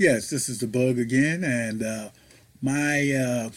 Yes, 0.00 0.30
this 0.30 0.48
is 0.48 0.60
the 0.60 0.66
bug 0.66 0.98
again, 0.98 1.44
and 1.44 1.82
uh, 1.82 2.08
my 2.62 3.12
uh, 3.12 3.50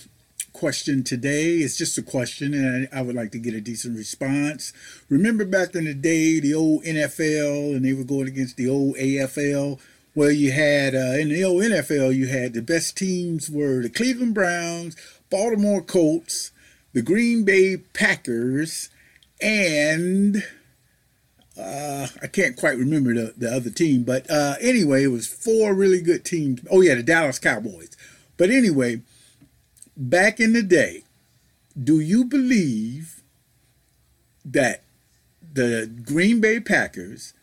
question 0.52 1.02
today 1.02 1.62
is 1.62 1.78
just 1.78 1.98
a 1.98 2.02
question, 2.02 2.54
and 2.54 2.90
I, 2.92 3.00
I, 3.00 3.02
would 3.02 3.16
like 3.16 3.32
to 3.32 3.40
get 3.40 3.54
a 3.54 3.62
decent 3.62 3.96
response. 3.96 4.74
Remember 5.08 5.46
back 5.46 5.74
in 5.74 5.86
the 5.86 5.94
day, 5.94 6.42
the 6.42 6.54
old 6.54 6.84
NFL, 6.84 7.74
and 7.74 7.86
they 7.86 7.94
were 7.94 8.04
going 8.04 8.28
against 8.28 8.58
the 8.58 8.68
old 8.68 8.98
AFL. 8.98 9.80
Well, 10.16 10.32
you 10.32 10.52
had 10.52 10.94
uh, 10.94 11.16
in 11.18 11.30
the 11.30 11.46
old 11.46 11.64
NFL, 11.64 12.14
you 12.14 12.28
had 12.28 12.52
the 12.52 12.62
best 12.62 12.98
teams 12.98 13.50
were 13.50 13.82
the 13.82 13.90
Cleveland 13.90 14.34
Browns, 14.34 14.98
Baltimore 15.30 15.82
Colts, 15.82 16.52
the 16.92 17.02
Green 17.02 17.46
Bay 17.46 17.78
Packers, 17.78 18.90
and 19.40 20.44
uh, 21.58 22.08
I 22.22 22.28
can't 22.28 22.56
quite 22.56 22.78
remember 22.78 23.14
the, 23.14 23.34
the 23.38 23.54
other 23.54 23.70
team, 23.70 24.04
but 24.04 24.30
uh, 24.30 24.56
anyway, 24.60 25.04
it 25.04 25.08
was 25.08 25.28
four 25.28 25.74
really 25.74 26.02
good 26.02 26.26
teams. 26.26 26.62
Oh 26.72 26.82
yeah, 26.82 26.96
the 26.96 27.04
Dallas 27.04 27.40
Cowboys. 27.40 27.96
But 28.38 28.50
anyway, 28.50 29.02
back 29.96 30.40
in 30.40 30.54
the 30.54 30.64
day, 30.64 31.04
do 31.82 32.00
you 32.00 32.26
believe 32.26 33.22
that 34.44 34.84
the 35.54 35.90
Green 36.04 36.42
Bay 36.42 36.60
Packers 36.60 37.34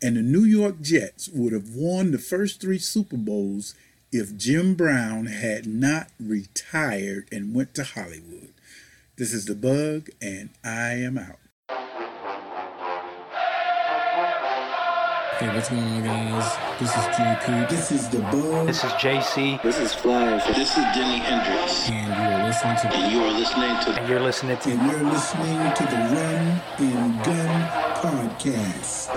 and 0.00 0.16
the 0.16 0.22
New 0.22 0.44
York 0.44 0.80
Jets 0.80 1.28
would 1.28 1.52
have 1.52 1.70
won 1.74 2.12
the 2.12 2.18
first 2.18 2.60
three 2.60 2.78
Super 2.78 3.16
Bowls 3.16 3.74
if 4.10 4.36
Jim 4.36 4.74
Brown 4.74 5.26
had 5.26 5.66
not 5.66 6.08
retired 6.18 7.28
and 7.30 7.54
went 7.54 7.74
to 7.74 7.84
Hollywood? 7.84 8.54
This 9.16 9.34
is 9.34 9.46
the 9.46 9.54
bug, 9.54 10.08
and 10.22 10.50
I 10.64 10.94
am 10.94 11.18
out. 11.18 11.38
Hey, 15.38 15.54
what's 15.54 15.68
going 15.68 15.84
on, 15.84 16.02
guys? 16.02 16.56
This 16.80 16.90
is 16.90 17.04
JP. 17.14 17.68
This 17.70 17.92
is 17.92 18.08
the 18.08 18.18
Bug. 18.18 18.66
This 18.66 18.82
is 18.82 18.90
JC. 18.94 19.62
This 19.62 19.78
is 19.78 19.94
Flash. 19.94 20.44
This 20.48 20.76
is 20.76 20.84
Jimi 20.86 21.20
Hendrix. 21.20 21.88
And 21.88 22.08
you're 22.08 22.42
listening 22.42 22.76
to. 22.78 22.88
And 22.92 23.12
you 23.12 23.22
are 23.22 23.30
listening 23.30 23.78
to. 23.84 24.00
And 24.00 24.08
you're 24.08 24.18
listening 24.18 24.56
to. 24.58 24.70
And 24.72 24.90
you're 24.90 25.04
listening 25.04 25.74
to 25.74 25.82
the 25.84 25.96
Run 26.12 26.60
and 26.80 27.24
Gun 27.24 27.68
podcast. 28.02 29.08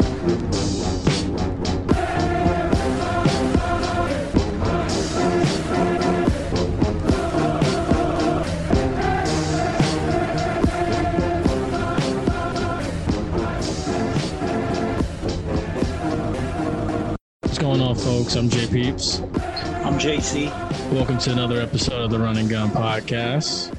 Going 17.72 17.83
on, 17.83 17.91
uh, 17.91 17.95
folks? 17.95 18.36
I'm 18.36 18.50
Jay 18.50 18.67
Peeps. 18.67 19.19
I'm 19.19 19.97
JC. 19.97 20.47
Welcome 20.91 21.17
to 21.19 21.31
another 21.31 21.61
episode 21.61 22.02
of 22.02 22.11
the 22.11 22.19
Run 22.19 22.36
and 22.36 22.50
Gun 22.50 22.69
Podcast. 22.69 23.73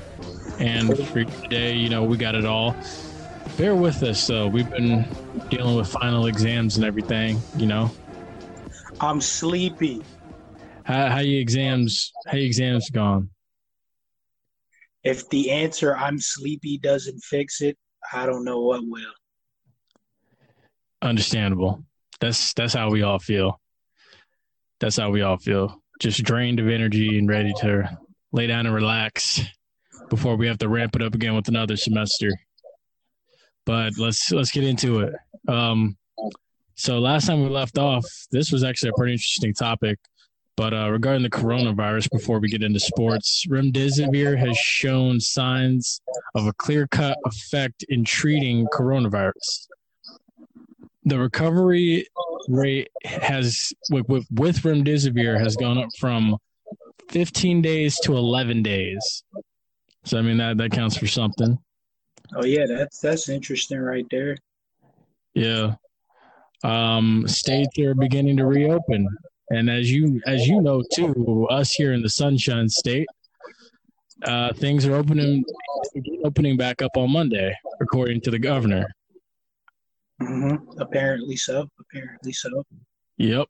And 0.59 0.97
for 1.09 1.25
today, 1.43 1.75
you 1.75 1.91
know, 1.91 2.03
we 2.03 2.17
got 2.17 2.35
it 2.35 2.47
all. 2.47 2.75
Bear 3.59 3.75
with 3.75 4.03
us, 4.03 4.27
though. 4.27 4.47
We've 4.47 4.71
been 4.71 5.05
dealing 5.51 5.77
with 5.77 5.89
final 5.89 6.25
exams 6.25 6.77
and 6.77 6.87
everything, 6.87 7.39
you 7.59 7.67
know. 7.67 7.91
I'm 8.99 9.21
sleepy. 9.21 10.03
How 10.85 11.09
how 11.09 11.19
you 11.19 11.39
exams? 11.39 12.13
How 12.27 12.39
you 12.39 12.47
exams 12.47 12.89
gone? 12.89 13.29
If 15.05 15.29
the 15.29 15.51
answer 15.51 15.95
"I'm 15.95 16.19
sleepy" 16.19 16.79
doesn't 16.79 17.19
fix 17.23 17.61
it, 17.61 17.77
I 18.11 18.25
don't 18.25 18.47
know 18.47 18.61
what 18.61 18.81
will. 18.87 19.13
Understandable. 21.03 21.85
That's 22.21 22.55
that's 22.55 22.73
how 22.73 22.89
we 22.89 23.03
all 23.03 23.19
feel 23.19 23.59
that's 24.83 24.97
how 24.97 25.11
we 25.11 25.23
all 25.23 25.37
feel. 25.37 25.81
Just 26.01 26.25
drained 26.25 26.59
of 26.59 26.69
energy 26.69 27.17
and 27.17 27.29
ready 27.29 27.53
to 27.61 27.89
lay 28.33 28.49
down 28.49 28.67
and 28.67 28.75
relax 28.75 29.41
before 30.11 30.37
we 30.37 30.49
have 30.49 30.59
to 30.59 30.69
ramp 30.69 30.97
it 30.97 31.03
up 31.03 31.15
again 31.15 31.37
with 31.37 31.47
another 31.47 31.77
semester. 31.77 32.31
But 33.65 33.93
let's 33.97 34.33
let's 34.33 34.51
get 34.51 34.65
into 34.65 35.01
it. 35.01 35.15
Um, 35.47 35.97
so 36.75 36.99
last 36.99 37.29
time 37.29 37.45
we 37.45 37.49
left 37.49 37.79
off, 37.79 38.05
this 38.33 38.51
was 38.51 38.65
actually 38.65 38.91
a 38.91 38.95
pretty 38.99 39.13
interesting 39.13 39.55
topic. 39.55 40.01
But 40.57 40.75
uh, 40.75 40.91
regarding 40.91 41.23
the 41.23 41.31
coronavirus, 41.31 42.11
before 42.11 42.41
we 42.41 42.49
get 42.49 42.65
into 42.65 42.81
sports, 42.81 43.47
remdesivir 43.49 44.37
has 44.37 44.59
shown 44.59 45.21
signs 45.21 46.01
of 46.35 46.47
a 46.47 46.53
clear-cut 46.55 47.17
effect 47.25 47.85
in 47.89 48.05
treating 48.05 48.67
coronavirus 48.67 49.69
the 51.05 51.19
recovery 51.19 52.07
rate 52.49 52.89
has 53.05 53.73
with, 53.91 54.09
with, 54.09 54.27
with 54.33 54.59
remdesivir 54.61 55.39
has 55.39 55.57
gone 55.57 55.79
up 55.79 55.89
from 55.99 56.37
15 57.09 57.63
days 57.63 57.99
to 58.01 58.17
11 58.17 58.63
days. 58.63 59.25
So 60.05 60.19
I 60.19 60.23
mean 60.23 60.39
that 60.39 60.57
that 60.57 60.73
counts 60.73 60.97
for 60.97 61.07
something. 61.07 61.59
Oh 62.35 62.45
yeah, 62.45 62.67
that's 62.67 62.99
that's 62.99 63.29
interesting 63.29 63.79
right 63.79 64.07
there. 64.11 64.37
Yeah. 65.35 65.75
Um 66.65 67.25
states 67.29 67.79
are 67.79 67.95
beginning 67.95 68.37
to 68.39 68.47
reopen. 68.47 69.09
And 69.51 69.71
as 69.71 69.91
you 69.91 70.21
as 70.27 70.47
you 70.47 70.61
know 70.61 70.83
too, 70.95 71.47
us 71.51 71.73
here 71.73 71.93
in 71.93 72.03
the 72.03 72.09
Sunshine 72.09 72.69
State, 72.69 73.07
uh, 74.25 74.53
things 74.55 74.87
are 74.87 74.95
opening 74.95 75.45
opening 76.25 76.57
back 76.57 76.83
up 76.83 76.97
on 76.97 77.13
Monday, 77.13 77.55
according 77.81 78.23
to 78.23 78.31
the 78.31 78.39
governor. 78.39 78.93
Mm-hmm. 80.23 80.81
Apparently 80.81 81.37
so. 81.37 81.69
Apparently 81.81 82.33
so. 82.33 82.65
Yep. 83.19 83.49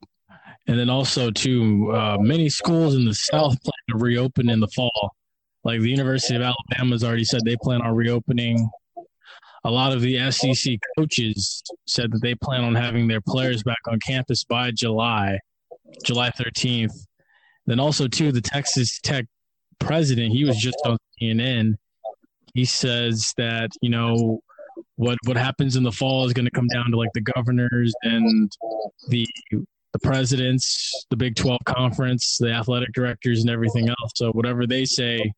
And 0.67 0.79
then 0.79 0.89
also 0.89 1.29
too, 1.29 1.91
uh, 1.93 2.17
many 2.19 2.49
schools 2.49 2.95
in 2.95 3.05
the 3.05 3.13
South 3.13 3.61
plan 3.61 3.83
to 3.89 3.97
reopen 3.97 4.49
in 4.49 4.59
the 4.59 4.67
fall. 4.69 5.11
Like 5.63 5.81
the 5.81 5.89
University 5.89 6.35
of 6.35 6.41
Alabama 6.41 6.91
has 6.91 7.03
already 7.03 7.23
said 7.23 7.41
they 7.45 7.55
plan 7.61 7.81
on 7.81 7.95
reopening. 7.95 8.69
A 9.65 9.71
lot 9.71 9.93
of 9.93 10.01
the 10.01 10.29
SEC 10.31 10.77
coaches 10.97 11.63
said 11.87 12.11
that 12.11 12.21
they 12.21 12.35
plan 12.35 12.63
on 12.63 12.75
having 12.75 13.07
their 13.07 13.21
players 13.21 13.63
back 13.63 13.77
on 13.87 13.97
campus 13.99 14.43
by 14.43 14.71
July, 14.71 15.39
July 16.03 16.31
13th. 16.31 16.91
Then 17.65 17.79
also 17.79 18.07
too, 18.07 18.33
the 18.33 18.41
Texas 18.41 18.99
Tech 18.99 19.25
president, 19.79 20.33
he 20.33 20.43
was 20.43 20.57
just 20.57 20.77
on 20.85 20.97
CNN. 21.21 21.75
He 22.53 22.65
says 22.65 23.33
that 23.37 23.71
you 23.81 23.89
know 23.89 24.41
what 24.95 25.17
what 25.25 25.37
happens 25.37 25.75
in 25.75 25.83
the 25.83 25.91
fall 25.91 26.25
is 26.25 26.33
going 26.33 26.45
to 26.45 26.51
come 26.51 26.67
down 26.67 26.91
to 26.91 26.97
like 26.97 27.09
the 27.13 27.21
governors 27.21 27.93
and 28.03 28.51
the 29.09 29.27
the 29.51 29.99
presidents, 29.99 31.05
the 31.11 31.15
Big 31.15 31.35
12 31.35 31.59
conference, 31.65 32.37
the 32.39 32.51
athletic 32.51 32.91
directors, 32.93 33.41
and 33.41 33.49
everything 33.49 33.89
else. 33.89 34.11
So 34.15 34.31
whatever 34.31 34.65
they 34.65 34.85
say 34.85 35.31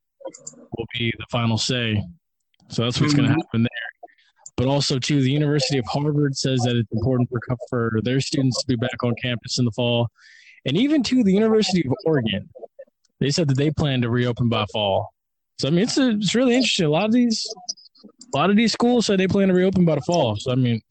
will 0.78 0.86
be 0.98 1.14
the 1.18 1.26
final 1.30 1.58
say. 1.58 2.02
So 2.70 2.84
that's 2.84 3.00
what's 3.00 3.14
mm-hmm. 3.14 3.26
going 3.26 3.34
to 3.34 3.44
happen 3.44 3.64
there. 3.64 3.70
But 4.58 4.68
also, 4.68 4.98
too, 4.98 5.22
the 5.22 5.32
University 5.32 5.78
of 5.78 5.86
Harvard 5.86 6.38
says 6.38 6.62
that 6.62 6.78
it's 6.78 6.92
important 6.94 7.30
for 7.30 7.40
for 7.70 8.00
their 8.04 8.22
students 8.22 8.62
to 8.62 8.68
be 8.68 8.78
back 8.78 9.04
on 9.04 9.14
campus 9.22 9.60
in 9.60 9.66
the 9.66 9.72
fall, 9.72 10.08
and 10.66 10.78
even 10.78 11.04
to 11.04 11.24
the 11.24 11.34
University 11.34 11.86
of 11.86 11.94
Oregon, 12.06 12.50
they 13.20 13.32
said 13.32 13.50
that 13.50 13.58
they 13.58 13.70
plan 13.70 14.02
to 14.02 14.10
reopen 14.10 14.48
by 14.48 14.66
fall. 14.72 15.10
So 15.60 15.68
I 15.68 15.72
mean, 15.72 15.84
it's 15.84 15.98
a, 15.98 16.12
it's 16.12 16.36
really 16.36 16.56
interesting. 16.56 16.86
A 16.86 16.90
lot 16.90 17.06
of 17.06 17.12
these 17.12 17.46
a 18.34 18.38
lot 18.38 18.50
of 18.50 18.56
these 18.56 18.74
schools 18.74 19.06
say 19.06 19.16
they 19.16 19.28
plan 19.28 19.48
to 19.48 19.54
reopen 19.54 19.86
by 19.86 19.96
the 19.96 20.02
fall. 20.02 20.36
So 20.36 20.52
I 20.52 20.56
mean, 20.56 20.82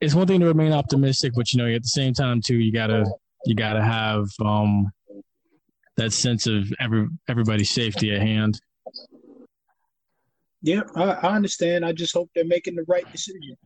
it's 0.00 0.14
one 0.14 0.26
thing 0.26 0.40
to 0.40 0.46
remain 0.46 0.72
optimistic, 0.72 1.32
but 1.34 1.52
you 1.52 1.58
know, 1.58 1.68
at 1.68 1.82
the 1.82 1.88
same 1.88 2.14
time 2.14 2.40
too, 2.40 2.56
you 2.56 2.72
gotta 2.72 3.04
you 3.44 3.54
gotta 3.54 3.82
have 3.82 4.26
um 4.44 4.90
that 5.96 6.12
sense 6.12 6.46
of 6.46 6.72
every 6.80 7.08
everybody's 7.28 7.70
safety 7.70 8.14
at 8.14 8.20
hand. 8.20 8.60
Yeah, 10.62 10.82
I, 10.94 11.04
I 11.04 11.36
understand. 11.36 11.84
I 11.84 11.92
just 11.92 12.12
hope 12.12 12.30
they're 12.34 12.44
making 12.44 12.74
the 12.74 12.84
right 12.88 13.06
decision. 13.12 13.56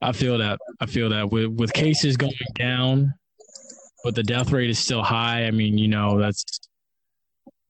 I 0.00 0.12
feel 0.12 0.38
that. 0.38 0.58
I 0.80 0.86
feel 0.86 1.08
that 1.10 1.30
with 1.30 1.46
with 1.46 1.72
cases 1.72 2.16
going 2.16 2.32
down, 2.54 3.14
but 4.04 4.14
the 4.14 4.22
death 4.22 4.50
rate 4.50 4.70
is 4.70 4.78
still 4.78 5.02
high. 5.02 5.46
I 5.46 5.50
mean, 5.50 5.78
you 5.78 5.88
know, 5.88 6.18
that's 6.18 6.44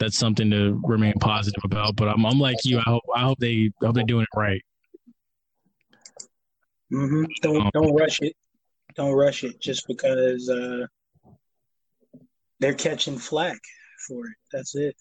that's 0.02 0.18
something 0.18 0.50
to 0.50 0.80
remain 0.82 1.14
positive 1.20 1.62
about. 1.64 1.94
But 1.94 2.08
I'm, 2.08 2.26
I'm 2.26 2.40
like 2.40 2.56
you. 2.64 2.78
I 2.78 2.82
hope 2.82 3.02
I 3.14 3.20
hope 3.20 3.38
they 3.38 3.70
I 3.80 3.86
hope 3.86 3.94
they're 3.94 4.04
doing 4.04 4.24
it 4.24 4.36
right. 4.36 4.62
Mm-hmm. 6.92 7.24
Don't 7.40 7.60
um, 7.60 7.70
don't 7.72 7.94
rush 7.94 8.20
it. 8.20 8.34
Don't 8.96 9.12
rush 9.12 9.44
it 9.44 9.60
just 9.60 9.86
because 9.86 10.48
uh, 10.50 10.86
they're 12.58 12.74
catching 12.74 13.16
flack 13.16 13.60
for 14.08 14.26
it. 14.26 14.34
That's 14.52 14.74
it. 14.74 14.96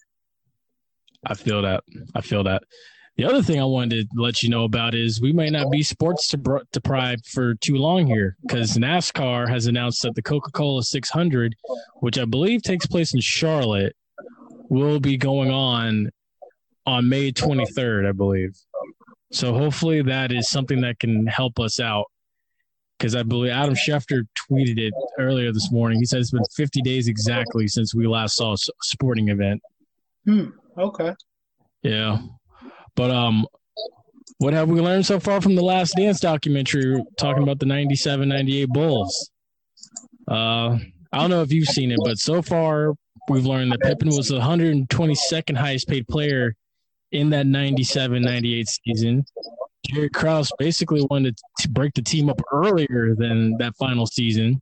I 1.26 1.34
feel 1.34 1.62
that. 1.62 1.82
I 2.14 2.20
feel 2.20 2.44
that. 2.44 2.62
The 3.16 3.24
other 3.24 3.42
thing 3.42 3.60
I 3.60 3.64
wanted 3.64 4.08
to 4.08 4.22
let 4.22 4.42
you 4.42 4.48
know 4.48 4.64
about 4.64 4.94
is 4.94 5.20
we 5.20 5.34
might 5.34 5.52
not 5.52 5.70
be 5.70 5.82
sports 5.82 6.32
deprived 6.72 7.26
for 7.26 7.54
too 7.56 7.74
long 7.74 8.06
here 8.06 8.36
because 8.40 8.78
NASCAR 8.78 9.50
has 9.50 9.66
announced 9.66 10.00
that 10.02 10.14
the 10.14 10.22
Coca 10.22 10.50
Cola 10.50 10.82
600, 10.82 11.54
which 11.96 12.18
I 12.18 12.24
believe 12.24 12.62
takes 12.62 12.86
place 12.86 13.12
in 13.12 13.20
Charlotte, 13.20 13.94
will 14.72 15.00
be 15.00 15.18
going 15.18 15.50
on 15.50 16.10
on 16.86 17.06
May 17.06 17.30
23rd, 17.30 18.08
I 18.08 18.12
believe. 18.12 18.56
So 19.30 19.52
hopefully 19.52 20.00
that 20.02 20.32
is 20.32 20.48
something 20.48 20.80
that 20.80 20.98
can 20.98 21.26
help 21.26 21.60
us 21.60 21.78
out 21.78 22.06
because 22.96 23.14
I 23.14 23.22
believe 23.22 23.52
Adam 23.52 23.74
Schefter 23.74 24.26
tweeted 24.50 24.78
it 24.78 24.94
earlier 25.18 25.52
this 25.52 25.70
morning. 25.70 25.98
He 25.98 26.06
said 26.06 26.20
it's 26.20 26.30
been 26.30 26.42
50 26.56 26.80
days 26.80 27.06
exactly 27.06 27.68
since 27.68 27.94
we 27.94 28.06
last 28.06 28.36
saw 28.36 28.54
a 28.54 28.56
sporting 28.82 29.28
event. 29.28 29.60
Hmm. 30.24 30.46
Okay. 30.78 31.12
Yeah. 31.82 32.22
But 32.96 33.10
um 33.10 33.46
what 34.38 34.54
have 34.54 34.70
we 34.70 34.80
learned 34.80 35.04
so 35.04 35.20
far 35.20 35.42
from 35.42 35.54
the 35.54 35.62
last 35.62 35.96
dance 35.96 36.18
documentary 36.18 37.02
talking 37.18 37.42
about 37.42 37.58
the 37.58 37.66
97 37.66 38.26
98 38.26 38.68
Bulls? 38.70 39.30
Uh 40.26 40.78
I 41.12 41.18
don't 41.18 41.30
know 41.30 41.42
if 41.42 41.52
you've 41.52 41.68
seen 41.68 41.90
it, 41.90 41.98
but 42.02 42.16
so 42.16 42.40
far 42.40 42.94
we've 43.28 43.46
learned 43.46 43.72
that 43.72 43.80
Pippen 43.80 44.08
was 44.08 44.28
the 44.28 44.40
122nd 44.40 45.56
highest 45.56 45.88
paid 45.88 46.06
player 46.08 46.54
in 47.12 47.30
that 47.30 47.46
97 47.46 48.22
98 48.22 48.68
season. 48.68 49.24
Jerry 49.86 50.10
Krause 50.10 50.50
basically 50.58 51.06
wanted 51.10 51.36
to 51.60 51.68
break 51.68 51.94
the 51.94 52.02
team 52.02 52.30
up 52.30 52.40
earlier 52.52 53.14
than 53.16 53.56
that 53.58 53.74
final 53.76 54.06
season. 54.06 54.60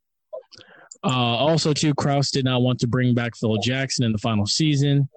Uh, 1.05 1.09
also, 1.09 1.73
too, 1.73 1.95
Krause 1.95 2.31
did 2.31 2.45
not 2.45 2.63
want 2.63 2.79
to 2.81 2.87
bring 2.87 3.15
back 3.15 3.37
Phil 3.37 3.57
Jackson 3.59 4.05
in 4.05 4.13
the 4.13 4.19
final 4.19 4.47
season. 4.47 5.09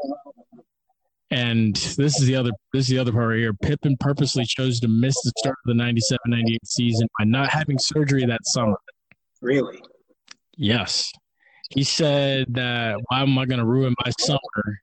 And 1.32 1.76
this 1.76 2.20
is 2.20 2.28
the 2.28 2.36
other 2.36 2.52
this 2.74 2.86
is 2.86 2.90
the 2.90 3.00
other 3.00 3.12
part 3.12 3.30
right 3.30 3.40
here. 3.40 3.54
Pippen 3.54 3.98
purposely 4.00 4.46
chose 4.46 4.80
to 4.82 4.88
miss 4.88 5.16
the 5.24 5.32
start 5.38 5.58
of 5.66 5.76
the 5.76 5.84
97-98 5.84 6.58
season 6.64 7.08
by 7.18 7.26
not 7.26 7.50
having 7.50 7.80
surgery 7.80 8.24
that 8.26 8.42
summer. 8.44 8.78
Really? 9.42 9.82
Yes. 10.56 11.12
He 11.76 11.84
said 11.84 12.54
that 12.54 12.98
why 13.08 13.22
am 13.22 13.38
I 13.38 13.46
going 13.46 13.60
to 13.60 13.66
ruin 13.66 13.96
my 14.06 14.12
summer 14.20 14.80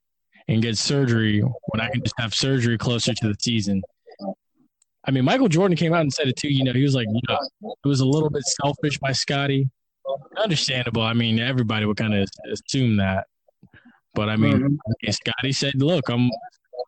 and 0.49 0.63
get 0.63 0.77
surgery 0.77 1.41
when 1.41 1.81
I 1.81 1.89
can 1.91 2.03
just 2.03 2.15
have 2.19 2.35
surgery 2.35 2.79
closer 2.79 3.15
to 3.15 3.29
the 3.29 3.37
season? 3.41 3.83
I 5.07 5.13
mean, 5.13 5.25
Michael 5.25 5.49
Jordan 5.49 5.77
came 5.77 5.95
out 5.95 6.03
and 6.03 6.13
said 6.13 6.29
it 6.29 6.37
too. 6.37 6.53
You 6.53 6.65
know, 6.65 6.73
he 6.73 6.83
was 6.83 6.95
like, 6.95 7.07
it 7.09 7.89
was 7.89 8.01
a 8.01 8.07
little 8.07 8.29
bit 8.29 8.43
selfish 8.63 8.99
by 8.99 9.13
Scottie. 9.13 9.71
Understandable. 10.37 11.03
I 11.03 11.15
mean, 11.15 11.39
everybody 11.39 11.87
would 11.87 11.97
kind 11.97 12.15
of 12.15 12.29
assume 12.53 12.97
that. 12.97 13.27
But 14.15 14.29
mm-hmm. 14.29 14.45
I 14.45 14.49
mean. 14.49 14.79
Scottie 15.11 15.53
said, 15.53 15.75
"Look, 15.77 16.09
I'm 16.09 16.29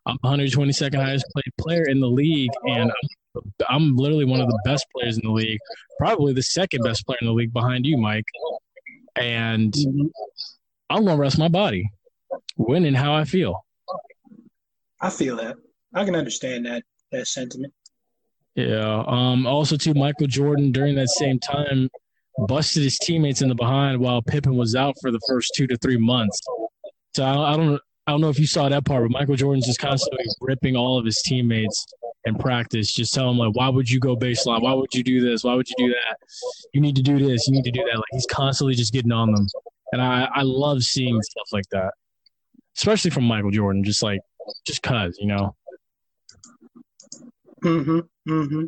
I'm 0.05 0.17
122nd 0.25 0.95
highest 0.95 1.25
paid 1.35 1.53
player 1.59 1.83
in 1.83 1.99
the 1.99 2.07
league, 2.07 2.51
and 2.67 2.91
I'm, 3.35 3.43
I'm 3.69 3.95
literally 3.95 4.25
one 4.25 4.41
of 4.41 4.47
the 4.47 4.59
best 4.65 4.85
players 4.93 5.17
in 5.17 5.21
the 5.25 5.31
league, 5.31 5.59
probably 5.97 6.33
the 6.33 6.43
second 6.43 6.81
best 6.83 7.05
player 7.05 7.17
in 7.21 7.27
the 7.27 7.33
league 7.33 7.53
behind 7.53 7.85
you, 7.85 7.97
Mike. 7.97 8.25
And 9.15 9.73
Mhm. 9.73 10.09
I'm 10.89 11.05
gonna 11.05 11.17
rest 11.19 11.37
my 11.37 11.47
body, 11.47 11.89
when 12.55 12.85
and 12.85 12.97
how 12.97 13.13
I 13.13 13.25
feel. 13.25 13.65
I 15.01 15.09
feel 15.09 15.35
that. 15.37 15.55
I 15.93 16.05
can 16.05 16.15
understand 16.15 16.65
that 16.65 16.83
that 17.11 17.27
sentiment. 17.27 17.73
Yeah. 18.55 19.03
Um. 19.07 19.45
Also, 19.47 19.77
too, 19.77 19.93
Michael 19.93 20.27
Jordan 20.27 20.71
during 20.71 20.95
that 20.95 21.09
same 21.09 21.39
time 21.39 21.89
busted 22.47 22.83
his 22.83 22.97
teammates 22.97 23.41
in 23.41 23.49
the 23.49 23.55
behind 23.55 23.99
while 23.99 24.21
Pippen 24.21 24.55
was 24.55 24.75
out 24.75 24.95
for 25.01 25.11
the 25.11 25.19
first 25.27 25.53
two 25.55 25.67
to 25.67 25.77
three 25.77 25.97
months. 25.97 26.39
So 27.15 27.23
I, 27.23 27.53
I 27.53 27.57
don't. 27.57 27.79
I 28.05 28.11
don't 28.11 28.21
know 28.21 28.29
if 28.29 28.39
you 28.39 28.47
saw 28.47 28.67
that 28.67 28.83
part, 28.85 29.03
but 29.03 29.11
Michael 29.11 29.35
Jordan's 29.35 29.65
just 29.65 29.79
constantly 29.79 30.25
ripping 30.41 30.75
all 30.75 30.97
of 30.99 31.05
his 31.05 31.21
teammates 31.21 31.85
in 32.25 32.35
practice, 32.35 32.93
just 32.93 33.13
tell 33.13 33.27
them 33.27 33.37
like, 33.37 33.55
"Why 33.55 33.69
would 33.69 33.89
you 33.89 33.99
go 33.99 34.15
baseline? 34.15 34.61
Why 34.61 34.73
would 34.73 34.93
you 34.93 35.03
do 35.03 35.21
this? 35.21 35.43
Why 35.43 35.53
would 35.55 35.67
you 35.69 35.87
do 35.87 35.93
that? 35.93 36.17
You 36.73 36.81
need 36.81 36.95
to 36.95 37.01
do 37.01 37.19
this. 37.19 37.47
You 37.47 37.53
need 37.53 37.65
to 37.65 37.71
do 37.71 37.83
that." 37.83 37.95
Like 37.95 38.05
he's 38.11 38.25
constantly 38.25 38.75
just 38.75 38.93
getting 38.93 39.11
on 39.11 39.31
them, 39.33 39.45
and 39.91 40.01
I 40.01 40.29
I 40.33 40.41
love 40.43 40.83
seeing 40.83 41.21
stuff 41.21 41.47
like 41.51 41.67
that, 41.71 41.93
especially 42.77 43.11
from 43.11 43.25
Michael 43.25 43.51
Jordan. 43.51 43.83
Just 43.83 44.03
like, 44.03 44.21
just 44.65 44.81
cause 44.81 45.17
you 45.19 45.27
know. 45.27 45.55
Mm-hmm. 47.63 47.99
Mm-hmm. 48.29 48.65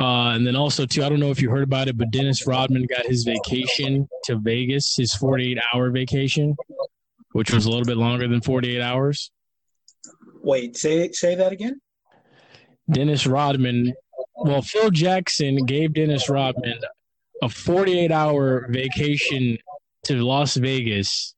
Uh, 0.00 0.34
and 0.34 0.46
then 0.46 0.54
also 0.54 0.86
too, 0.86 1.02
I 1.02 1.08
don't 1.08 1.18
know 1.18 1.30
if 1.30 1.42
you 1.42 1.50
heard 1.50 1.64
about 1.64 1.88
it, 1.88 1.98
but 1.98 2.12
Dennis 2.12 2.46
Rodman 2.46 2.86
got 2.86 3.04
his 3.06 3.24
vacation 3.24 4.08
to 4.24 4.36
Vegas, 4.36 4.94
his 4.96 5.12
48 5.14 5.58
hour 5.74 5.90
vacation, 5.90 6.54
which 7.32 7.52
was 7.52 7.66
a 7.66 7.70
little 7.70 7.84
bit 7.84 7.96
longer 7.96 8.28
than 8.28 8.40
48 8.40 8.80
hours. 8.80 9.32
Wait, 10.48 10.78
say 10.78 11.12
say 11.12 11.34
that 11.34 11.52
again. 11.52 11.78
Dennis 12.90 13.26
Rodman, 13.26 13.92
well, 14.34 14.62
Phil 14.62 14.90
Jackson 14.90 15.66
gave 15.66 15.92
Dennis 15.92 16.30
Rodman 16.30 16.80
a 17.42 17.50
48 17.50 18.10
hour 18.10 18.66
vacation 18.70 19.58
to 20.04 20.22
Las 20.22 20.56
Vegas 20.56 21.34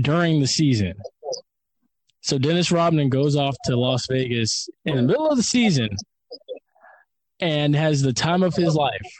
during 0.00 0.40
the 0.40 0.46
season. 0.46 0.94
So 2.22 2.38
Dennis 2.38 2.72
Rodman 2.72 3.10
goes 3.10 3.36
off 3.36 3.54
to 3.66 3.76
Las 3.76 4.06
Vegas 4.06 4.66
in 4.86 4.96
the 4.96 5.02
middle 5.02 5.28
of 5.28 5.36
the 5.36 5.42
season 5.42 5.90
and 7.38 7.76
has 7.76 8.00
the 8.00 8.14
time 8.14 8.42
of 8.42 8.54
his 8.54 8.74
life. 8.74 9.12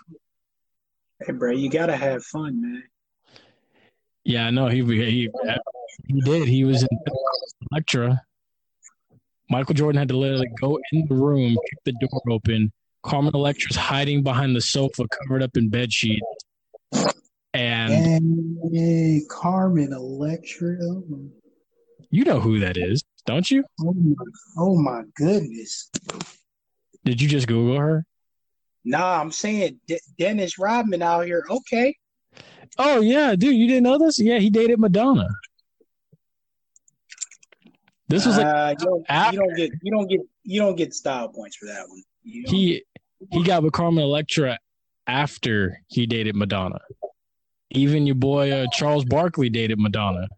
Hey, 1.20 1.34
bro, 1.34 1.50
you 1.50 1.68
gotta 1.68 1.96
have 1.96 2.24
fun, 2.24 2.62
man. 2.62 2.82
Yeah, 4.24 4.48
no, 4.48 4.68
he 4.68 4.82
he 4.82 5.28
he 6.06 6.20
did. 6.22 6.48
He 6.48 6.64
was 6.64 6.82
in 6.82 6.88
Electra. 7.70 8.22
Michael 9.50 9.74
Jordan 9.74 9.98
had 9.98 10.08
to 10.08 10.16
literally 10.16 10.48
go 10.60 10.78
in 10.92 11.06
the 11.08 11.14
room, 11.14 11.56
kick 11.70 11.78
the 11.84 12.06
door 12.06 12.20
open. 12.30 12.72
Carmen 13.02 13.34
Electra's 13.34 13.76
hiding 13.76 14.22
behind 14.22 14.56
the 14.56 14.60
sofa, 14.60 15.06
covered 15.08 15.42
up 15.42 15.56
in 15.56 15.68
bed 15.68 15.92
sheets. 15.92 16.24
And 17.52 18.62
Hey, 18.72 19.20
Carmen 19.28 19.92
Electra. 19.92 20.76
Oh 20.80 21.30
you 22.10 22.24
know 22.24 22.38
who 22.40 22.60
that 22.60 22.76
is, 22.76 23.02
don't 23.26 23.50
you? 23.50 23.64
oh 23.80 23.92
my, 23.92 24.24
oh 24.56 24.76
my 24.80 25.02
goodness. 25.16 25.90
Did 27.04 27.20
you 27.20 27.28
just 27.28 27.46
Google 27.46 27.76
her? 27.78 28.06
Nah, 28.84 29.20
I'm 29.20 29.32
saying 29.32 29.80
De- 29.86 30.00
Dennis 30.18 30.58
Rodman 30.58 31.02
out 31.02 31.26
here. 31.26 31.44
Okay. 31.50 31.96
Oh 32.78 33.00
yeah, 33.00 33.34
dude, 33.34 33.56
you 33.56 33.66
didn't 33.66 33.82
know 33.82 33.98
this? 33.98 34.18
Yeah, 34.18 34.38
he 34.38 34.48
dated 34.48 34.78
Madonna. 34.78 35.28
This 38.14 38.26
was 38.26 38.38
like 38.38 38.46
uh, 38.46 38.74
you, 38.78 38.86
don't, 38.86 39.04
after- 39.08 39.34
you 39.34 39.40
don't 39.40 39.56
get 39.56 39.70
you 39.82 39.90
don't 39.90 40.06
get 40.06 40.20
you 40.44 40.60
don't 40.60 40.76
get 40.76 40.94
style 40.94 41.28
points 41.28 41.56
for 41.56 41.66
that 41.66 41.88
one. 41.88 42.00
He 42.22 42.84
he 43.32 43.42
got 43.42 43.64
with 43.64 43.72
Carmen 43.72 44.04
Electra 44.04 44.56
after 45.08 45.82
he 45.88 46.06
dated 46.06 46.36
Madonna. 46.36 46.78
Even 47.70 48.06
your 48.06 48.14
boy 48.14 48.52
uh, 48.52 48.66
Charles 48.72 49.04
Barkley 49.04 49.50
dated 49.50 49.80
Madonna. 49.80 50.28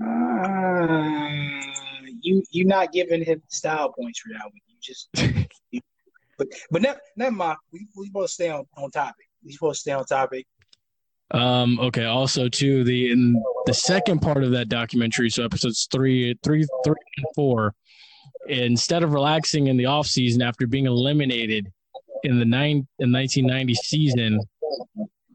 Uh, 0.00 1.28
you 2.20 2.44
you're 2.52 2.68
not 2.68 2.92
giving 2.92 3.24
him 3.24 3.42
style 3.48 3.92
points 3.92 4.20
for 4.20 4.28
that 4.32 4.44
one. 4.44 4.52
You 4.68 4.76
just 4.80 5.08
you, 5.72 5.80
but 6.38 6.46
but 6.70 6.82
never 6.82 7.00
never 7.16 7.34
mind. 7.34 7.58
We 7.72 7.88
we 7.96 8.06
supposed 8.06 8.28
to 8.30 8.34
stay 8.34 8.50
on, 8.50 8.64
on 8.76 8.92
topic. 8.92 9.26
We 9.44 9.50
supposed 9.50 9.78
to 9.78 9.80
stay 9.80 9.92
on 9.92 10.04
topic. 10.04 10.46
Um, 11.30 11.78
okay. 11.80 12.04
Also, 12.04 12.48
too, 12.48 12.84
the 12.84 13.10
in 13.12 13.42
the 13.66 13.74
second 13.74 14.20
part 14.20 14.44
of 14.44 14.52
that 14.52 14.68
documentary, 14.68 15.30
so 15.30 15.44
episodes 15.44 15.88
three, 15.92 16.34
three, 16.42 16.66
three, 16.84 16.94
and 17.16 17.26
four, 17.34 17.74
instead 18.46 19.02
of 19.02 19.12
relaxing 19.12 19.66
in 19.66 19.76
the 19.76 19.86
off 19.86 20.06
season 20.06 20.40
after 20.40 20.66
being 20.66 20.86
eliminated 20.86 21.70
in 22.24 22.38
the 22.38 22.44
nine 22.44 22.86
in 22.98 23.12
1990 23.12 23.74
season, 23.74 24.40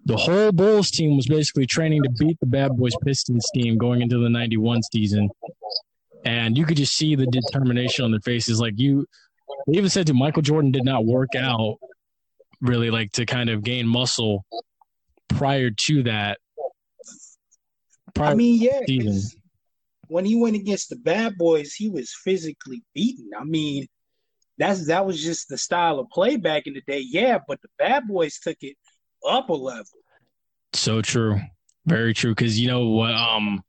the 0.05 0.17
whole 0.17 0.51
Bulls 0.51 0.89
team 0.89 1.15
was 1.15 1.27
basically 1.27 1.65
training 1.65 2.03
to 2.03 2.09
beat 2.09 2.39
the 2.39 2.45
Bad 2.45 2.75
Boys 2.75 2.95
Pistons 3.03 3.47
team 3.53 3.77
going 3.77 4.01
into 4.01 4.17
the 4.17 4.29
91 4.29 4.81
season, 4.91 5.29
and 6.25 6.57
you 6.57 6.65
could 6.65 6.77
just 6.77 6.95
see 6.95 7.15
the 7.15 7.27
determination 7.27 8.03
on 8.03 8.11
their 8.11 8.19
faces. 8.19 8.59
Like 8.59 8.73
you, 8.77 9.05
they 9.67 9.77
even 9.77 9.89
said 9.89 10.07
to 10.07 10.13
Michael 10.13 10.41
Jordan 10.41 10.71
did 10.71 10.85
not 10.85 11.05
work 11.05 11.35
out 11.37 11.77
really 12.61 12.89
like 12.89 13.11
to 13.11 13.25
kind 13.25 13.49
of 13.49 13.61
gain 13.61 13.85
muscle 13.85 14.45
prior 15.37 15.69
to 15.71 16.03
that. 16.03 16.39
Prior, 18.13 18.31
I 18.31 18.35
mean, 18.35 18.61
yeah, 18.61 19.11
when 20.07 20.25
he 20.25 20.35
went 20.35 20.55
against 20.55 20.89
the 20.89 20.95
bad 20.95 21.37
boys, 21.37 21.73
he 21.73 21.89
was 21.89 22.13
physically 22.23 22.83
beaten. 22.93 23.31
I 23.37 23.43
mean, 23.43 23.87
that's 24.57 24.87
that 24.87 25.05
was 25.05 25.21
just 25.23 25.49
the 25.49 25.57
style 25.57 25.99
of 25.99 26.09
play 26.09 26.35
back 26.37 26.67
in 26.67 26.73
the 26.73 26.83
day. 26.87 27.03
Yeah, 27.03 27.39
but 27.47 27.61
the 27.61 27.69
bad 27.79 28.07
boys 28.07 28.39
took 28.39 28.57
it 28.61 28.75
up 29.27 29.49
a 29.49 29.53
level. 29.53 29.85
so 30.73 31.01
true, 31.01 31.39
very 31.85 32.13
true. 32.13 32.31
Because 32.31 32.59
you 32.59 32.67
know 32.67 32.87
what, 32.87 33.13
um, 33.15 33.63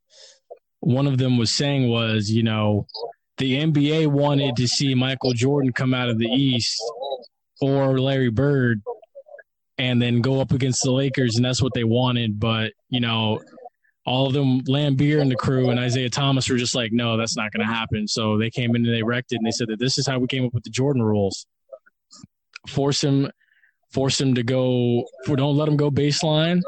one 0.81 1.07
of 1.07 1.17
them 1.17 1.39
was 1.39 1.57
saying 1.57 1.89
was, 1.89 2.31
you 2.31 2.43
know, 2.43 2.87
the 3.39 3.61
NBA 3.61 4.09
wanted 4.09 4.57
to 4.57 4.69
see 4.69 4.95
Michael 4.95 5.33
Jordan 5.33 5.73
come 5.73 5.95
out 5.95 6.09
of 6.09 6.19
the 6.19 6.27
East 6.27 6.81
or 7.61 7.99
Larry 7.99 8.31
Bird, 8.31 8.83
and 9.79 10.01
then 10.01 10.21
go 10.21 10.41
up 10.41 10.53
against 10.53 10.83
the 10.83 10.93
Lakers, 10.93 11.37
and 11.37 11.45
that's 11.45 11.63
what 11.63 11.75
they 11.75 11.85
wanted. 11.85 12.39
But 12.39 12.73
you 12.89 13.01
know, 13.01 13.41
all 14.07 14.27
of 14.27 14.33
them, 14.33 14.61
Laimbeer 14.63 15.21
and 15.21 15.31
the 15.31 15.37
crew, 15.37 15.71
and 15.71 15.81
Isiah 15.81 16.11
Thomas 16.11 16.49
were 16.49 16.57
just 16.57 16.75
like, 16.75 16.93
no, 16.93 17.17
that's 17.17 17.37
not 17.37 17.53
going 17.53 17.67
to 17.67 17.73
happen. 17.73 18.07
So 18.07 18.39
they 18.39 18.51
came 18.51 18.77
in 18.77 18.85
and 18.85 18.95
they 18.95 19.03
wrecked 19.03 19.33
it, 19.33 19.37
and 19.37 19.47
they 19.47 19.51
said 19.51 19.69
that 19.69 19.79
this 19.79 19.99
is 19.99 20.07
how 20.07 20.19
we 20.19 20.27
came 20.27 20.45
up 20.45 20.55
with 20.55 20.65
the 20.65 20.71
Jordan 20.71 21.03
rules: 21.03 21.47
force 22.69 23.03
him, 23.03 23.31
force 23.93 24.21
him 24.21 24.35
to 24.35 24.43
go, 24.43 25.05
don't 25.27 25.57
let 25.57 25.69
him 25.69 25.77
go 25.77 25.91
baseline. 25.91 26.61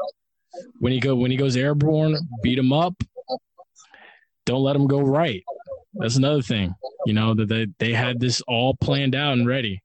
When 0.79 0.91
he 0.91 0.99
go 0.99 1.15
when 1.15 1.29
he 1.29 1.37
goes 1.37 1.55
airborne, 1.55 2.17
beat 2.41 2.57
him 2.57 2.73
up. 2.73 2.95
Don't 4.45 4.63
let 4.63 4.75
him 4.75 4.87
go 4.87 5.01
right. 5.01 5.43
That's 5.93 6.15
another 6.15 6.41
thing. 6.41 6.73
You 7.05 7.13
know 7.13 7.33
that 7.35 7.47
they, 7.47 7.67
they 7.79 7.93
had 7.93 8.19
this 8.19 8.41
all 8.47 8.75
planned 8.75 9.13
out 9.13 9.33
and 9.33 9.47
ready. 9.47 9.81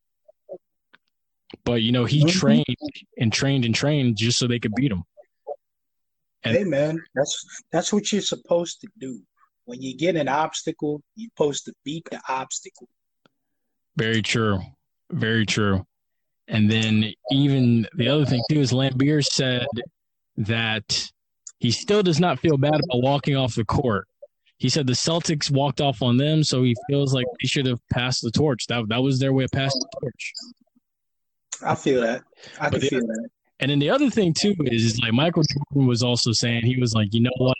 But 1.64 1.82
you 1.82 1.92
know, 1.92 2.04
he 2.04 2.25
Mhm. 2.25 2.30
trained 2.30 2.76
and 3.18 3.32
trained 3.32 3.64
and 3.64 3.75
trained 3.75 4.16
just 4.16 4.38
so 4.38 4.47
they 4.47 4.59
could 4.59 4.75
beat 4.75 4.92
him. 4.92 5.04
And- 6.44 6.56
Hey 6.56 6.64
man, 6.64 7.00
that's 7.14 7.47
that's 7.71 7.92
what 7.92 8.11
you're 8.12 8.21
supposed 8.23 8.80
to 8.80 8.88
do. 8.99 9.21
When 9.64 9.80
you 9.80 9.97
get 9.97 10.16
an 10.16 10.28
obstacle, 10.28 11.02
you're 11.14 11.30
supposed 11.37 11.64
to 11.66 11.73
beat 11.85 12.04
the 12.11 12.21
obstacle. 12.28 12.88
Very 13.97 14.23
true. 14.23 14.61
Very 15.11 15.47
true. 15.47 15.87
And 16.49 16.71
then 16.71 17.12
even 17.30 17.87
the 17.94 18.09
other 18.09 18.25
thing 18.26 18.42
too 18.50 18.61
is 18.61 18.73
Laimbeer 18.73 19.25
said 19.25 19.66
that 20.37 21.11
he 21.61 21.71
still 21.71 22.02
does 22.02 22.18
not 22.18 22.40
feel 22.40 22.56
bad 22.56 22.75
about 22.75 23.02
walking 23.02 23.37
off 23.37 23.54
the 23.54 23.64
court. 23.64 24.09
He 24.59 24.68
said 24.68 24.87
the 24.87 24.92
Celtics 24.94 25.50
walked 25.50 25.80
off 25.80 26.02
on 26.02 26.16
them, 26.16 26.42
so 26.42 26.62
he 26.62 26.75
feels 26.88 27.14
like 27.14 27.26
they 27.40 27.47
should 27.47 27.66
have 27.66 27.80
passed 27.88 28.23
the 28.23 28.30
torch. 28.30 28.66
That 28.66 28.88
that 28.88 29.02
was 29.02 29.18
their 29.21 29.32
way 29.32 29.44
of 29.44 29.50
passing 29.52 29.80
the 29.80 30.00
torch. 30.00 30.32
I 31.64 31.75
feel 31.75 32.00
that. 32.02 32.23
I 32.61 32.71
But 32.71 32.73
can 32.73 32.81
the- 32.81 32.88
feel 32.88 33.00
that. 33.07 33.28
And 33.61 33.71
then 33.71 33.78
the 33.78 33.90
other 33.90 34.11
thing 34.11 34.35
too 34.35 34.54
is, 34.66 34.85
is 34.85 34.99
like 35.00 35.12
Michael 35.12 35.45
Jordan 35.45 35.87
was 35.87 36.02
also 36.02 36.33
saying 36.33 36.64
he 36.64 36.78
was 36.81 36.95
like, 36.95 37.14
you 37.14 37.21
know 37.21 37.31
what, 37.38 37.57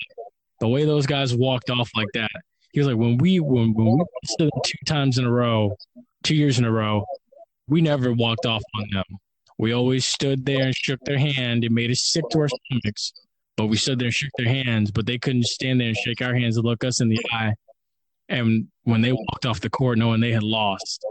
the 0.59 0.67
way 0.67 0.85
those 0.85 1.07
guys 1.07 1.33
walked 1.35 1.71
off 1.71 1.89
like 1.95 2.09
that, 2.15 2.31
he 2.73 2.81
was 2.81 2.89
like, 2.89 2.97
when 2.97 3.19
we 3.19 3.39
when 3.39 3.73
when 3.75 3.99
we 3.99 4.05
to 4.25 4.37
them 4.39 4.51
two 4.65 4.79
times 4.85 5.19
in 5.19 5.25
a 5.25 5.31
row, 5.31 5.77
two 6.25 6.35
years 6.35 6.59
in 6.59 6.65
a 6.65 6.71
row, 6.73 7.05
we 7.69 7.81
never 7.81 8.13
walked 8.13 8.47
off 8.47 8.63
on 8.75 8.87
them. 8.93 9.05
We 9.59 9.73
always 9.73 10.05
stood 10.05 10.45
there 10.45 10.65
and 10.65 10.75
shook 10.75 10.99
their 11.05 11.19
hand. 11.19 11.63
It 11.63 11.71
made 11.71 11.91
us 11.93 12.01
sick 12.01 12.25
to 12.31 12.41
our 12.41 12.49
stomachs, 12.49 13.13
but 13.57 13.67
we 13.67 13.77
stood 13.77 14.01
there 14.01 14.07
and 14.07 14.15
shook 14.15 14.31
their 14.39 14.49
hands. 14.49 14.91
But 14.91 15.07
they 15.07 15.19
couldn't 15.19 15.45
stand 15.45 15.81
there 15.81 15.89
and 15.89 15.97
shake 15.97 16.21
our 16.21 16.35
hands 16.35 16.57
and 16.57 16.65
look 16.65 16.83
us 16.83 17.01
in 17.01 17.11
the 17.11 17.21
eye. 17.31 17.53
And 18.29 18.67
when 18.85 19.03
they 19.03 19.13
walked 19.13 19.47
off 19.47 19.61
the 19.61 19.71
court, 19.71 19.99
knowing 19.99 20.21
they 20.21 20.33
had 20.33 20.43
lost, 20.43 21.05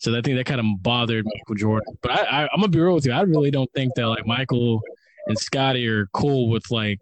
so 0.00 0.16
I 0.16 0.22
think 0.22 0.36
that 0.36 0.46
kind 0.46 0.60
of 0.60 0.82
bothered 0.82 1.24
Michael 1.24 1.54
Jordan. 1.54 1.94
But 2.02 2.12
I, 2.12 2.22
I, 2.22 2.42
I'm 2.44 2.60
gonna 2.60 2.68
be 2.68 2.80
real 2.80 2.94
with 2.94 3.06
you. 3.06 3.12
I 3.12 3.20
really 3.20 3.50
don't 3.50 3.70
think 3.74 3.94
that 3.94 4.08
like 4.08 4.26
Michael 4.26 4.80
and 5.26 5.38
Scottie 5.38 5.86
are 5.88 6.06
cool 6.12 6.48
with 6.48 6.70
like 6.70 6.98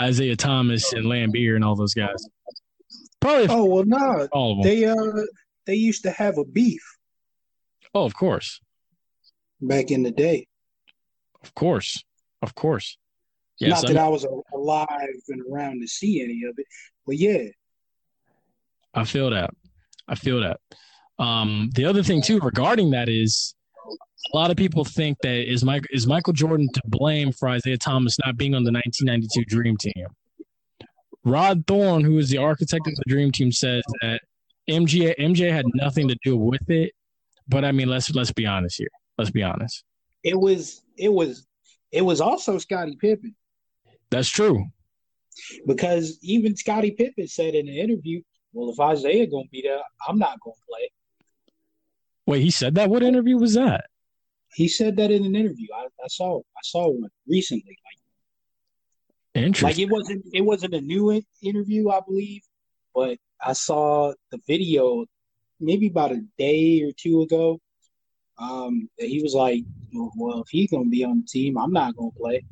Isiah 0.00 0.36
Thomas 0.36 0.92
and 0.92 1.06
Laimbeer 1.06 1.54
and 1.54 1.64
all 1.64 1.76
those 1.76 1.94
guys. 1.94 2.28
Probably 3.20 3.46
Oh 3.48 3.64
well, 3.64 3.84
no, 3.84 4.28
all 4.32 4.52
of 4.52 4.58
them. 4.58 4.64
they 4.64 4.84
uh 4.84 5.24
they 5.66 5.76
used 5.76 6.02
to 6.02 6.10
have 6.10 6.36
a 6.36 6.44
beef 6.44 6.82
oh, 7.94 8.04
of 8.04 8.14
course, 8.14 8.60
back 9.60 9.90
in 9.90 10.02
the 10.02 10.10
day. 10.10 10.46
of 11.42 11.54
course, 11.54 12.02
of 12.42 12.54
course. 12.54 12.98
Yes, 13.58 13.82
Not 13.82 13.92
that 13.92 13.98
I 13.98 14.08
was 14.08 14.26
alive 14.52 14.88
and 15.28 15.42
around 15.48 15.80
to 15.80 15.86
see 15.86 16.20
any 16.20 16.42
of 16.48 16.58
it, 16.58 16.66
but 17.06 17.16
yeah, 17.16 17.44
I 18.92 19.04
feel 19.04 19.30
that. 19.30 19.50
I 20.08 20.16
feel 20.16 20.40
that. 20.40 20.58
Um, 21.18 21.70
the 21.74 21.84
other 21.84 22.02
thing 22.02 22.22
too 22.22 22.40
regarding 22.40 22.90
that 22.90 23.08
is 23.08 23.54
a 24.32 24.36
lot 24.36 24.50
of 24.50 24.56
people 24.56 24.84
think 24.84 25.18
that 25.22 25.50
is 25.50 25.64
Mike 25.64 25.84
is 25.90 26.06
Michael 26.06 26.32
Jordan 26.32 26.68
to 26.74 26.82
blame 26.86 27.30
for 27.32 27.54
Isiah 27.54 27.78
Thomas 27.78 28.16
not 28.24 28.36
being 28.36 28.54
on 28.54 28.64
the 28.64 28.72
1992 28.72 29.44
Dream 29.44 29.76
Team. 29.76 30.06
Rod 31.24 31.66
Thorn, 31.66 32.04
who 32.04 32.18
is 32.18 32.28
the 32.30 32.38
architect 32.38 32.86
of 32.86 32.94
the 32.96 33.04
Dream 33.06 33.32
Team, 33.32 33.52
says 33.52 33.82
that 34.02 34.20
MJ 34.68 35.14
MJ 35.18 35.52
had 35.52 35.64
nothing 35.74 36.08
to 36.08 36.16
do 36.24 36.36
with 36.36 36.68
it. 36.68 36.92
But 37.48 37.64
I 37.64 37.72
mean, 37.72 37.88
let's 37.88 38.12
let's 38.14 38.32
be 38.32 38.46
honest 38.46 38.78
here. 38.78 38.88
Let's 39.18 39.30
be 39.30 39.42
honest. 39.42 39.84
it 40.24 40.38
was 40.38 40.82
it 40.96 41.12
was 41.12 41.46
it 41.92 42.02
was 42.02 42.20
also 42.20 42.58
Scottie 42.58 42.96
Pippen 43.00 43.34
That's 44.10 44.28
true. 44.28 44.66
because 45.66 46.18
even 46.22 46.56
Scottie 46.56 46.90
Pippen 46.92 47.28
said 47.28 47.54
in 47.54 47.68
an 47.68 47.74
interview, 47.74 48.20
"Well, 48.52 48.74
if 48.76 48.96
Isiah 48.98 49.26
gonna 49.26 49.44
be 49.52 49.62
there, 49.62 49.78
I'm 50.08 50.18
not 50.18 50.40
gonna 50.40 50.54
play." 50.68 50.90
Wait, 52.26 52.42
he 52.42 52.50
said 52.50 52.74
that. 52.76 52.90
What 52.90 53.02
interview 53.02 53.36
was 53.36 53.54
that? 53.54 53.86
He 54.54 54.68
said 54.68 54.96
that 54.96 55.10
in 55.10 55.24
an 55.24 55.34
interview. 55.34 55.68
I, 55.74 55.86
I 56.02 56.08
saw 56.08 56.38
I 56.38 56.60
saw 56.62 56.88
one 56.88 57.10
recently. 57.26 57.76
Like 59.34 59.44
Interesting. 59.44 59.66
like 59.66 59.78
it 59.78 59.90
wasn't 59.92 60.24
it 60.32 60.42
wasn't 60.42 60.74
a 60.74 60.80
new 60.80 61.22
interview, 61.42 61.90
I 61.90 62.00
believe, 62.06 62.42
but 62.94 63.18
I 63.44 63.52
saw 63.52 64.12
the 64.30 64.38
video 64.46 65.06
maybe 65.60 65.88
about 65.88 66.12
a 66.12 66.22
day 66.38 66.82
or 66.82 66.92
two 66.96 67.22
ago. 67.22 67.60
Um, 68.36 68.88
that 68.98 69.06
he 69.06 69.22
was 69.22 69.32
like, 69.34 69.62
well, 69.92 70.12
well, 70.16 70.40
if 70.42 70.48
he's 70.48 70.70
gonna 70.70 70.88
be 70.88 71.04
on 71.04 71.20
the 71.20 71.26
team, 71.26 71.58
I'm 71.58 71.72
not 71.72 71.96
gonna 71.96 72.10
play. 72.12 72.44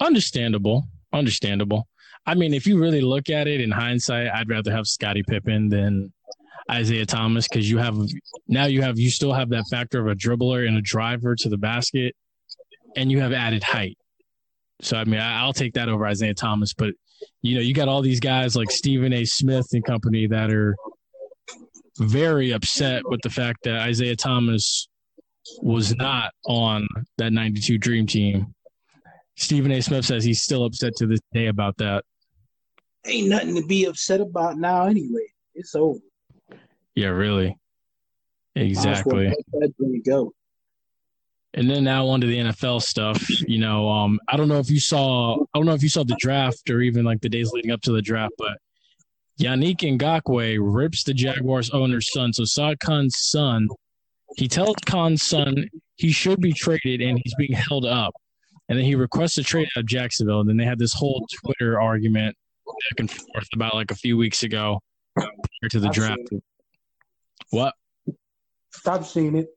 Understandable. 0.00 0.88
Understandable. 1.12 1.88
I 2.26 2.34
mean, 2.34 2.52
if 2.52 2.66
you 2.66 2.78
really 2.78 3.00
look 3.00 3.30
at 3.30 3.48
it 3.48 3.60
in 3.60 3.70
hindsight, 3.70 4.28
I'd 4.32 4.48
rather 4.48 4.72
have 4.72 4.86
Scottie 4.86 5.22
Pippen 5.22 5.68
than 5.68 6.12
Isiah 6.72 7.06
Thomas 7.06 7.48
because 7.48 7.68
you 7.70 7.78
have 7.78 7.96
now 8.46 8.66
you 8.66 8.82
have 8.82 8.98
you 8.98 9.10
still 9.10 9.32
have 9.32 9.50
that 9.50 9.64
factor 9.70 10.00
of 10.00 10.06
a 10.06 10.14
dribbler 10.14 10.66
and 10.66 10.76
a 10.76 10.82
driver 10.82 11.34
to 11.36 11.48
the 11.48 11.56
basket, 11.56 12.14
and 12.96 13.10
you 13.10 13.20
have 13.20 13.32
added 13.32 13.62
height. 13.62 13.96
So 14.82 14.96
I 14.96 15.04
mean, 15.04 15.20
I, 15.20 15.40
I'll 15.40 15.52
take 15.52 15.74
that 15.74 15.88
over 15.88 16.06
Isiah 16.06 16.34
Thomas. 16.34 16.74
But 16.74 16.94
you 17.42 17.56
know, 17.56 17.60
you 17.60 17.74
got 17.74 17.88
all 17.88 18.02
these 18.02 18.20
guys 18.20 18.56
like 18.56 18.70
Stephen 18.70 19.12
A. 19.12 19.24
Smith 19.24 19.66
and 19.72 19.84
company 19.84 20.26
that 20.26 20.52
are 20.52 20.76
very 21.98 22.52
upset 22.52 23.02
with 23.06 23.20
the 23.22 23.30
fact 23.30 23.64
that 23.64 23.88
Isiah 23.88 24.16
Thomas 24.16 24.88
was 25.62 25.96
not 25.96 26.32
on 26.46 26.86
that 27.16 27.32
92 27.32 27.78
Dream 27.78 28.06
Team. 28.06 28.54
Stephen 29.36 29.72
A. 29.72 29.80
Smith 29.80 30.04
says 30.04 30.24
he's 30.24 30.42
still 30.42 30.64
upset 30.64 30.94
to 30.96 31.06
this 31.06 31.20
day 31.32 31.46
about 31.46 31.76
that. 31.78 32.04
Ain't 33.06 33.28
nothing 33.28 33.54
to 33.54 33.66
be 33.66 33.84
upset 33.86 34.20
about 34.20 34.58
now 34.58 34.86
anyway. 34.86 35.26
It's 35.54 35.74
over. 35.74 36.00
Yeah, 36.98 37.10
really. 37.10 37.56
Might 38.56 38.72
as 38.72 38.76
well 38.76 38.86
Exactly. 38.88 39.34
thing 39.52 40.02
go. 40.04 40.32
And 41.54 41.70
then 41.70 41.84
now 41.84 42.08
onto 42.08 42.26
the 42.26 42.38
NFL 42.38 42.82
stuff. 42.82 43.24
You 43.48 43.60
know, 43.60 43.88
um, 43.88 44.18
I 44.26 44.36
don't 44.36 44.48
know 44.48 44.58
if 44.58 44.68
you 44.68 44.80
saw 44.80 45.36
I 45.36 45.58
don't 45.58 45.64
know 45.64 45.74
if 45.74 45.82
you 45.84 45.88
saw 45.88 46.02
the 46.02 46.16
draft 46.18 46.68
or 46.68 46.80
even 46.80 47.04
like 47.04 47.20
the 47.20 47.28
days 47.28 47.52
leading 47.52 47.70
up 47.70 47.82
to 47.82 47.92
the 47.92 48.02
draft, 48.02 48.32
but 48.36 48.58
Yannick 49.40 49.78
Ngakoue 49.78 50.58
rips 50.60 51.04
the 51.04 51.14
Jaguars 51.14 51.70
owner's 51.70 52.12
son. 52.12 52.32
So 52.32 52.44
Shad 52.44 52.80
Khan's 52.80 53.14
son, 53.16 53.68
he 54.36 54.48
tells 54.48 54.74
Khan's 54.84 55.22
son 55.22 55.68
he 55.94 56.10
should 56.10 56.40
be 56.40 56.52
traded 56.52 57.00
and 57.00 57.20
he's 57.22 57.34
being 57.36 57.52
held 57.52 57.86
up. 57.86 58.12
And 58.68 58.76
then 58.76 58.84
he 58.84 58.96
requests 58.96 59.38
a 59.38 59.44
trade 59.44 59.68
out 59.76 59.82
of 59.82 59.86
Jacksonville. 59.86 60.40
And 60.40 60.48
then 60.48 60.56
they 60.56 60.64
had 60.64 60.80
this 60.80 60.94
whole 60.94 61.24
Twitter 61.44 61.80
argument 61.80 62.36
back 62.66 62.98
and 62.98 63.08
forth 63.08 63.48
about 63.54 63.74
like 63.74 63.92
a 63.92 63.96
few 63.96 64.16
weeks 64.16 64.42
ago 64.42 64.80
prior 65.14 65.68
to 65.70 65.78
the 65.78 65.86
I've 65.86 65.94
draft. 65.94 66.18
Seen 67.50 67.58
What? 67.58 67.74
I've 68.86 69.06
seen 69.06 69.36
it. 69.36 69.48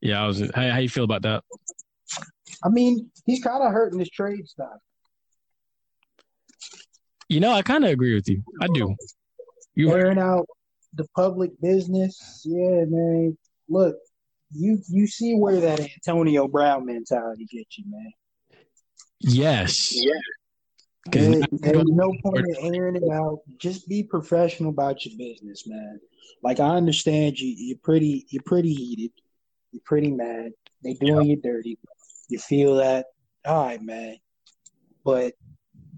Yeah, 0.00 0.22
I 0.22 0.26
was 0.26 0.40
how, 0.54 0.70
how 0.70 0.78
you 0.78 0.88
feel 0.88 1.04
about 1.04 1.22
that? 1.22 1.44
I 2.64 2.68
mean, 2.68 3.10
he's 3.26 3.42
kind 3.42 3.62
of 3.62 3.72
hurting 3.72 3.98
his 3.98 4.10
trade 4.10 4.48
stock. 4.48 4.78
You 7.28 7.40
know, 7.40 7.52
I 7.52 7.62
kind 7.62 7.84
of 7.84 7.90
agree 7.90 8.14
with 8.14 8.28
you. 8.28 8.42
I 8.60 8.66
do. 8.74 8.94
You 9.74 9.92
Airing 9.92 10.18
out 10.18 10.46
the 10.94 11.06
public 11.14 11.52
business. 11.60 12.42
Yeah, 12.44 12.84
man. 12.88 13.38
Look, 13.68 13.96
you 14.52 14.80
you 14.88 15.06
see 15.06 15.34
where 15.34 15.60
that 15.60 15.80
Antonio 15.80 16.48
Brown 16.48 16.86
mentality 16.86 17.46
gets 17.50 17.78
you, 17.78 17.84
man. 17.88 18.12
yes. 19.20 19.92
Yeah. 19.94 20.12
There's 21.06 21.44
no 21.86 22.14
point 22.22 22.46
in 22.46 22.74
airing 22.74 22.96
it 22.96 23.10
out. 23.10 23.40
Just 23.58 23.88
be 23.88 24.02
professional 24.02 24.70
about 24.70 25.04
your 25.04 25.16
business, 25.16 25.66
man. 25.66 26.00
Like 26.42 26.60
I 26.60 26.76
understand 26.76 27.38
you, 27.38 27.54
you're 27.56 27.78
pretty, 27.78 28.26
you're 28.28 28.42
pretty 28.44 28.72
heated, 28.72 29.12
you're 29.72 29.82
pretty 29.84 30.10
mad. 30.10 30.52
They 30.82 30.94
doing 30.94 31.28
you 31.28 31.36
dirty. 31.36 31.78
You 32.28 32.38
feel 32.38 32.76
that? 32.76 33.06
All 33.44 33.64
right, 33.64 33.82
man. 33.82 34.16
But 35.04 35.34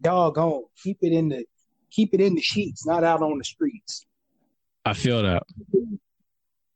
doggone, 0.00 0.64
keep 0.82 0.98
it 1.02 1.12
in 1.12 1.28
the, 1.30 1.44
keep 1.90 2.14
it 2.14 2.20
in 2.20 2.34
the 2.34 2.40
sheets, 2.40 2.86
not 2.86 3.04
out 3.04 3.22
on 3.22 3.38
the 3.38 3.44
streets. 3.44 4.06
I 4.84 4.94
feel 4.94 5.22
that. 5.22 5.42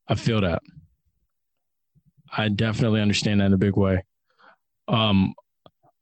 I 0.09 0.15
feel 0.15 0.41
that. 0.43 0.63
I 2.37 2.49
definitely 2.49 3.01
understand 3.01 3.41
that 3.41 3.47
in 3.47 3.53
a 3.53 3.59
big 3.59 3.77
way. 3.77 4.05
Um, 4.89 5.35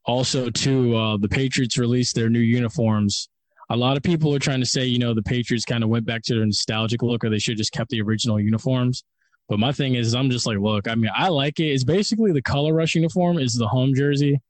also, 0.06 0.50
too, 0.50 0.96
uh, 0.96 1.16
the 1.16 1.28
Patriots 1.28 1.78
released 1.78 2.14
their 2.14 2.28
new 2.28 2.40
uniforms. 2.40 3.28
A 3.70 3.76
lot 3.76 3.96
of 3.96 4.02
people 4.02 4.34
are 4.34 4.38
trying 4.38 4.60
to 4.60 4.66
say, 4.66 4.84
you 4.84 4.98
know, 4.98 5.14
the 5.14 5.22
Patriots 5.22 5.64
kind 5.64 5.82
of 5.82 5.88
went 5.88 6.04
back 6.04 6.22
to 6.24 6.34
their 6.34 6.44
nostalgic 6.44 7.02
look, 7.02 7.24
or 7.24 7.30
they 7.30 7.38
should 7.38 7.52
have 7.52 7.58
just 7.58 7.72
kept 7.72 7.90
the 7.90 8.02
original 8.02 8.38
uniforms. 8.38 9.04
But 9.48 9.58
my 9.58 9.72
thing 9.72 9.94
is, 9.94 10.14
I'm 10.14 10.30
just 10.30 10.46
like, 10.46 10.58
look, 10.58 10.88
I 10.88 10.94
mean, 10.94 11.10
I 11.14 11.28
like 11.28 11.60
it. 11.60 11.66
It's 11.66 11.84
basically 11.84 12.32
the 12.32 12.42
color 12.42 12.74
rush 12.74 12.94
uniform 12.94 13.38
is 13.38 13.54
the 13.54 13.68
home 13.68 13.94
jersey, 13.94 14.40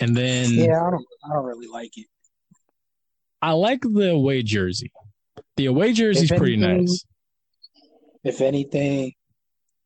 and 0.00 0.16
then 0.16 0.50
Yeah, 0.50 0.84
I 0.84 0.90
don't, 0.90 1.06
I 1.24 1.34
don't 1.34 1.44
really 1.44 1.66
like 1.66 1.96
it. 1.96 2.06
I 3.40 3.52
like 3.52 3.82
the 3.82 4.10
away 4.10 4.42
jersey. 4.42 4.90
The 5.56 5.66
away 5.66 5.92
jersey 5.92 6.24
is 6.24 6.30
pretty 6.30 6.56
nice. 6.56 7.04
If 8.24 8.40
anything, 8.40 9.12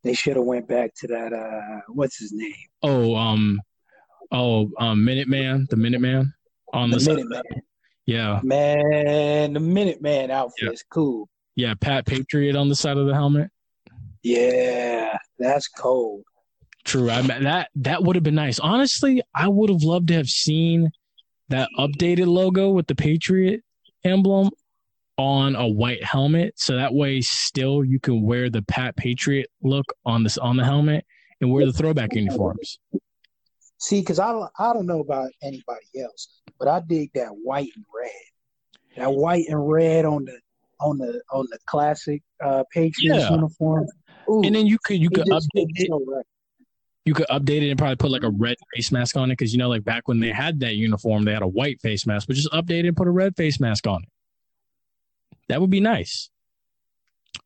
they 0.03 0.15
should 0.15 0.37
have 0.37 0.45
went 0.45 0.69
back 0.69 0.93
to 0.97 1.07
that. 1.09 1.33
Uh, 1.33 1.81
what's 1.89 2.19
his 2.19 2.33
name? 2.33 2.55
Oh, 2.83 3.15
um, 3.15 3.61
oh, 4.33 4.71
um, 4.79 5.05
Minuteman, 5.07 5.69
the 5.69 5.77
Minuteman 5.77 6.33
on 6.73 6.91
the, 6.91 6.97
The 6.97 7.01
side. 7.05 7.17
Minute 7.17 7.29
Man. 7.31 7.63
Yeah, 8.07 8.41
Man, 8.43 9.53
the 9.53 9.61
Minute 9.61 10.03
Man 10.03 10.31
outfit 10.31 10.65
Yeah. 10.67 10.71
is 10.73 10.85
cool. 10.91 11.29
yeah, 11.55 11.75
Pat 11.75 12.05
Patriot 12.07 12.57
on 12.57 12.69
the 12.69 12.75
side 12.75 12.97
of 12.97 13.07
the 13.07 13.15
helmet. 13.15 13.49
Yeah, 14.23 15.17
that's 15.39 15.69
cold. 15.69 16.23
True. 16.85 17.11
I 17.11 17.23
mean, 17.23 17.45
that 17.45 17.69
that 17.77 18.03
would 18.03 18.17
have 18.17 18.23
been 18.25 18.35
nice. 18.35 18.59
Honestly, 18.59 19.23
I 19.35 19.49
would 19.49 19.71
have 19.71 19.83
loved 19.83 20.09
to 20.09 20.15
have 20.15 20.27
seen 20.29 20.91
that 21.49 21.69
updated 21.79 22.27
logo 22.27 22.71
with 22.71 22.87
the 22.89 22.95
Patriot 22.97 23.61
emblem 24.05 24.51
on 25.19 25.55
a 25.55 25.69
white 25.69 26.03
helmet, 26.03 26.55
so 26.57 26.77
that 26.77 26.93
way 26.95 27.21
still 27.21 27.85
you 27.85 28.01
can 28.01 28.23
wear 28.23 28.51
the 28.51 28.63
Pat 28.63 28.97
Patriot 28.97 29.47
look 29.63 29.87
on 30.05 30.25
this 30.25 30.39
on 30.39 30.57
the 30.57 30.65
helmet 30.65 31.05
and 31.41 31.53
wear 31.53 31.67
the 31.67 31.73
throwback 31.73 32.15
uniforms. 32.15 32.79
See, 33.83 33.99
because 34.01 34.21
I 34.21 34.31
don't, 34.31 34.49
I 34.61 34.73
don't 34.73 34.87
know 34.87 35.01
about 35.01 35.33
anybody 35.43 35.87
else, 36.01 36.41
but 36.57 36.69
I 36.69 36.81
dig 36.87 37.11
that 37.15 37.31
white 37.31 37.71
and 37.75 37.85
red. 37.93 38.11
That 38.97 39.13
white 39.13 39.45
and 39.49 39.69
red 39.69 40.05
on 40.05 40.25
the 40.25 40.39
on 40.81 40.99
the 40.99 41.21
on 41.33 41.49
the 41.51 41.59
classic 41.67 42.23
uh, 42.45 42.63
Patriots 42.73 43.01
Yeah. 43.01 43.33
uniform. 43.33 43.89
Ooh, 44.31 44.45
And 44.45 44.55
then 44.55 44.67
you 44.69 44.79
could 44.85 45.01
you 45.01 45.11
could 45.11 45.27
update 45.27 45.67
it. 45.75 45.89
so 45.89 46.01
right. 46.07 46.25
You 47.05 47.13
could 47.13 47.27
update 47.27 47.63
it 47.63 47.71
and 47.71 47.79
probably 47.79 47.97
put 47.97 48.13
like 48.13 48.23
a 48.23 48.31
red 48.31 48.57
face 48.73 48.93
mask 48.93 49.17
on 49.17 49.33
it 49.33 49.35
because 49.37 49.53
you 49.53 49.59
know, 49.59 49.69
like 49.69 49.83
back 49.83 50.07
when 50.07 50.21
they 50.21 50.31
had 50.31 50.61
that 50.61 50.77
uniform, 50.77 51.25
they 51.25 51.33
had 51.33 51.43
a 51.43 51.49
white 51.49 51.81
face 51.81 52.07
mask, 52.07 52.29
but 52.29 52.37
just 52.37 52.53
update 52.53 52.85
it 52.85 52.87
and 52.87 52.97
put 52.97 53.09
a 53.09 53.11
red 53.11 53.35
face 53.37 53.59
mask 53.59 53.89
on 53.89 54.05
it. 54.05 54.09
That 55.49 55.61
would 55.61 55.71
be 55.71 55.81
nice. 55.81 56.31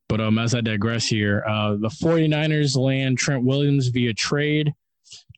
But 0.06 0.20
um, 0.20 0.38
as 0.38 0.54
I 0.54 0.60
digress 0.60 1.06
here, 1.06 1.42
uh, 1.48 1.76
the 1.76 1.88
49ers 1.88 2.76
land 2.76 3.16
Trent 3.16 3.42
Williams 3.44 3.88
via 3.88 4.12
trade. 4.12 4.74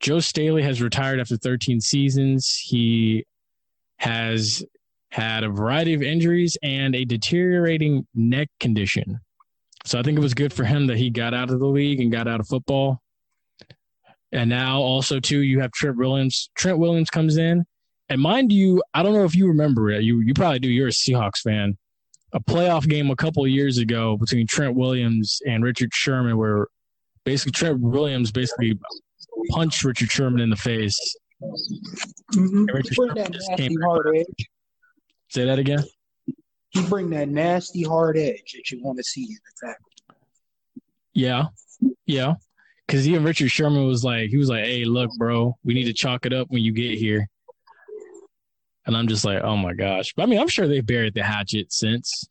Joe 0.01 0.21
Staley 0.21 0.63
has 0.63 0.81
retired 0.81 1.21
after 1.21 1.37
13 1.37 1.81
seasons. 1.81 2.57
He 2.57 3.25
has 3.99 4.65
had 5.11 5.43
a 5.43 5.49
variety 5.49 5.95
of 5.95 6.03
injuries 6.03 6.57
and 6.63 6.95
a 6.95 7.05
deteriorating 7.05 8.07
neck 8.15 8.49
condition. 8.61 9.21
So 9.85 9.99
I 9.99 10.03
think 10.03 10.19
it 10.19 10.23
was 10.23 10.35
good 10.35 10.53
for 10.53 10.65
him 10.65 10.87
that 10.89 10.99
he 10.99 11.11
got 11.11 11.35
out 11.35 11.51
of 11.51 11.59
the 11.59 11.67
league 11.67 12.01
and 12.01 12.13
got 12.13 12.29
out 12.29 12.41
of 12.41 12.49
football. 12.49 13.01
And 14.33 14.51
now 14.51 14.81
also 14.81 15.21
too, 15.21 15.41
you 15.41 15.61
have 15.61 15.73
Trent 15.73 15.97
Williams. 15.97 16.51
Trent 16.55 16.79
Williams 16.79 17.09
comes 17.09 17.39
in, 17.39 17.65
and 18.11 18.21
mind 18.21 18.53
you, 18.53 18.83
I 18.93 19.03
don't 19.03 19.15
know 19.15 19.25
if 19.25 19.35
you 19.35 19.49
remember 19.49 19.91
it. 19.91 20.03
You 20.03 20.21
you 20.21 20.35
probably 20.35 20.59
do. 20.59 20.69
You're 20.69 20.89
a 20.89 20.91
Seahawks 20.91 21.39
fan. 21.39 21.79
A 22.35 22.41
playoff 22.41 22.87
game 22.87 23.11
a 23.11 23.17
couple 23.17 23.43
of 23.43 23.51
years 23.51 23.79
ago 23.79 24.19
between 24.19 24.47
Trent 24.47 24.75
Williams 24.75 25.41
and 25.47 25.65
Richard 25.65 25.95
Sherman, 25.95 26.37
where 26.37 26.67
basically 27.25 27.53
Trent 27.53 27.81
Williams 27.81 28.31
basically 28.31 28.79
punched 29.51 29.85
Richard 29.85 30.11
Sherman 30.11 30.41
in 30.41 30.51
the 30.51 30.57
face. 30.57 31.17
Mhm. 32.33 32.73
Richard 32.73 32.95
Sherman 32.95 33.15
that 33.17 33.33
just 33.33 33.49
nasty 33.51 33.69
came 33.69 33.81
hard 33.81 34.17
edge. 34.17 34.49
Say 35.29 35.45
that 35.45 35.59
again. 35.59 35.85
He 36.71 36.87
bring 36.87 37.11
that 37.11 37.29
nasty 37.29 37.83
hard 37.83 38.17
edge 38.19 38.53
that 38.55 38.71
you 38.71 38.83
want 38.83 38.99
to 38.99 39.05
see 39.05 39.23
in 39.25 39.29
the 39.29 39.67
tackle. 39.67 39.91
Yeah, 41.15 41.47
yeah. 42.07 42.35
Because 42.87 43.07
even 43.07 43.25
Richard 43.25 43.51
Sherman 43.51 43.87
was 43.87 44.05
like, 44.05 44.31
he 44.31 44.37
was 44.37 44.49
like, 44.49 44.65
"Hey, 44.65 44.85
look, 44.85 45.11
bro, 45.19 45.57
we 45.65 45.75
need 45.75 45.85
to 45.85 45.93
chalk 45.93 46.27
it 46.27 46.33
up 46.33 46.49
when 46.51 46.63
you 46.63 46.73
get 46.73 46.99
here." 46.99 47.29
And 48.87 48.97
I'm 48.97 49.09
just 49.09 49.25
like, 49.25 49.43
"Oh 49.43 49.57
my 49.57 49.75
gosh!" 49.75 50.15
But 50.15 50.23
I 50.23 50.27
mean, 50.27 50.41
I'm 50.41 50.49
sure 50.49 50.67
they 50.67 50.81
buried 50.81 51.15
the 51.15 51.23
hatchet 51.23 51.73
since. 51.73 52.27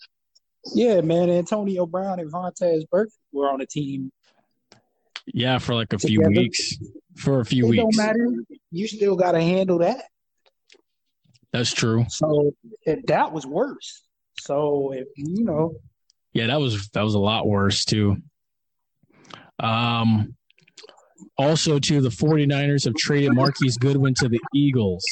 Yeah, 0.74 1.02
man. 1.02 1.30
Antonio 1.30 1.86
Brown 1.86 2.20
and 2.20 2.32
Vontez 2.32 2.90
Burke 2.90 3.12
were 3.32 3.50
on 3.50 3.62
a 3.62 3.66
team. 3.66 4.12
Yeah, 5.34 5.58
for 5.60 5.76
like 5.76 5.94
a 5.94 6.00
few 6.00 6.22
weeks. 6.22 6.78
For 7.18 7.40
a 7.42 7.46
few 7.46 7.72
It 7.72 7.76
don't 7.78 7.86
weeks. 7.88 7.98
matter. 7.98 8.28
You 8.72 8.88
still 8.88 9.16
got 9.16 9.34
to 9.34 9.42
handle 9.42 9.80
that. 9.80 10.06
That's 11.52 11.74
true. 11.74 12.06
So 12.10 12.52
if 12.84 13.06
that 13.08 13.32
was 13.32 13.46
worse. 13.46 14.04
So 14.40 14.92
if 14.94 15.08
you 15.16 15.44
know, 15.44 15.76
Yeah, 16.34 16.48
that 16.48 16.60
was 16.60 16.88
that 16.90 17.02
was 17.02 17.16
a 17.16 17.20
lot 17.20 17.48
worse 17.48 17.84
too. 17.86 18.18
Um 19.60 20.36
also 21.38 21.80
too 21.80 22.02
the 22.02 22.10
49ers 22.10 22.86
have 22.86 22.94
traded 22.96 23.34
Marquise 23.34 23.78
Goodwin 23.78 24.14
to 24.16 24.30
the 24.30 24.40
Eagles. 24.54 25.04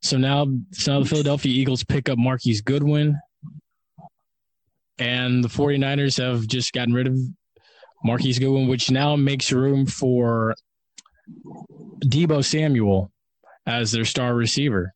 So 0.00 0.16
now 0.16 0.46
so 0.72 0.94
now 0.94 1.00
the 1.00 1.08
Philadelphia 1.08 1.52
Eagles 1.52 1.84
pick 1.84 2.08
up 2.08 2.18
Marquise 2.18 2.62
Goodwin 2.62 3.18
and 4.98 5.44
the 5.44 5.48
49ers 5.48 6.16
have 6.22 6.46
just 6.46 6.72
gotten 6.72 6.94
rid 6.94 7.06
of 7.08 7.18
Marquise 8.04 8.38
Goodwin 8.38 8.68
which 8.68 8.90
now 8.90 9.16
makes 9.16 9.52
room 9.52 9.86
for 9.86 10.54
Deebo 12.04 12.44
Samuel 12.44 13.10
as 13.66 13.92
their 13.92 14.04
star 14.04 14.34
receiver. 14.34 14.94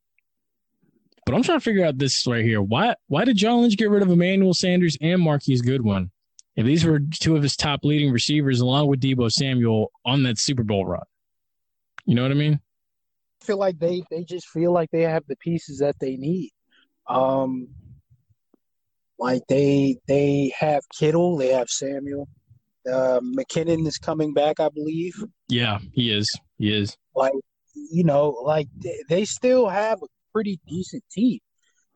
But 1.25 1.35
I'm 1.35 1.43
trying 1.43 1.59
to 1.59 1.65
figure 1.65 1.85
out 1.85 1.99
this 1.99 2.27
right 2.27 2.45
here. 2.45 2.61
Why 2.61 2.97
why 3.07 3.25
did 3.25 3.37
John 3.37 3.63
Lynch 3.63 3.77
get 3.77 3.91
rid 3.91 4.03
of 4.03 4.11
Emmanuel 4.11 4.55
Sanders 4.55 4.97
and 5.01 5.21
Marquise 5.21 5.63
Goodwin? 5.63 6.11
If 6.57 6.67
these 6.67 6.85
were 6.85 7.01
two 7.01 7.37
of 7.37 7.43
his 7.43 7.57
top 7.57 7.81
leading 7.85 8.13
receivers 8.13 8.61
along 8.61 8.89
with 8.89 9.01
Deebo 9.01 9.31
Samuel 9.31 9.91
on 10.05 10.25
that 10.25 10.39
Super 10.39 10.65
Bowl 10.65 10.85
run. 10.85 11.03
You 12.05 12.15
know 12.15 12.23
what 12.23 12.31
I 12.31 12.35
mean? 12.35 12.61
I 13.41 13.45
feel 13.45 13.59
like 13.59 13.79
they 13.79 14.03
they 14.11 14.25
just 14.25 14.49
feel 14.49 14.73
like 14.73 14.91
they 14.91 15.03
have 15.03 15.25
the 15.27 15.37
pieces 15.37 15.79
that 15.79 15.99
they 15.99 16.17
need. 16.17 16.51
Um 17.09 17.69
like 19.19 19.43
they 19.49 19.99
they 20.09 20.53
have 20.59 20.83
Kittle, 20.89 21.37
they 21.37 21.49
have 21.49 21.71
Samuel. 21.71 22.29
Uh, 22.91 23.21
McKinnon 23.21 23.87
is 23.87 23.99
coming 23.99 24.35
back, 24.35 24.59
I 24.59 24.69
believe. 24.69 25.15
Yeah, 25.49 25.79
he 25.93 26.13
is. 26.13 26.35
He 26.59 26.75
is. 26.75 26.97
Like 27.15 27.33
you 27.75 28.05
know, 28.05 28.31
like 28.45 28.69
they, 28.79 29.03
they 29.09 29.25
still 29.25 29.69
have 29.69 30.03
a 30.03 30.07
pretty 30.33 30.61
decent 30.67 31.05
team. 31.11 31.39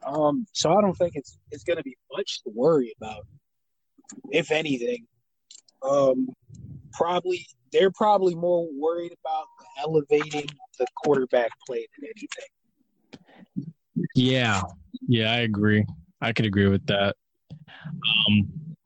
Um, 0.06 0.46
so 0.52 0.70
I 0.70 0.80
don't 0.80 0.94
think 0.94 1.12
it's 1.14 1.38
it's 1.50 1.64
going 1.64 1.78
to 1.78 1.82
be 1.82 1.96
much 2.16 2.42
to 2.44 2.50
worry 2.54 2.94
about. 3.00 3.26
If 4.30 4.52
anything, 4.52 5.06
um, 5.82 6.28
probably 6.92 7.44
they're 7.72 7.90
probably 7.90 8.34
more 8.34 8.68
worried 8.72 9.12
about 9.24 9.46
elevating 9.80 10.48
the 10.78 10.86
quarterback 11.02 11.50
play 11.66 11.86
than 11.98 12.10
anything. 12.16 13.74
Yeah. 14.14 14.62
Yeah, 15.08 15.32
I 15.32 15.38
agree. 15.38 15.84
I 16.20 16.32
could 16.32 16.46
agree 16.46 16.68
with 16.68 16.86
that. 16.86 17.16
Um 18.28 18.76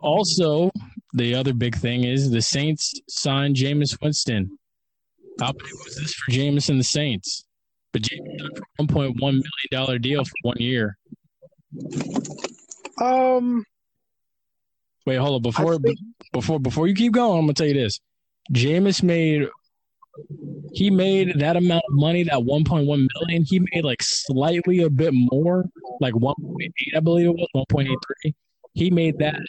also, 0.00 0.70
the 1.14 1.34
other 1.34 1.52
big 1.52 1.76
thing 1.76 2.04
is 2.04 2.30
the 2.30 2.42
Saints 2.42 2.92
signed 3.08 3.56
Jameis 3.56 4.00
Winston. 4.02 4.58
How 5.40 5.52
big 5.52 5.72
was 5.84 5.96
this 5.96 6.14
for 6.14 6.30
Jameis 6.30 6.68
and 6.68 6.78
the 6.78 6.84
Saints? 6.84 7.44
But 7.92 8.02
Jameis 8.02 8.38
got 8.38 8.50
it 8.50 8.62
for 8.76 8.84
$1.1 8.84 9.42
million 9.72 10.02
deal 10.02 10.24
for 10.24 10.34
one 10.42 10.58
year. 10.58 10.96
Um, 13.00 13.64
Wait, 15.06 15.16
hold 15.16 15.36
on. 15.36 15.42
Before 15.42 15.78
think, 15.78 15.98
before 16.32 16.60
before 16.60 16.86
you 16.86 16.94
keep 16.94 17.12
going, 17.12 17.38
I'm 17.38 17.44
gonna 17.44 17.54
tell 17.54 17.66
you 17.66 17.74
this. 17.74 18.00
Jameis 18.52 19.02
made 19.02 19.48
he 20.72 20.90
made 20.90 21.38
that 21.40 21.56
amount 21.56 21.84
of 21.88 21.94
money, 21.94 22.24
that 22.24 22.34
1.1 22.34 22.84
million. 22.86 23.44
He 23.44 23.60
made 23.72 23.84
like 23.84 24.02
slightly 24.02 24.82
a 24.82 24.90
bit 24.90 25.12
more, 25.14 25.64
like 26.00 26.14
1.8, 26.14 26.70
I 26.96 27.00
believe 27.00 27.28
it 27.28 27.34
was 27.34 27.66
1.83. 27.72 28.34
He 28.74 28.90
made 28.90 29.18
that 29.18 29.40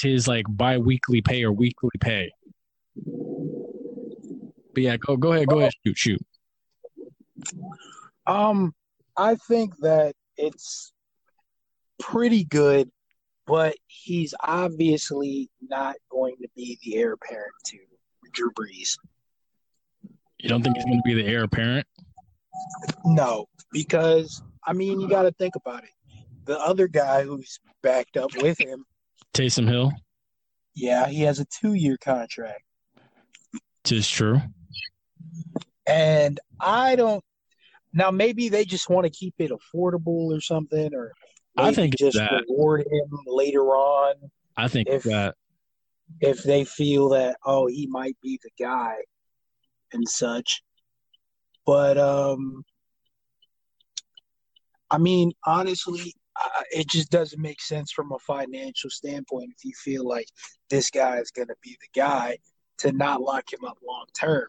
his 0.00 0.28
like 0.28 0.46
bi-weekly 0.48 1.22
pay 1.22 1.42
or 1.44 1.52
weekly 1.52 1.90
pay. 2.00 2.30
But 4.74 4.82
yeah, 4.82 4.96
go 4.96 5.16
go 5.16 5.32
ahead, 5.32 5.48
go 5.48 5.60
ahead, 5.60 5.72
shoot, 5.86 5.98
shoot. 5.98 6.20
um, 8.26 8.74
I 9.16 9.34
think 9.34 9.76
that 9.78 10.14
it's 10.36 10.92
pretty 11.98 12.44
good, 12.44 12.90
but 13.46 13.74
he's 13.86 14.34
obviously 14.42 15.50
not 15.60 15.96
going 16.10 16.36
to 16.42 16.48
be 16.56 16.78
the 16.84 16.96
heir 16.96 17.12
apparent 17.12 17.52
to 17.66 17.78
Drew 18.32 18.50
Brees. 18.52 18.96
You 20.38 20.48
don't 20.48 20.62
think 20.62 20.76
he's 20.76 20.84
gonna 20.84 21.02
be 21.04 21.14
the 21.14 21.26
heir 21.26 21.44
apparent? 21.44 21.86
No, 23.04 23.46
because 23.72 24.42
I 24.64 24.72
mean, 24.72 25.00
you 25.00 25.08
got 25.08 25.22
to 25.22 25.32
think 25.32 25.56
about 25.56 25.84
it. 25.84 25.90
The 26.44 26.58
other 26.58 26.88
guy 26.88 27.22
who's 27.24 27.60
backed 27.82 28.16
up 28.16 28.30
with 28.40 28.60
him, 28.60 28.84
Taysom 29.34 29.68
Hill, 29.68 29.92
yeah, 30.74 31.06
he 31.08 31.22
has 31.22 31.40
a 31.40 31.46
two-year 31.46 31.96
contract, 31.98 32.62
tis 33.84 34.08
true. 34.08 34.40
and 35.86 36.38
I 36.60 36.96
don't. 36.96 37.22
Now, 37.94 38.10
maybe 38.10 38.48
they 38.48 38.64
just 38.64 38.88
want 38.88 39.04
to 39.04 39.10
keep 39.10 39.34
it 39.38 39.50
affordable 39.50 40.34
or 40.36 40.40
something, 40.40 40.94
or 40.94 41.12
I 41.56 41.72
think 41.74 41.96
just 41.98 42.16
that. 42.16 42.44
reward 42.48 42.86
him 42.90 43.18
later 43.26 43.64
on 43.76 44.14
I 44.56 44.68
think 44.68 44.88
If- 44.88 45.02
that 45.04 45.34
if 46.20 46.42
they 46.42 46.64
feel 46.64 47.08
that 47.10 47.36
oh 47.44 47.66
he 47.66 47.86
might 47.86 48.16
be 48.22 48.38
the 48.42 48.50
guy 48.62 48.96
and 49.92 50.06
such. 50.08 50.62
But 51.64 51.96
um, 51.96 52.64
I 54.90 54.98
mean, 54.98 55.32
honestly, 55.46 56.14
I, 56.36 56.62
it 56.70 56.88
just 56.88 57.10
doesn't 57.10 57.40
make 57.40 57.60
sense 57.60 57.92
from 57.92 58.12
a 58.12 58.18
financial 58.18 58.90
standpoint 58.90 59.50
if 59.56 59.64
you 59.64 59.72
feel 59.74 60.06
like 60.06 60.28
this 60.70 60.90
guy 60.90 61.18
is 61.18 61.30
going 61.30 61.48
to 61.48 61.56
be 61.62 61.76
the 61.80 62.00
guy 62.00 62.38
to 62.78 62.92
not 62.92 63.20
lock 63.20 63.52
him 63.52 63.64
up 63.64 63.78
long 63.86 64.06
term, 64.18 64.48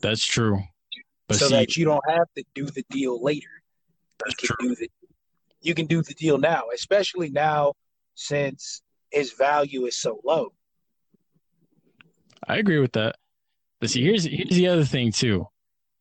that's 0.00 0.24
true. 0.24 0.62
But 1.28 1.38
so 1.38 1.48
see, 1.48 1.54
that 1.54 1.76
you 1.76 1.84
don't 1.84 2.02
have 2.08 2.26
to 2.36 2.44
do 2.54 2.66
the 2.66 2.84
deal 2.90 3.22
later. 3.22 3.46
You 3.46 4.24
That's 4.24 4.34
can 4.34 4.46
true. 4.48 4.68
do 4.68 4.74
the 4.74 4.90
you 5.62 5.74
can 5.74 5.86
do 5.86 6.02
the 6.02 6.14
deal 6.14 6.38
now, 6.38 6.64
especially 6.74 7.30
now 7.30 7.74
since 8.14 8.82
his 9.10 9.32
value 9.32 9.84
is 9.84 9.98
so 9.98 10.20
low. 10.24 10.52
I 12.48 12.56
agree 12.56 12.78
with 12.78 12.92
that. 12.92 13.16
But 13.78 13.90
see, 13.90 14.02
here's 14.02 14.24
here's 14.24 14.50
the 14.50 14.68
other 14.68 14.84
thing 14.84 15.12
too. 15.12 15.46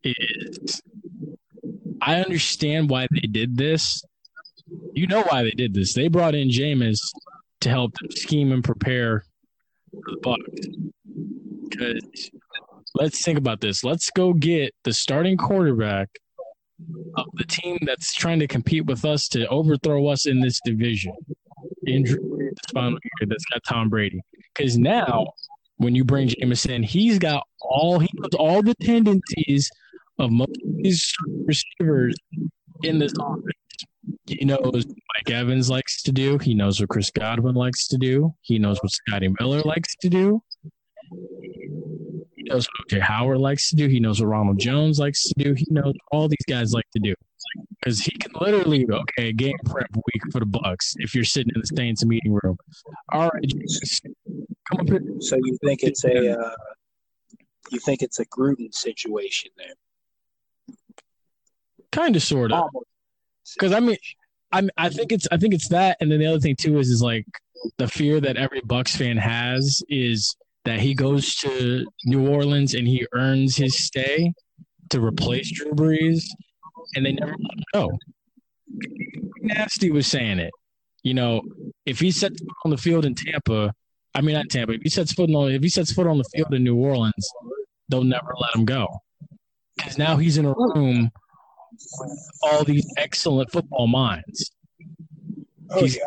Is 0.04 0.82
I 2.02 2.22
understand 2.22 2.90
why 2.90 3.08
they 3.12 3.28
did 3.28 3.58
this. 3.58 4.02
You 4.94 5.08
know 5.08 5.24
why 5.24 5.44
they 5.44 5.52
did 5.52 5.74
this. 5.74 5.94
They 5.94 6.08
brought 6.08 6.36
in 6.36 6.50
Jameis 6.50 7.00
to 7.62 7.70
help 7.70 7.94
them 7.96 8.12
scheme 8.12 8.52
and 8.52 8.64
prepare 8.64 9.24
for 9.92 10.12
the 10.12 10.18
Bucks. 10.22 10.68
Because 11.70 12.32
let's 12.96 13.24
think 13.24 13.38
about 13.38 13.62
this. 13.62 13.84
Let's 13.84 14.10
go 14.10 14.34
get 14.34 14.74
the 14.84 14.94
starting 14.94 15.38
quarterback 15.38 16.10
of 17.18 17.26
the 17.34 17.46
team 17.46 17.78
that's 17.86 18.14
trying 18.14 18.40
to 18.40 18.48
compete 18.48 18.86
with 18.86 19.06
us 19.06 19.28
to 19.30 19.48
overthrow 19.48 20.08
us 20.08 20.26
in 20.26 20.40
this 20.40 20.60
division. 20.64 21.14
Injury 21.88 22.20
this 22.50 22.72
final 22.74 22.92
year 22.92 23.28
that's 23.28 23.46
got 23.46 23.64
Tom 23.68 23.90
Brady. 23.90 24.22
Because 24.54 24.78
now, 24.78 25.28
when 25.78 25.96
you 25.96 26.04
bring 26.04 26.30
Jameson, 26.30 26.84
he's 26.84 27.20
got 27.20 27.44
all 27.62 28.00
he 28.00 28.10
knows 28.14 28.34
all 28.38 28.62
the 28.62 28.76
tendencies 28.82 29.70
of 30.18 30.32
most 30.32 30.58
of 30.64 30.76
these 30.78 31.14
receivers 31.46 32.16
in 32.84 33.00
this 33.00 33.14
offense. 33.20 33.59
He 34.30 34.46
knows 34.46 34.60
what 34.62 34.86
Mike 34.86 35.30
Evans 35.32 35.70
likes 35.70 36.04
to 36.04 36.12
do. 36.12 36.38
He 36.38 36.54
knows 36.54 36.80
what 36.80 36.90
Chris 36.90 37.10
Godwin 37.10 37.56
likes 37.56 37.88
to 37.88 37.98
do. 37.98 38.34
He 38.42 38.60
knows 38.60 38.78
what 38.82 38.92
Scotty 38.92 39.34
Miller 39.40 39.62
likes 39.62 39.96
to 40.02 40.10
do. 40.10 40.42
He 41.12 42.44
knows 42.44 42.68
what 42.68 42.88
OJ 42.90 43.02
Howard 43.02 43.40
likes 43.40 43.70
to 43.72 43.76
do. 43.76 43.88
He 43.88 44.00
knows 44.00 44.22
what 44.22 44.28
Ronald 44.28 44.60
Jones 44.60 45.00
likes 45.00 45.24
to 45.24 45.34
do. 45.38 45.54
He 45.54 45.66
knows 45.70 45.96
all 46.12 46.28
these 46.28 46.46
guys 46.48 46.74
like 46.74 46.90
to 46.94 47.00
do. 47.00 47.16
Because 47.80 48.00
he 48.00 48.12
can 48.12 48.32
literally, 48.40 48.86
okay, 48.88 49.34
game 49.34 49.58
prep 49.66 49.90
week 49.96 50.22
for 50.32 50.40
the 50.40 50.46
Bucks 50.46 50.94
if 51.00 51.16
you're 51.16 51.24
sitting 51.24 51.52
in 51.56 51.62
the 51.62 51.76
Saints 51.76 52.06
meeting 52.06 52.38
room. 52.44 52.58
All 53.12 53.30
right, 53.30 53.44
James, 53.44 54.02
come 54.70 54.82
up 54.82 54.88
here. 54.90 55.02
So 55.22 55.38
you 55.38 55.58
think 55.64 55.82
it's 55.82 56.04
a 56.04 56.40
uh, 56.40 56.56
you 57.72 57.80
think 57.80 58.04
it's 58.04 58.20
a 58.20 58.26
Gruden 58.26 58.74
situation 58.74 59.50
there? 59.58 60.76
Kind 61.92 62.16
of, 62.16 62.22
sort 62.22 62.52
of. 62.52 62.70
Because 63.56 63.72
I 63.72 63.80
mean, 63.80 63.98
I 64.52 64.68
I 64.78 64.90
think 64.90 65.12
it's 65.12 65.28
I 65.32 65.38
think 65.38 65.54
it's 65.54 65.70
that, 65.70 65.98
and 66.00 66.12
then 66.12 66.20
the 66.20 66.26
other 66.26 66.40
thing 66.40 66.56
too 66.56 66.80
is 66.80 66.90
is 66.90 67.02
like 67.02 67.26
the 67.78 67.88
fear 67.88 68.20
that 68.22 68.38
every 68.38 68.62
Bucks 68.62 68.96
fan 68.96 69.18
has 69.18 69.82
is 69.90 70.36
that 70.66 70.80
he 70.80 70.94
goes 70.94 71.36
to 71.36 71.86
New 72.06 72.28
Orleans 72.28 72.74
and 72.74 72.88
he 72.88 73.06
earns 73.14 73.56
his 73.56 73.78
stay 73.78 74.34
to 74.90 75.02
replace 75.02 75.52
Drew 75.52 75.72
Brees, 75.72 76.24
and 76.96 77.06
they 77.06 77.14
never 77.14 77.36
go. 77.74 77.92
Nasty 79.42 79.92
was 79.92 80.08
saying 80.08 80.40
it. 80.40 80.52
You 81.04 81.14
know, 81.14 81.42
if 81.86 82.00
he 82.00 82.12
sets 82.12 82.40
foot 82.40 82.56
on 82.66 82.72
the 82.72 82.78
field 82.78 83.06
in 83.06 83.16
Tampa, 83.16 83.74
I 84.14 84.22
mean 84.22 84.36
not 84.36 84.50
Tampa. 84.50 84.74
If 84.74 84.82
he 84.82 84.90
sets 84.90 85.14
foot 85.14 85.30
on 85.34 85.52
if 85.52 85.62
he 85.62 85.70
sets 85.70 85.92
foot 85.92 86.08
on 86.08 86.18
the 86.18 86.30
field 86.36 86.54
in 86.54 86.64
New 86.64 86.76
Orleans, 86.76 87.30
they'll 87.88 88.04
never 88.04 88.34
let 88.40 88.56
him 88.56 88.66
go 88.66 88.88
because 89.80 89.98
now 89.98 90.18
he's 90.18 90.38
in 90.38 90.46
a 90.46 90.54
room 90.54 91.10
all 92.44 92.64
these 92.64 92.86
excellent 92.98 93.52
football 93.52 93.88
minds. 93.88 94.52
Oh 95.70 95.80
He's- 95.82 95.96
yeah. 95.98 96.04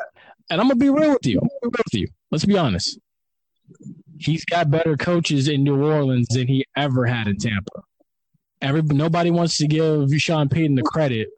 And 0.50 0.60
I'm 0.60 0.66
gonna 0.68 0.76
be 0.76 0.90
real 0.90 1.10
with 1.12 1.24
you. 1.26 1.38
I'm 1.40 1.48
gonna 1.48 1.70
be 1.70 1.76
real 1.78 1.82
with 1.92 2.00
you. 2.00 2.08
Let's 2.30 2.44
be 2.44 2.58
honest. 2.58 2.98
He's 4.18 4.44
got 4.44 4.70
better 4.70 4.96
coaches 4.96 5.48
in 5.48 5.64
New 5.64 5.82
Orleans 5.82 6.26
than 6.28 6.46
he 6.46 6.64
ever 6.76 7.06
had 7.06 7.26
in 7.26 7.36
Tampa. 7.38 7.82
Every 8.60 8.82
nobody 8.82 9.30
wants 9.30 9.56
to 9.58 9.66
give 9.66 10.10
Sean 10.18 10.48
Payton 10.48 10.74
the 10.76 10.82
credit, 10.82 11.28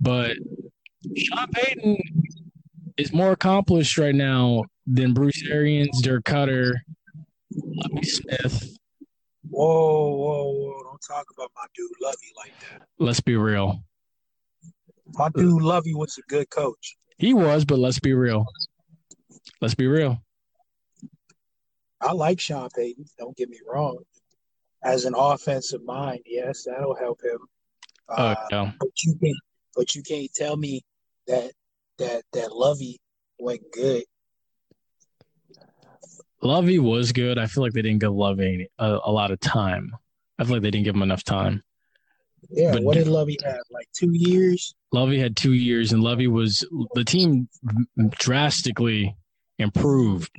but 0.00 0.36
Sean 1.16 1.48
Payton 1.52 1.98
is 2.96 3.12
more 3.12 3.32
accomplished 3.32 3.98
right 3.98 4.14
now 4.14 4.64
than 4.86 5.12
Bruce 5.12 5.42
Arians, 5.48 6.00
Dirk 6.02 6.24
Koetter, 6.24 6.72
Lovie 7.54 8.02
Smith. 8.06 8.76
Whoa, 9.48 10.14
whoa, 10.14 10.52
whoa! 10.52 10.91
Talk 11.06 11.26
about 11.36 11.50
my 11.56 11.64
dude 11.74 11.90
Lovie 12.00 12.32
like 12.36 12.52
that. 12.70 12.86
Let's 12.98 13.20
be 13.20 13.36
real. 13.36 13.82
My 15.14 15.28
dude 15.34 15.62
Lovie 15.62 15.94
was 15.94 16.16
a 16.18 16.22
good 16.30 16.48
coach. 16.50 16.96
He 17.18 17.34
was, 17.34 17.64
but 17.64 17.78
let's 17.78 17.98
be 17.98 18.14
real. 18.14 18.46
Let's 19.60 19.74
be 19.74 19.86
real. 19.86 20.22
I 22.00 22.12
like 22.12 22.40
Sean 22.40 22.68
Payton. 22.74 23.04
Don't 23.18 23.36
get 23.36 23.48
me 23.48 23.58
wrong. 23.68 23.98
As 24.82 25.04
an 25.04 25.14
offensive 25.16 25.84
mind, 25.84 26.20
yes, 26.26 26.64
that'll 26.64 26.96
help 26.96 27.20
him. 27.22 27.38
Oh 28.08 28.14
Uh, 28.14 28.34
yeah. 28.50 28.72
but 28.80 28.88
you 29.04 29.14
can't. 29.22 29.36
But 29.74 29.94
you 29.94 30.02
can't 30.02 30.30
tell 30.34 30.56
me 30.56 30.82
that 31.26 31.52
that 31.98 32.22
that 32.32 32.52
Lovie 32.54 33.00
went 33.38 33.62
good. 33.72 34.04
Lovie 36.42 36.78
was 36.80 37.12
good. 37.12 37.38
I 37.38 37.46
feel 37.46 37.62
like 37.62 37.72
they 37.72 37.82
didn't 37.82 38.00
give 38.00 38.12
Lovie 38.12 38.68
a, 38.78 38.98
a 39.04 39.12
lot 39.12 39.30
of 39.30 39.38
time. 39.40 39.92
I 40.42 40.44
feel 40.44 40.54
like 40.54 40.62
they 40.62 40.72
didn't 40.72 40.86
give 40.86 40.96
him 40.96 41.02
enough 41.02 41.22
time. 41.22 41.62
Yeah. 42.50 42.72
But 42.72 42.82
what 42.82 42.94
did 42.94 43.06
Lovie 43.06 43.38
have? 43.44 43.60
Like 43.70 43.86
two 43.94 44.10
years. 44.12 44.74
Lovie 44.90 45.20
had 45.20 45.36
two 45.36 45.52
years, 45.52 45.92
and 45.92 46.02
Lovie 46.02 46.26
was 46.26 46.66
the 46.94 47.04
team 47.04 47.48
drastically 48.10 49.16
improved 49.60 50.32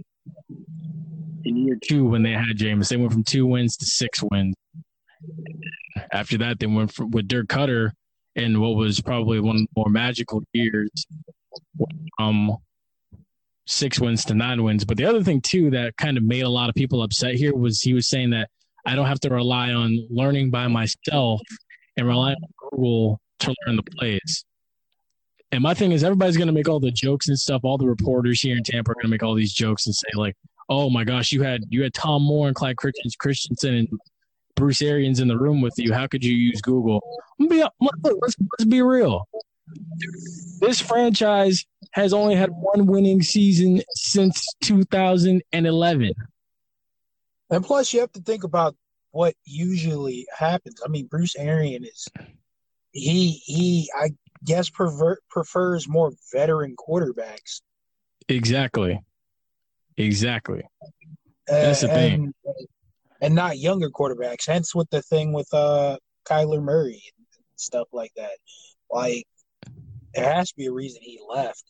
in 1.45 1.55
year 1.55 1.77
two 1.81 2.05
when 2.05 2.21
they 2.21 2.31
had 2.31 2.57
James. 2.57 2.89
They 2.89 2.97
went 2.97 3.13
from 3.13 3.23
two 3.23 3.45
wins 3.45 3.77
to 3.77 3.85
six 3.85 4.21
wins. 4.21 4.55
After 6.11 6.37
that, 6.39 6.59
they 6.59 6.67
went 6.67 6.91
from, 6.91 7.11
with 7.11 7.29
Dirk 7.29 7.47
Koetter 7.47 7.91
in 8.35 8.59
what 8.59 8.75
was 8.75 8.99
probably 8.99 9.39
one 9.39 9.55
of 9.55 9.61
the 9.61 9.67
more 9.77 9.89
magical 9.89 10.43
years 10.51 10.89
from 12.17 12.57
six 13.65 14.01
wins 14.01 14.25
to 14.25 14.33
nine 14.33 14.63
wins. 14.63 14.83
But 14.83 14.97
the 14.97 15.05
other 15.05 15.23
thing 15.23 15.39
too 15.39 15.69
that 15.69 15.95
kind 15.95 16.17
of 16.17 16.23
made 16.23 16.41
a 16.41 16.49
lot 16.49 16.67
of 16.67 16.75
people 16.75 17.01
upset 17.01 17.35
here 17.35 17.55
was 17.55 17.81
he 17.81 17.93
was 17.93 18.09
saying 18.09 18.31
that 18.31 18.49
I 18.85 18.95
don't 18.95 19.07
have 19.07 19.19
to 19.21 19.29
rely 19.29 19.71
on 19.71 20.07
learning 20.09 20.51
by 20.51 20.67
myself 20.67 21.41
and 21.97 22.07
rely 22.07 22.31
on 22.31 22.41
Google 22.71 23.19
to 23.39 23.55
learn 23.65 23.77
the 23.77 23.83
plays. 23.83 24.45
And 25.51 25.61
my 25.61 25.73
thing 25.73 25.91
is, 25.91 26.03
everybody's 26.03 26.37
going 26.37 26.47
to 26.47 26.53
make 26.53 26.67
all 26.67 26.79
the 26.79 26.91
jokes 26.91 27.27
and 27.27 27.37
stuff. 27.37 27.61
All 27.63 27.77
the 27.77 27.87
reporters 27.87 28.41
here 28.41 28.57
in 28.57 28.63
Tampa 28.63 28.91
are 28.91 28.95
going 28.95 29.03
to 29.03 29.09
make 29.09 29.23
all 29.23 29.35
these 29.35 29.53
jokes 29.53 29.85
and 29.85 29.93
say 29.93 30.07
like, 30.15 30.35
"Oh 30.67 30.89
my 30.89 31.03
gosh, 31.03 31.31
you 31.31 31.43
had 31.43 31.61
you 31.69 31.83
had 31.83 31.93
Tom 31.93 32.23
Moore 32.23 32.47
and 32.47 32.55
Clyde 32.55 32.75
Christensen 32.75 33.75
and 33.75 33.87
Bruce 34.55 34.81
Arians 34.81 35.19
in 35.19 35.27
the 35.27 35.37
room 35.37 35.61
with 35.61 35.73
you. 35.77 35.93
How 35.93 36.07
could 36.07 36.25
you 36.25 36.33
use 36.33 36.59
Google?" 36.59 37.03
Be, 37.37 37.63
look, 37.79 37.95
let's 38.03 38.35
let's 38.57 38.65
be 38.65 38.81
real. 38.81 39.27
This 40.59 40.81
franchise 40.81 41.65
has 41.91 42.13
only 42.13 42.35
had 42.35 42.49
one 42.49 42.87
winning 42.87 43.21
season 43.21 43.81
since 43.93 44.43
2011. 44.63 46.13
And 47.53 47.63
plus, 47.63 47.93
you 47.93 47.99
have 47.99 48.11
to 48.13 48.21
think 48.21 48.43
about 48.43 48.75
what 49.11 49.35
usually 49.45 50.25
happens. 50.35 50.81
I 50.83 50.89
mean, 50.89 51.05
Bruce 51.05 51.35
Arian 51.35 51.83
is 51.83 52.07
he 52.91 53.41
he 53.45 53.89
I 53.95 54.11
guess 54.43 54.69
pervert, 54.69 55.23
prefers 55.29 55.87
more 55.87 56.11
veteran 56.33 56.75
quarterbacks. 56.75 57.61
Exactly. 58.27 58.99
Exactly. 59.97 60.63
Uh, 61.49 61.51
That's 61.51 61.81
the 61.81 61.89
thing. 61.89 62.33
and, 62.45 62.55
and 63.21 63.35
not 63.35 63.59
younger 63.59 63.89
quarterbacks. 63.89 64.47
Hence, 64.47 64.73
with 64.73 64.89
the 64.89 65.01
thing 65.01 65.31
with 65.31 65.53
uh 65.53 65.97
Kyler 66.25 66.61
Murray 66.61 67.03
and 67.17 67.27
stuff 67.55 67.87
like 67.93 68.11
that. 68.15 68.37
Like, 68.89 69.25
there 70.13 70.31
has 70.33 70.49
to 70.49 70.55
be 70.55 70.67
a 70.67 70.71
reason 70.71 71.01
he 71.01 71.19
left. 71.27 71.63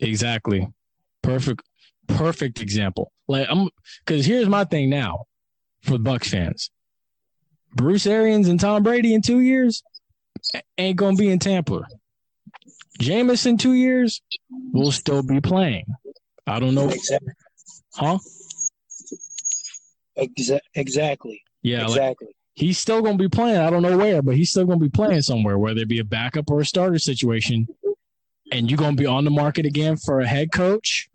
Exactly. 0.00 0.68
Perfect 1.22 1.62
perfect 2.06 2.60
example. 2.60 3.12
Like 3.28 3.46
I'm 3.50 3.68
cuz 4.06 4.26
here's 4.26 4.48
my 4.48 4.64
thing 4.64 4.90
now 4.90 5.24
for 5.82 5.92
the 5.92 5.98
Bucks 6.00 6.30
fans. 6.30 6.70
Bruce 7.74 8.06
Arians 8.06 8.48
and 8.48 8.60
Tom 8.60 8.82
Brady 8.82 9.14
in 9.14 9.20
2 9.22 9.40
years 9.40 9.82
ain't 10.78 10.98
to 11.16 11.20
be 11.20 11.28
in 11.28 11.38
Tampa. 11.38 11.82
Jameis 13.00 13.46
in 13.46 13.58
2 13.58 13.72
years 13.72 14.22
will 14.72 14.92
still 14.92 15.22
be 15.22 15.40
playing. 15.40 15.86
I 16.46 16.60
don't 16.60 16.74
know, 16.74 16.88
Exactly. 16.88 17.32
huh? 17.96 18.18
Exa- 20.16 20.60
exactly. 20.74 21.42
Yeah, 21.62 21.80
like 21.86 21.88
exactly. 21.88 22.28
he's 22.54 22.78
still 22.78 23.02
to 23.18 23.22
be 23.24 23.28
playing. 23.28 23.56
I 23.58 23.70
don't 23.70 23.82
know 23.82 23.96
where, 23.98 24.22
but 24.22 24.36
he's 24.36 24.50
still 24.50 24.66
to 24.78 24.84
be 24.84 24.90
playing 24.90 25.22
somewhere, 25.22 25.58
whether 25.58 25.80
it 25.80 25.88
be 25.88 25.98
a 25.98 26.04
backup 26.04 26.50
or 26.50 26.60
a 26.60 26.64
starter 26.64 26.98
situation. 26.98 27.66
And 28.52 28.70
you're 28.70 28.76
to 28.96 29.02
be 29.02 29.06
on 29.06 29.24
the 29.24 29.30
market 29.30 29.66
again 29.66 29.96
for 29.96 30.20
a 30.20 30.26
head 30.28 30.52
coach. 30.52 31.08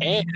And 0.00 0.26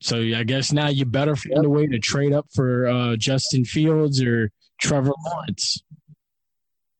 so 0.00 0.18
I 0.18 0.42
guess 0.44 0.72
now 0.72 0.88
you 0.88 1.04
better 1.04 1.36
find 1.36 1.64
a 1.64 1.70
way 1.70 1.86
to 1.86 1.98
trade 1.98 2.32
up 2.32 2.46
for 2.54 2.86
uh, 2.86 3.16
Justin 3.16 3.64
Fields 3.64 4.22
or 4.22 4.50
Trevor 4.80 5.12
Lawrence. 5.26 5.82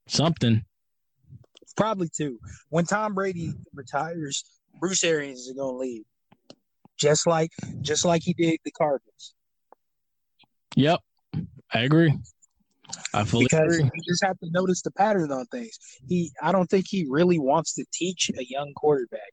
Something. 0.06 0.64
Probably 1.76 2.08
two. 2.14 2.38
When 2.68 2.84
Tom 2.84 3.14
Brady 3.14 3.54
retires, 3.74 4.44
Bruce 4.78 5.02
Arians 5.04 5.40
is 5.40 5.52
going 5.52 5.74
to 5.74 5.78
leave. 5.78 6.04
Just 6.98 7.26
like 7.26 7.50
just 7.80 8.04
like 8.04 8.22
he 8.22 8.34
did 8.34 8.60
the 8.64 8.70
Cardinals. 8.70 9.34
Yep. 10.76 11.00
I 11.72 11.80
agree. 11.80 12.16
I 13.14 13.24
fully 13.24 13.44
because 13.44 13.76
agree. 13.76 13.90
you 13.94 14.02
just 14.08 14.24
have 14.24 14.38
to 14.40 14.50
notice 14.50 14.82
the 14.82 14.90
pattern 14.90 15.30
on 15.32 15.46
things. 15.46 15.78
He, 16.08 16.30
I 16.42 16.52
don't 16.52 16.68
think 16.68 16.86
he 16.88 17.06
really 17.08 17.38
wants 17.38 17.74
to 17.74 17.84
teach 17.92 18.30
a 18.38 18.44
young 18.44 18.72
quarterback. 18.74 19.32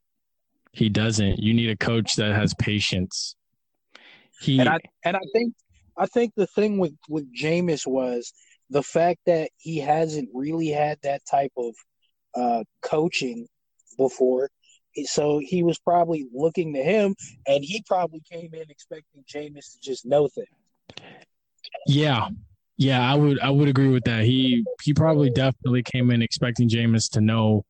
He 0.72 0.88
doesn't. 0.88 1.38
You 1.38 1.54
need 1.54 1.70
a 1.70 1.76
coach 1.76 2.16
that 2.16 2.34
has 2.34 2.54
patience. 2.54 3.34
He 4.40 4.58
And 4.58 4.68
I 4.68 4.78
and 5.04 5.16
I 5.16 5.20
think 5.32 5.54
I 5.96 6.06
think 6.06 6.32
the 6.36 6.46
thing 6.46 6.78
with 6.78 6.94
with 7.08 7.26
Jameis 7.34 7.86
was 7.86 8.32
the 8.70 8.82
fact 8.82 9.20
that 9.26 9.50
he 9.58 9.78
hasn't 9.78 10.28
really 10.32 10.68
had 10.68 10.98
that 11.02 11.22
type 11.28 11.52
of 11.56 11.74
uh, 12.34 12.64
coaching 12.82 13.46
before. 13.98 14.48
So 15.04 15.38
he 15.38 15.62
was 15.62 15.78
probably 15.78 16.26
looking 16.32 16.74
to 16.74 16.82
him, 16.82 17.14
and 17.46 17.64
he 17.64 17.82
probably 17.86 18.22
came 18.30 18.50
in 18.54 18.70
expecting 18.70 19.24
Jameis 19.32 19.72
to 19.72 19.80
just 19.82 20.06
know 20.06 20.28
things. 20.28 20.48
Yeah. 21.86 22.28
Yeah, 22.80 23.12
I 23.12 23.14
would 23.14 23.38
I 23.40 23.50
would 23.50 23.68
agree 23.68 23.88
with 23.88 24.04
that. 24.04 24.24
He 24.24 24.64
he 24.82 24.94
probably 24.94 25.28
definitely 25.28 25.82
came 25.82 26.10
in 26.10 26.22
expecting 26.22 26.66
Jameis 26.66 27.10
to 27.10 27.20
know 27.20 27.66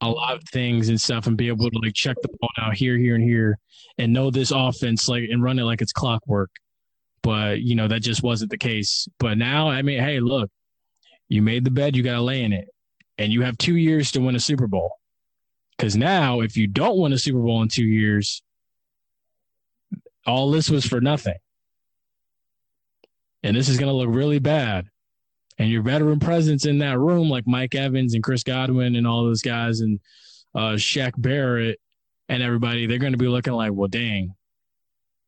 a 0.00 0.08
lot 0.08 0.34
of 0.34 0.42
things 0.44 0.88
and 0.88 0.98
stuff 0.98 1.26
and 1.26 1.36
be 1.36 1.48
able 1.48 1.70
to 1.70 1.78
like 1.78 1.92
check 1.92 2.16
the 2.22 2.30
ball 2.40 2.48
out 2.58 2.74
here, 2.74 2.96
here, 2.96 3.14
and 3.14 3.22
here 3.22 3.58
and 3.98 4.14
know 4.14 4.30
this 4.30 4.50
offense 4.50 5.10
like 5.10 5.28
and 5.28 5.42
run 5.42 5.58
it 5.58 5.64
like 5.64 5.82
it's 5.82 5.92
clockwork. 5.92 6.50
But 7.22 7.60
you 7.60 7.74
know, 7.74 7.86
that 7.88 8.00
just 8.00 8.22
wasn't 8.22 8.50
the 8.50 8.56
case. 8.56 9.06
But 9.18 9.36
now, 9.36 9.68
I 9.68 9.82
mean, 9.82 10.00
hey, 10.00 10.20
look, 10.20 10.50
you 11.28 11.42
made 11.42 11.64
the 11.64 11.70
bed, 11.70 11.94
you 11.94 12.02
gotta 12.02 12.22
lay 12.22 12.42
in 12.42 12.54
it. 12.54 12.70
And 13.18 13.34
you 13.34 13.42
have 13.42 13.58
two 13.58 13.76
years 13.76 14.10
to 14.12 14.20
win 14.20 14.36
a 14.36 14.40
Super 14.40 14.66
Bowl. 14.66 14.96
Because 15.76 15.96
now, 15.96 16.40
if 16.40 16.56
you 16.56 16.66
don't 16.66 16.98
win 16.98 17.12
a 17.12 17.18
Super 17.18 17.40
Bowl 17.40 17.60
in 17.60 17.68
two 17.68 17.84
years, 17.84 18.42
all 20.26 20.50
this 20.50 20.70
was 20.70 20.86
for 20.86 21.02
nothing 21.02 21.36
and 23.42 23.56
this 23.56 23.68
is 23.68 23.78
going 23.78 23.88
to 23.90 23.96
look 23.96 24.08
really 24.14 24.38
bad. 24.38 24.86
And 25.58 25.70
your 25.70 25.82
veteran 25.82 26.20
presence 26.20 26.64
in 26.64 26.78
that 26.78 26.98
room, 26.98 27.28
like 27.28 27.46
Mike 27.46 27.74
Evans 27.74 28.14
and 28.14 28.22
Chris 28.22 28.42
Godwin 28.42 28.96
and 28.96 29.06
all 29.06 29.24
those 29.24 29.42
guys, 29.42 29.80
and 29.80 30.00
uh, 30.54 30.72
Shaq 30.72 31.12
Barrett 31.18 31.78
and 32.28 32.42
everybody, 32.42 32.86
they're 32.86 32.98
going 32.98 33.12
to 33.12 33.18
be 33.18 33.28
looking 33.28 33.52
like, 33.52 33.72
well, 33.72 33.88
dang, 33.88 34.34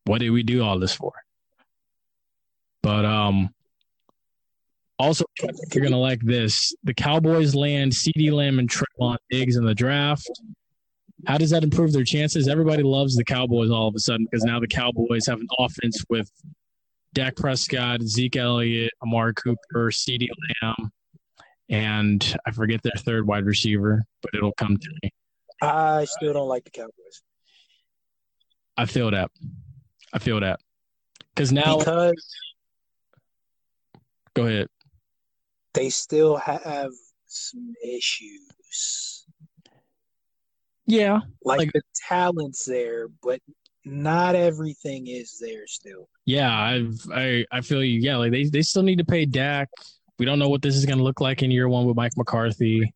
what 0.04 0.20
did 0.20 0.30
we 0.30 0.42
do 0.42 0.62
all 0.62 0.78
this 0.78 0.94
for? 0.94 1.12
But 2.82 3.04
um, 3.04 3.50
also, 4.98 5.24
you're 5.40 5.82
going 5.82 5.92
to 5.92 5.98
like 5.98 6.20
this. 6.22 6.74
The 6.84 6.94
Cowboys 6.94 7.54
land 7.54 7.92
CeeDee 7.92 8.32
Lamb 8.32 8.58
and 8.58 8.70
Trevon 8.70 9.18
Diggs 9.30 9.56
in 9.56 9.64
the 9.64 9.74
draft. 9.74 10.28
How 11.26 11.38
does 11.38 11.50
that 11.50 11.62
improve 11.62 11.92
their 11.92 12.04
chances? 12.04 12.48
Everybody 12.48 12.82
loves 12.82 13.16
the 13.16 13.24
Cowboys 13.24 13.70
all 13.70 13.86
of 13.88 13.94
a 13.94 14.00
sudden 14.00 14.26
because 14.30 14.44
now 14.44 14.58
the 14.58 14.66
Cowboys 14.66 15.26
have 15.26 15.40
an 15.40 15.48
offense 15.58 16.04
with 16.08 16.30
Dak 17.14 17.36
Prescott, 17.36 18.02
Zeke 18.02 18.36
Elliott, 18.36 18.92
Amari 19.02 19.34
Cooper, 19.34 19.90
CeeDee 19.90 20.30
Lamb, 20.62 20.90
and 21.68 22.36
I 22.46 22.50
forget 22.52 22.82
their 22.82 22.92
third 22.96 23.26
wide 23.26 23.44
receiver, 23.44 24.02
but 24.22 24.30
it'll 24.34 24.52
come 24.52 24.76
to 24.78 24.88
me. 25.02 25.10
I 25.60 26.04
still 26.06 26.32
don't 26.32 26.48
like 26.48 26.64
the 26.64 26.70
Cowboys 26.70 27.22
I 28.76 28.86
feel 28.86 29.10
that. 29.10 29.30
I 30.12 30.18
feel 30.18 30.40
that. 30.40 30.60
Because 31.34 31.52
now, 31.52 31.78
because 31.78 32.34
go 34.34 34.46
ahead. 34.46 34.68
they 35.74 35.90
still 35.90 36.36
have 36.36 36.90
some 37.26 37.74
issues. 37.84 39.26
Yeah, 40.86 41.20
Like, 41.44 41.58
Like- 41.58 41.72
the 41.72 41.82
talent's 42.08 42.64
there, 42.64 43.08
but 43.22 43.40
not 43.84 44.34
everything 44.34 45.08
is 45.08 45.38
there 45.40 45.66
still. 45.66 46.08
yeah, 46.24 46.52
I've 46.56 47.00
I 47.12 47.44
I 47.50 47.60
feel 47.60 47.82
you. 47.82 48.00
Yeah, 48.00 48.16
like 48.16 48.30
they 48.30 48.44
they 48.44 48.62
still 48.62 48.82
need 48.82 48.98
to 48.98 49.04
pay 49.04 49.24
Dak. 49.24 49.68
We 50.18 50.26
don't 50.26 50.38
know 50.38 50.48
what 50.48 50.62
this 50.62 50.76
is 50.76 50.86
going 50.86 50.98
to 50.98 51.04
look 51.04 51.20
like 51.20 51.42
in 51.42 51.50
year 51.50 51.68
one 51.68 51.84
with 51.86 51.96
Mike 51.96 52.12
McCarthy. 52.16 52.92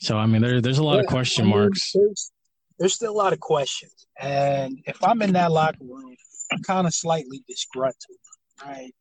So 0.00 0.16
I 0.16 0.26
mean, 0.26 0.40
there 0.42 0.60
there's 0.60 0.78
a 0.78 0.84
lot 0.84 0.98
of 0.98 1.06
question 1.06 1.42
I 1.42 1.48
mean, 1.48 1.58
marks. 1.58 1.92
There's, 1.92 2.32
there's 2.78 2.94
still 2.94 3.12
a 3.12 3.14
lot 3.14 3.32
of 3.32 3.40
questions, 3.40 4.06
and 4.18 4.78
if 4.86 5.02
I'm 5.04 5.20
in 5.22 5.32
that 5.34 5.52
locker 5.52 5.78
room, 5.82 6.16
I'm 6.50 6.62
kind 6.62 6.86
of 6.86 6.94
slightly 6.94 7.44
disgruntled, 7.46 8.18
right? 8.64 8.94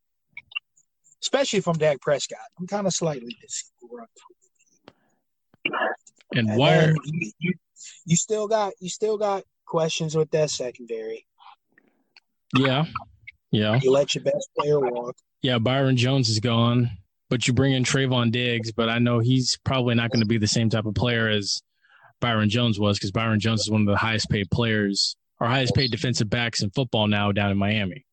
Especially 1.22 1.60
if 1.60 1.68
I'm 1.68 1.78
Dak 1.78 2.02
Prescott, 2.02 2.40
I'm 2.60 2.68
kind 2.68 2.86
of 2.86 2.94
slightly 2.94 3.36
disgruntled. 3.42 4.10
And 6.36 6.50
And 6.50 6.58
why? 6.58 6.94
you, 7.06 7.32
you, 7.40 7.54
you 8.06 8.16
still 8.16 8.48
got 8.48 8.74
you 8.80 8.90
still 8.90 9.18
got 9.18 9.44
questions 9.66 10.16
with 10.16 10.32
that 10.32 10.50
secondary. 10.50 11.26
Yeah, 12.58 12.86
yeah, 13.52 13.80
You 13.82 13.92
let 13.92 14.14
your 14.16 14.24
best 14.24 14.50
player 14.58 14.80
walk. 14.80 15.16
yeah. 15.42 15.58
Byron 15.58 15.96
Jones 15.96 16.28
is 16.30 16.40
gone, 16.40 16.90
but 17.30 17.48
you 17.48 17.54
bring 17.54 17.74
in 17.74 17.84
Trevon 17.84 18.32
Diggs, 18.32 18.72
but 18.74 18.90
I 18.90 19.00
know 19.00 19.20
he's 19.20 19.58
probably 19.64 19.96
not 19.96 20.10
going 20.12 20.20
to 20.22 20.28
be 20.28 20.38
the 20.38 20.48
same 20.48 20.70
type 20.70 20.86
of 20.86 20.94
player 20.96 21.30
as 21.30 21.62
Byron 22.20 22.50
Jones 22.50 22.78
was 22.80 22.98
because 22.98 23.12
Byron 23.12 23.40
Jones 23.40 23.62
is 23.62 23.72
one 23.72 23.82
of 23.82 23.88
the 23.88 23.96
highest 23.98 24.30
paid 24.30 24.50
players 24.52 25.16
or 25.40 25.48
highest 25.48 25.74
paid 25.74 25.92
defensive 25.92 26.30
backs 26.30 26.62
in 26.62 26.70
football 26.72 27.08
now 27.08 27.32
down 27.32 27.52
in 27.52 27.58
Miami. 27.58 28.06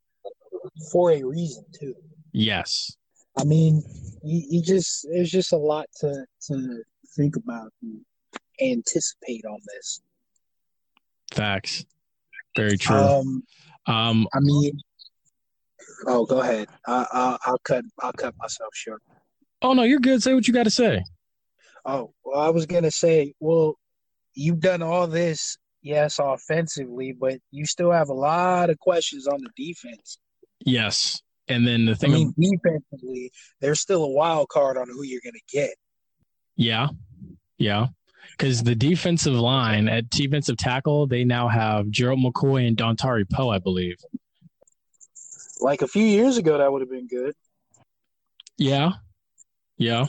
for 0.93 1.11
a 1.13 1.23
reason 1.25 1.65
too. 1.79 1.95
Yes. 2.33 2.97
I 3.37 3.45
mean, 3.45 3.83
you, 4.23 4.43
you 4.51 4.63
just 4.63 5.07
there's 5.11 5.31
just 5.31 5.53
a 5.53 5.57
lot 5.57 5.87
to 6.01 6.25
to 6.47 6.83
think 7.17 7.37
about 7.37 7.73
and 7.83 8.01
anticipate 8.61 9.45
on 9.45 9.59
this. 9.75 10.01
Facts. 11.39 11.85
Very 12.57 12.77
true. 12.77 12.97
Um, 12.97 13.43
Um, 13.87 14.27
I 14.35 14.41
mean, 14.41 14.79
oh, 16.07 16.27
go 16.27 16.41
ahead. 16.41 16.69
I, 16.87 17.07
I, 17.11 17.39
I'll 17.47 17.59
cut 17.65 17.85
I'll 18.01 18.13
cut 18.13 18.35
myself 18.39 18.71
short. 18.75 19.01
oh 19.63 19.73
no, 19.73 19.83
you're 19.85 20.01
good. 20.01 20.23
Say 20.23 20.35
what 20.35 20.47
you 20.47 20.53
got 20.53 20.65
to 20.65 20.71
say. 20.71 21.03
Oh, 21.87 22.13
well, 22.25 22.41
I 22.41 22.51
was 22.51 22.67
gonna 22.67 22.91
say, 22.91 23.33
well, 23.41 23.77
you've 24.35 24.61
done 24.61 24.83
all 24.83 25.07
this, 25.07 25.57
yes, 25.81 26.19
offensively, 26.21 27.13
but 27.19 27.39
you 27.51 27.65
still 27.65 27.91
have 27.93 28.09
a 28.11 28.15
lot 28.15 28.69
of 28.69 28.79
questions 28.79 29.27
on 29.27 29.39
the 29.43 29.51
defense. 29.57 30.19
Yes. 30.61 31.23
And 31.49 31.67
then 31.67 31.87
the 31.87 31.95
thing. 31.97 32.13
I 32.13 32.15
mean, 32.15 32.35
defensively, 32.39 33.31
there's 33.63 33.81
still 33.81 34.05
a 34.05 34.11
wild 34.11 34.49
card 34.51 34.77
on 34.77 34.87
who 34.89 35.03
you're 35.03 35.23
gonna 35.25 35.39
get. 35.51 35.71
yeah, 36.57 36.89
yeah, 37.57 37.87
because 38.33 38.63
the 38.63 38.75
defensive 38.75 39.35
line 39.35 39.89
at 39.89 40.11
defensive 40.11 40.57
tackle, 40.57 41.07
they 41.07 41.25
now 41.25 41.49
have 41.49 41.91
Gerald 41.91 42.21
McCoy 42.21 42.67
and 42.67 42.77
Dontari 42.77 43.29
Poe, 43.29 43.51
I 43.51 43.59
believe. 43.59 43.99
Like 45.61 45.83
a 45.83 45.89
few 45.89 46.05
years 46.05 46.37
ago, 46.37 46.59
that 46.59 46.71
would 46.71 46.83
have 46.83 46.91
been 46.91 47.09
good. 47.09 47.35
Yeah, 48.57 48.93
yeah, 49.77 50.07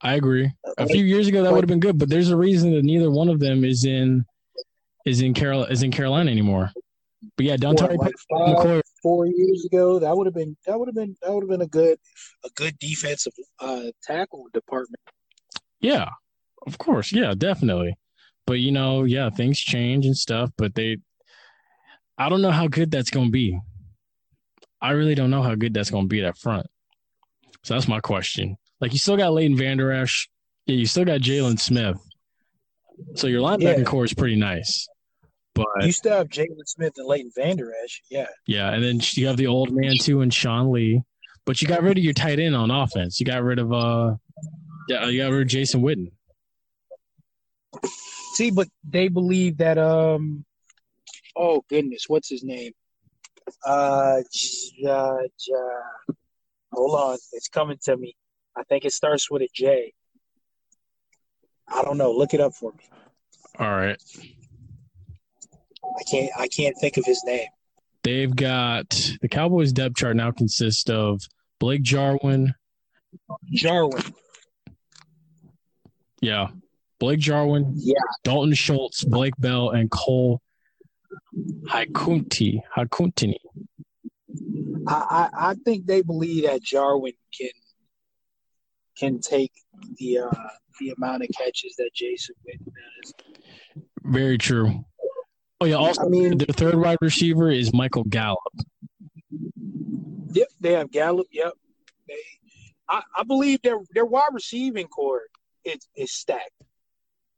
I 0.00 0.14
agree. 0.14 0.50
A 0.78 0.86
few 0.86 1.04
years 1.04 1.28
ago, 1.28 1.42
that 1.42 1.52
would 1.52 1.62
have 1.62 1.68
been 1.68 1.80
good, 1.80 1.98
but 1.98 2.08
there's 2.08 2.30
a 2.30 2.36
reason 2.36 2.72
that 2.72 2.84
neither 2.84 3.10
one 3.10 3.28
of 3.28 3.38
them 3.38 3.64
is 3.64 3.84
in 3.84 4.24
is 5.04 5.20
in 5.20 5.34
Carol 5.34 5.64
is 5.64 5.82
in 5.82 5.90
Carolina 5.90 6.30
anymore. 6.30 6.70
But 7.36 7.46
yeah, 7.46 7.56
Dontari 7.56 7.96
What, 7.96 8.06
like 8.06 8.14
five, 8.30 8.56
McCoy, 8.56 8.80
four 9.02 9.26
years 9.26 9.66
ago, 9.66 9.98
that 9.98 10.16
would 10.16 10.26
have 10.26 10.34
been 10.34 10.56
that 10.66 10.78
would 10.78 10.88
have 10.88 10.94
been 10.94 11.16
that 11.22 11.32
would 11.32 11.42
have 11.42 11.50
been 11.50 11.60
a 11.60 11.66
good 11.66 11.98
a 12.44 12.50
good 12.54 12.78
defensive 12.78 13.34
uh, 13.60 13.84
tackle 14.02 14.46
department. 14.54 15.00
Yeah, 15.80 16.08
of 16.66 16.78
course. 16.78 17.12
Yeah, 17.12 17.34
definitely. 17.36 17.96
But 18.46 18.54
you 18.54 18.72
know, 18.72 19.04
yeah, 19.04 19.30
things 19.30 19.58
change 19.58 20.06
and 20.06 20.16
stuff, 20.16 20.50
but 20.58 20.74
they 20.74 20.98
I 22.18 22.28
don't 22.28 22.42
know 22.42 22.50
how 22.50 22.68
good 22.68 22.90
that's 22.90 23.10
going 23.10 23.26
to 23.26 23.32
be. 23.32 23.58
I 24.80 24.90
really 24.90 25.14
don't 25.14 25.30
know 25.30 25.42
how 25.42 25.54
good 25.54 25.72
that's 25.74 25.90
going 25.90 26.04
to 26.04 26.08
be 26.08 26.22
at 26.24 26.36
front. 26.36 26.66
So 27.64 27.74
that's 27.74 27.88
my 27.88 28.00
question. 28.00 28.56
Like 28.80 28.92
you 28.92 28.98
still 28.98 29.16
got 29.16 29.32
Leighton 29.32 29.56
Vander 29.56 29.90
Esch. 29.92 30.28
Yeah, 30.66 30.76
you 30.76 30.86
still 30.86 31.04
got 31.04 31.20
Jaylon 31.20 31.58
Smith. 31.58 31.96
So 33.16 33.26
your 33.26 33.40
linebacking 33.40 33.78
Yeah. 33.78 33.84
core 33.84 34.04
is 34.04 34.14
pretty 34.14 34.36
nice. 34.36 34.86
But 35.54 35.66
You 35.82 35.92
still 35.92 36.16
have 36.16 36.28
Jaylon 36.28 36.66
Smith 36.66 36.92
and 36.96 37.06
Leighton 37.06 37.30
Vander 37.36 37.72
Esch, 37.84 38.02
yeah. 38.10 38.26
yeah, 38.46 38.72
and 38.72 38.82
then 38.82 39.00
you 39.14 39.26
have 39.28 39.36
the 39.36 39.46
old 39.46 39.70
man 39.72 39.96
too 39.98 40.20
and 40.20 40.32
Sean 40.34 40.70
Lee. 40.72 41.00
But 41.46 41.62
you 41.62 41.68
got 41.68 41.82
rid 41.82 41.96
of 41.96 42.04
your 42.04 42.12
tight 42.12 42.38
end 42.40 42.56
on 42.56 42.70
offense. 42.70 43.20
You 43.20 43.26
got 43.26 43.42
rid 43.42 43.58
of 43.58 43.72
uh 43.72 44.14
yeah, 44.88 45.06
you 45.08 45.22
got 45.22 45.30
rid 45.32 45.42
of 45.42 45.48
Jason 45.48 45.80
Witten. 45.82 46.10
See, 48.34 48.50
but 48.50 48.68
they 48.88 49.08
believe 49.08 49.58
that 49.58 49.78
um, 49.78 50.44
oh 51.36 51.62
goodness, 51.68 52.04
what's 52.08 52.28
his 52.28 52.42
name? 52.42 52.72
Uh, 53.64 54.22
J- 54.32 54.86
uh, 54.88 55.18
J- 55.38 55.52
hold 56.72 56.98
on, 56.98 57.18
it's 57.32 57.48
coming 57.48 57.78
to 57.84 57.96
me. 57.96 58.16
I 58.56 58.62
think 58.64 58.84
it 58.84 58.92
starts 58.92 59.30
with 59.30 59.42
a 59.42 59.48
J. 59.54 59.92
I 61.68 61.82
don't 61.82 61.98
know. 61.98 62.12
Look 62.12 62.34
it 62.34 62.40
up 62.40 62.54
for 62.54 62.72
me. 62.72 62.84
All 63.58 63.70
right. 63.70 64.00
I 65.82 66.02
can't. 66.10 66.30
I 66.38 66.48
can't 66.48 66.76
think 66.80 66.96
of 66.96 67.04
his 67.04 67.22
name. 67.24 67.48
They've 68.02 68.34
got 68.34 68.90
the 69.22 69.28
Cowboys 69.28 69.72
depth 69.72 69.96
chart 69.96 70.16
now 70.16 70.30
consists 70.30 70.88
of 70.90 71.22
Blake 71.58 71.82
Jarwin. 71.82 72.54
Jarwin. 73.52 74.02
Yeah. 76.20 76.48
Blake 77.04 77.20
Jarwin, 77.20 77.74
Yeah. 77.76 77.92
Dalton 78.22 78.54
Schultz, 78.54 79.04
Blake 79.04 79.34
Bell, 79.38 79.68
and 79.68 79.90
Cole 79.90 80.40
Hikutini. 81.68 82.62
Hikutini. 82.74 83.36
I, 84.88 85.28
I 85.34 85.50
I 85.50 85.54
think 85.66 85.84
they 85.84 86.00
believe 86.00 86.44
that 86.44 86.62
Jarwin 86.62 87.12
can 87.38 87.50
can 88.96 89.20
take 89.20 89.52
the 89.98 90.20
uh 90.20 90.30
the 90.80 90.94
amount 90.96 91.24
of 91.24 91.28
catches 91.36 91.74
that 91.76 91.90
Jason 91.94 92.34
Witten 92.48 92.72
does. 92.72 93.84
Very 94.02 94.38
true. 94.38 94.82
Oh 95.60 95.66
yeah. 95.66 95.74
Also, 95.76 96.06
I 96.06 96.08
mean- 96.08 96.38
their 96.38 96.46
third 96.46 96.76
wide 96.76 96.98
receiver 97.02 97.50
is 97.50 97.74
Michael 97.74 98.04
Gallup. 98.04 98.38
Yep, 100.32 100.48
they 100.58 100.72
have 100.72 100.90
Gallup. 100.90 101.26
Yep, 101.30 101.52
they. 102.08 102.14
I, 102.88 103.02
I 103.18 103.24
believe 103.24 103.60
their 103.60 103.78
their 103.92 104.06
wide 104.06 104.30
receiving 104.32 104.86
core 104.88 105.20
is 105.66 105.86
is 105.96 106.10
stacked. 106.12 106.50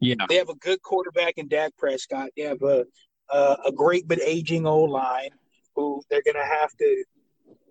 Yeah. 0.00 0.14
They 0.28 0.36
have 0.36 0.48
a 0.48 0.54
good 0.56 0.82
quarterback 0.82 1.34
in 1.38 1.48
Dak 1.48 1.72
Prescott. 1.76 2.30
They 2.36 2.42
have 2.42 2.62
a 2.62 2.84
a, 3.30 3.56
a 3.66 3.72
great 3.72 4.06
but 4.06 4.20
aging 4.20 4.66
old 4.66 4.90
line 4.90 5.30
who 5.74 6.02
they're 6.10 6.22
gonna 6.24 6.44
have 6.44 6.70
to 6.76 7.04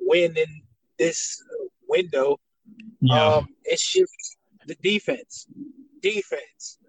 win 0.02 0.36
in 0.38 0.62
this 0.98 1.42
window. 1.88 2.38
Yeah. 3.02 3.36
Um, 3.36 3.48
it's 3.64 3.92
just 3.92 4.38
the 4.68 4.76
defense. 4.82 5.48
Defense. 6.02 6.80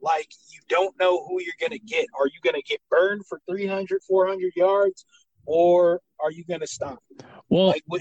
Like 0.00 0.28
you 0.50 0.60
don't 0.68 0.98
know 0.98 1.26
who 1.26 1.40
you're 1.42 1.54
going 1.60 1.72
to 1.72 1.78
get. 1.78 2.06
Are 2.18 2.26
you 2.26 2.40
going 2.42 2.54
to 2.54 2.62
get 2.62 2.80
burned 2.88 3.26
for 3.26 3.40
300, 3.48 4.02
400 4.06 4.52
yards 4.54 5.04
or 5.44 6.00
are 6.20 6.30
you 6.30 6.44
going 6.44 6.60
to 6.60 6.66
stop? 6.66 7.02
well, 7.48 7.68
Like 7.68 7.82
what, 7.86 8.00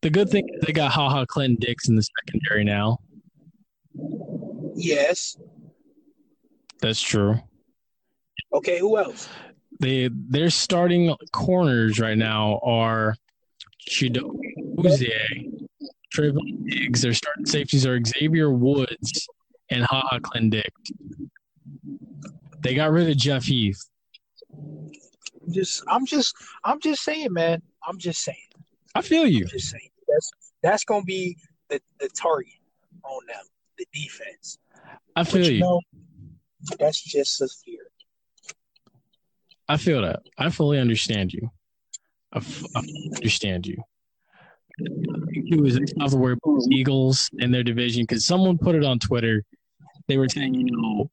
the 0.00 0.10
good 0.10 0.30
thing 0.30 0.48
is 0.54 0.62
they 0.66 0.72
got 0.72 0.92
Ha 0.92 1.08
Ha 1.10 1.26
Clinton 1.26 1.56
Dix 1.60 1.88
in 1.88 1.96
the 1.96 2.02
secondary 2.02 2.64
now. 2.64 2.98
yes. 4.74 5.36
That's 6.84 7.00
true. 7.00 7.40
Okay, 8.52 8.78
who 8.78 8.98
else? 8.98 9.26
They 9.80 10.10
their 10.12 10.50
starting 10.50 11.16
corners 11.32 11.98
right 11.98 12.18
now 12.18 12.60
are 12.62 13.14
Chido 13.88 14.38
Uzie, 14.76 15.66
Trevon 16.14 16.68
Diggs. 16.68 17.00
Their 17.00 17.14
starting 17.14 17.46
safeties 17.46 17.86
are 17.86 17.98
Xavier 18.04 18.50
Woods 18.50 19.26
and 19.70 19.82
Ha 19.84 20.02
Ha 20.10 20.18
Clinton 20.18 20.50
Dix. 20.50 20.70
They 22.60 22.74
got 22.74 22.90
rid 22.90 23.08
of 23.08 23.16
Jeff 23.16 23.44
Heath. 23.44 23.82
I'm 24.52 25.54
just 25.54 25.84
I'm 25.88 26.04
just 26.04 26.36
I'm 26.64 26.80
just 26.80 27.02
saying, 27.02 27.32
man. 27.32 27.62
I'm 27.88 27.98
just 27.98 28.22
saying. 28.22 28.36
I 28.94 29.00
feel 29.00 29.26
you. 29.26 29.44
I'm 29.44 29.48
just 29.48 29.70
saying. 29.70 29.88
That's 30.06 30.30
that's 30.62 30.84
going 30.84 31.00
to 31.00 31.06
be 31.06 31.38
the 31.70 31.80
the 31.98 32.10
target 32.10 32.52
on 33.04 33.22
them, 33.26 33.44
the 33.78 33.86
defense. 33.94 34.58
I 35.16 35.22
But 35.22 35.28
feel 35.32 35.44
you 35.46 35.52
you. 35.52 35.60
know, 35.60 35.80
that's 36.78 37.02
just 37.02 37.40
a 37.40 37.48
fear. 37.48 37.80
I 39.68 39.76
feel 39.76 40.02
that. 40.02 40.20
I 40.38 40.50
fully 40.50 40.78
understand 40.78 41.32
you. 41.32 41.50
I, 42.32 42.38
f- 42.38 42.64
I 42.74 42.82
understand 43.16 43.66
you. 43.66 43.82
Who 45.50 45.64
is 45.64 45.78
have 46.00 46.10
to 46.10 46.16
worry 46.16 46.32
about 46.32 46.60
the 46.60 46.74
Eagles 46.74 47.30
and 47.40 47.54
their 47.54 47.62
division 47.62 48.02
because 48.02 48.26
someone 48.26 48.58
put 48.58 48.74
it 48.74 48.84
on 48.84 48.98
Twitter. 48.98 49.44
They 50.08 50.18
were 50.18 50.28
saying, 50.28 50.54
you 50.54 50.66
know, 50.70 51.10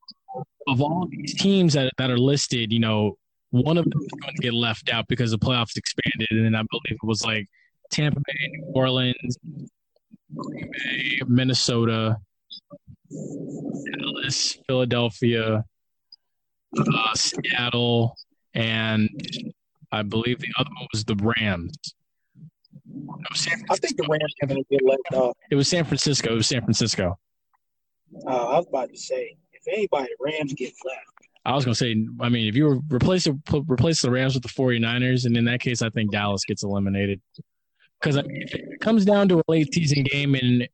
of 0.68 0.82
all 0.82 1.08
these 1.10 1.36
teams 1.36 1.74
that, 1.74 1.94
that 1.98 2.10
are 2.10 2.18
listed, 2.18 2.74
you 2.74 2.80
know, 2.80 3.18
one 3.52 3.78
of 3.78 3.86
them 3.86 4.02
is 4.02 4.12
going 4.22 4.36
to 4.36 4.42
get 4.42 4.54
left 4.54 4.90
out 4.90 5.08
because 5.08 5.32
the 5.32 5.38
playoffs 5.38 5.78
expanded, 5.78 6.28
and 6.32 6.46
then 6.46 6.56
I 6.56 6.64
believe 6.72 6.98
it 7.02 7.06
was 7.06 7.24
like 7.24 7.48
Tampa 7.92 8.20
Bay, 8.20 8.52
New 8.54 8.72
Orleans, 8.74 9.38
Green 10.36 10.72
Bay, 10.72 11.20
Minnesota, 11.28 12.18
Dallas, 13.12 14.58
Philadelphia, 14.68 15.64
uh, 16.78 17.14
Seattle, 17.16 18.18
and 18.54 19.10
I 19.92 20.02
believe 20.04 20.40
the 20.40 20.52
other 20.58 20.70
one 20.78 20.88
was 20.94 21.04
the 21.04 21.16
Rams. 21.16 21.76
No, 22.94 23.14
I 23.70 23.76
think 23.78 23.98
the 23.98 24.08
Rams 24.10 24.34
are 24.44 24.58
a 24.58 24.64
good 24.70 24.82
left 24.86 25.14
off. 25.14 25.38
It 25.50 25.56
was 25.56 25.68
San 25.68 25.86
Francisco. 25.86 26.34
It 26.34 26.36
was 26.36 26.48
San 26.48 26.62
Francisco. 26.62 27.18
Uh, 28.28 28.30
I 28.30 28.58
was 28.58 28.68
about 28.68 28.90
to 28.90 28.98
say, 28.98 29.36
if 29.54 29.64
anybody, 29.68 30.10
the 30.20 30.32
Rams 30.32 30.54
get 30.54 30.74
left. 30.86 31.06
I 31.44 31.56
was 31.56 31.66
going 31.66 31.74
to 31.74 31.80
say, 31.80 32.06
I 32.20 32.30
mean, 32.30 32.48
if 32.48 32.56
you 32.56 32.66
were 32.66 32.80
replace 32.90 33.28
replace 33.28 34.02
the 34.02 34.12
Rams 34.12 34.36
with 34.36 34.44
the 34.44 34.50
49ers, 34.50 35.26
and 35.26 35.36
in 35.36 35.46
that 35.46 35.60
case, 35.60 35.82
I 35.82 35.90
think 35.90 36.12
Dallas 36.12 36.46
gets 36.46 36.64
eliminated. 36.64 37.20
Because 38.00 38.18
if 38.18 38.56
it 38.56 38.80
comes 38.80 39.06
down 39.06 39.28
to 39.30 39.40
a 39.40 39.44
late 39.48 39.74
season 39.74 40.04
game 40.04 40.36
in 40.36 40.68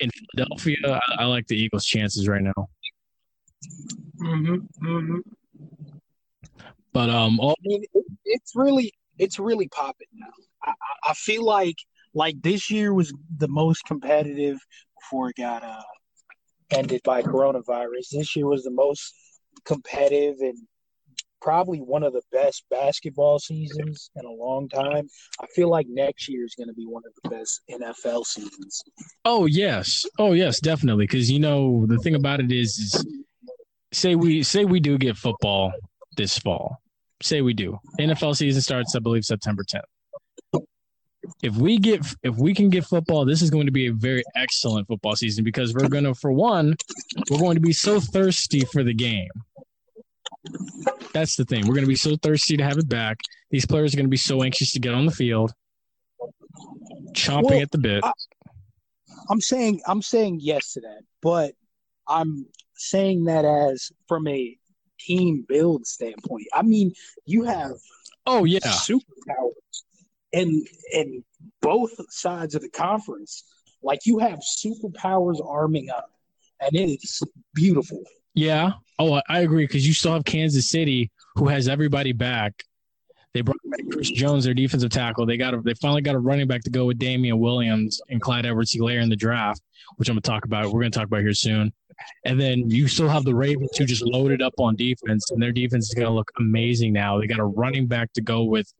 in 0.00 0.10
Philadelphia, 0.10 0.76
I, 0.84 1.22
I 1.22 1.24
like 1.24 1.46
the 1.46 1.56
Eagles' 1.56 1.86
chances 1.86 2.28
right 2.28 2.42
now. 2.42 2.68
Mm-hmm, 4.20 4.86
mm-hmm. 4.86 5.18
But 6.92 7.10
um, 7.10 7.40
all 7.40 7.52
I 7.52 7.62
mean, 7.62 7.84
it, 7.92 8.04
it's 8.24 8.52
really, 8.54 8.92
it's 9.18 9.38
really 9.38 9.68
popping 9.68 10.08
now. 10.14 10.32
I, 10.64 10.70
I, 10.70 11.10
I 11.10 11.14
feel 11.14 11.44
like, 11.44 11.76
like 12.14 12.40
this 12.42 12.70
year 12.70 12.94
was 12.94 13.12
the 13.38 13.48
most 13.48 13.84
competitive 13.84 14.58
before 15.00 15.30
it 15.30 15.36
got 15.36 15.62
uh, 15.62 15.82
ended 16.70 17.00
by 17.04 17.22
coronavirus. 17.22 18.10
This 18.12 18.36
year 18.36 18.46
was 18.46 18.62
the 18.62 18.70
most 18.70 19.14
competitive 19.64 20.36
and 20.40 20.58
probably 21.44 21.78
one 21.78 22.02
of 22.02 22.14
the 22.14 22.22
best 22.32 22.64
basketball 22.70 23.38
seasons 23.38 24.10
in 24.16 24.24
a 24.24 24.30
long 24.30 24.66
time. 24.66 25.06
I 25.42 25.46
feel 25.54 25.68
like 25.68 25.86
next 25.90 26.26
year 26.26 26.42
is 26.42 26.54
going 26.54 26.68
to 26.68 26.74
be 26.74 26.86
one 26.86 27.02
of 27.06 27.12
the 27.22 27.28
best 27.28 27.60
NFL 27.70 28.24
seasons. 28.24 28.82
Oh 29.26 29.44
yes, 29.44 30.06
oh 30.18 30.32
yes, 30.32 30.58
definitely. 30.58 31.04
Because 31.04 31.30
you 31.30 31.38
know 31.38 31.84
the 31.86 31.98
thing 31.98 32.14
about 32.14 32.40
it 32.40 32.50
is, 32.50 32.78
is 32.78 33.06
say 33.92 34.14
we 34.14 34.42
say 34.42 34.64
we 34.64 34.80
do 34.80 34.96
get 34.96 35.18
football 35.18 35.70
this 36.16 36.38
fall. 36.38 36.78
Say 37.22 37.42
we 37.42 37.52
do. 37.52 37.78
NFL 38.00 38.36
season 38.36 38.62
starts, 38.62 38.96
I 38.96 39.00
believe, 39.00 39.24
September 39.24 39.64
10th. 39.64 40.62
If 41.42 41.56
we 41.56 41.78
get 41.78 42.00
if 42.22 42.36
we 42.36 42.54
can 42.54 42.70
get 42.70 42.86
football, 42.86 43.26
this 43.26 43.42
is 43.42 43.50
going 43.50 43.66
to 43.66 43.72
be 43.72 43.88
a 43.88 43.92
very 43.92 44.22
excellent 44.34 44.88
football 44.88 45.14
season 45.14 45.44
because 45.44 45.74
we're 45.74 45.88
going 45.88 46.04
to, 46.04 46.14
for 46.14 46.32
one, 46.32 46.74
we're 47.30 47.38
going 47.38 47.54
to 47.54 47.60
be 47.60 47.72
so 47.72 48.00
thirsty 48.00 48.60
for 48.60 48.82
the 48.82 48.94
game. 48.94 49.28
That's 51.12 51.36
the 51.36 51.44
thing. 51.44 51.66
We're 51.66 51.74
going 51.74 51.84
to 51.84 51.88
be 51.88 51.96
so 51.96 52.16
thirsty 52.16 52.56
to 52.56 52.64
have 52.64 52.78
it 52.78 52.88
back. 52.88 53.18
These 53.50 53.66
players 53.66 53.94
are 53.94 53.96
going 53.96 54.06
to 54.06 54.10
be 54.10 54.16
so 54.16 54.42
anxious 54.42 54.72
to 54.72 54.80
get 54.80 54.94
on 54.94 55.06
the 55.06 55.12
field, 55.12 55.52
chomping 57.12 57.42
Well, 57.42 57.60
at 57.62 57.70
the 57.70 57.78
bit. 57.78 58.04
I- 58.04 58.12
I'm 59.30 59.40
saying 59.40 59.80
I'm 59.86 60.02
saying 60.02 60.40
yes 60.42 60.72
to 60.72 60.80
that, 60.80 61.00
but 61.22 61.54
I'm 62.08 62.46
saying 62.74 63.24
that 63.24 63.44
as 63.44 63.90
from 64.08 64.26
a 64.26 64.56
team 65.00 65.44
build 65.48 65.86
standpoint. 65.86 66.46
I 66.52 66.62
mean, 66.62 66.92
you 67.24 67.44
have 67.44 67.72
oh 68.26 68.44
yeah, 68.44 68.58
superpowers 68.60 69.52
and 70.32 70.66
in 70.92 71.24
both 71.62 71.92
sides 72.10 72.54
of 72.54 72.62
the 72.62 72.70
conference. 72.70 73.44
Like 73.82 74.00
you 74.04 74.18
have 74.18 74.40
superpowers 74.40 75.44
arming 75.46 75.90
up, 75.90 76.10
and 76.60 76.74
it 76.74 77.02
is 77.02 77.22
beautiful. 77.54 78.02
Yeah. 78.34 78.72
Oh, 78.98 79.20
I- 79.28 79.40
agree 79.40 79.64
because 79.64 79.86
you 79.86 79.94
still 79.94 80.12
have 80.12 80.24
Kansas 80.24 80.68
City 80.68 81.10
who 81.36 81.48
has 81.48 81.68
everybody 81.68 82.12
back. 82.12 82.64
They 83.32 83.40
brought 83.40 83.56
back 83.64 83.80
Chris 83.90 84.10
Jones, 84.10 84.44
their 84.44 84.54
defensive 84.54 84.90
tackle. 84.90 85.26
They 85.26 85.36
got 85.36 85.54
a, 85.54 85.60
they 85.60 85.74
finally 85.74 86.02
got 86.02 86.14
a 86.14 86.20
running 86.20 86.46
back 86.46 86.62
to 86.62 86.70
go 86.70 86.84
with 86.86 86.98
Damien 86.98 87.38
Williams 87.40 88.00
and 88.08 88.20
Clyde 88.20 88.46
Edwards-Helaire 88.46 89.02
in 89.02 89.08
the 89.08 89.16
draft, 89.16 89.60
which 89.96 90.08
I'm 90.08 90.14
gonna 90.14 90.20
talk 90.20 90.44
about. 90.44 90.72
We're 90.72 90.80
gonna 90.82 90.90
talk 90.90 91.06
about 91.06 91.22
here 91.22 91.34
soon. 91.34 91.72
And 92.24 92.40
then 92.40 92.70
you 92.70 92.86
still 92.86 93.08
have 93.08 93.24
the 93.24 93.34
Ravens 93.34 93.76
who 93.76 93.86
just 93.86 94.02
loaded 94.02 94.40
up 94.40 94.54
on 94.58 94.76
defense, 94.76 95.32
and 95.32 95.42
their 95.42 95.50
defense 95.50 95.88
is 95.88 95.94
gonna 95.94 96.14
look 96.14 96.30
amazing 96.38 96.92
now. 96.92 97.18
They 97.18 97.26
got 97.26 97.40
a 97.40 97.44
running 97.44 97.88
back 97.88 98.12
to 98.12 98.20
go 98.20 98.44
with 98.44 98.72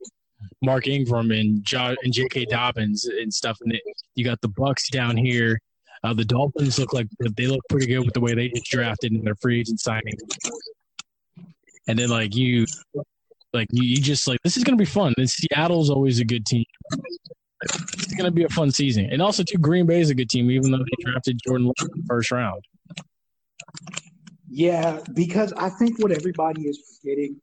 Mark 0.61 0.87
Ingram 0.87 1.31
and 1.31 1.65
and 1.73 2.13
J.K. 2.13 2.45
Dobbins 2.45 3.05
and 3.05 3.33
stuff. 3.33 3.57
And 3.61 3.77
you 4.15 4.23
got 4.23 4.39
the 4.39 4.47
Bucks 4.47 4.89
down 4.89 5.17
here. 5.17 5.59
Uh, 6.03 6.13
the 6.13 6.25
Dolphins 6.25 6.77
look 6.79 6.93
like 6.93 7.07
they 7.19 7.47
look 7.47 7.61
pretty 7.69 7.87
good 7.87 7.99
with 7.99 8.13
the 8.13 8.21
way 8.21 8.33
they 8.33 8.49
just 8.49 8.65
drafted 8.65 9.13
in 9.13 9.23
their 9.23 9.35
free 9.35 9.59
agent 9.59 9.79
signing. 9.79 10.13
And 11.87 11.97
then 11.97 12.09
like 12.09 12.35
you, 12.35 12.65
like 13.53 13.67
you, 13.71 13.83
you 13.83 13.97
just 13.97 14.27
like 14.27 14.39
this 14.43 14.57
is 14.57 14.63
gonna 14.63 14.77
be 14.77 14.85
fun. 14.85 15.13
And 15.17 15.29
Seattle's 15.29 15.89
always 15.89 16.19
a 16.19 16.25
good 16.25 16.45
team. 16.45 16.65
It's 17.63 18.13
gonna 18.13 18.31
be 18.31 18.43
a 18.43 18.49
fun 18.49 18.71
season. 18.71 19.09
And 19.11 19.21
also, 19.21 19.43
too, 19.43 19.57
Green 19.57 19.85
Bay 19.85 20.01
is 20.01 20.09
a 20.09 20.15
good 20.15 20.29
team, 20.29 20.51
even 20.51 20.71
though 20.71 20.79
they 20.79 21.03
drafted 21.03 21.39
Jordan 21.45 21.67
Love 21.67 21.89
in 21.93 22.01
the 22.01 22.05
first 22.07 22.31
round. 22.31 22.63
Yeah, 24.49 24.99
because 25.13 25.53
I 25.53 25.69
think 25.69 25.99
what 25.99 26.11
everybody 26.11 26.63
is 26.63 26.99
forgetting, 27.01 27.41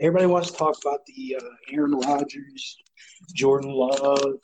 everybody 0.00 0.26
wants 0.26 0.50
to 0.50 0.56
talk 0.56 0.76
about 0.84 1.06
the 1.06 1.36
uh, 1.40 1.44
Aaron 1.72 1.92
Rodgers, 1.92 2.76
Jordan 3.34 3.70
Love, 3.72 4.34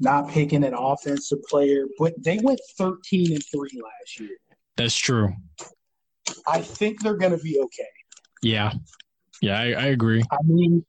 not 0.00 0.28
picking 0.28 0.64
an 0.64 0.74
offensive 0.74 1.42
player, 1.48 1.84
but 1.98 2.14
they 2.22 2.38
went 2.38 2.60
13 2.78 3.32
and 3.32 3.44
3 3.52 3.60
last 3.60 4.20
year. 4.20 4.36
That's 4.76 4.96
true. 4.96 5.32
I 6.46 6.60
think 6.62 7.02
they're 7.02 7.16
going 7.16 7.36
to 7.36 7.42
be 7.42 7.60
okay. 7.60 7.88
Yeah, 8.42 8.72
yeah, 9.42 9.58
I, 9.58 9.64
I 9.72 9.84
agree. 9.86 10.22
I 10.30 10.38
mean, 10.44 10.84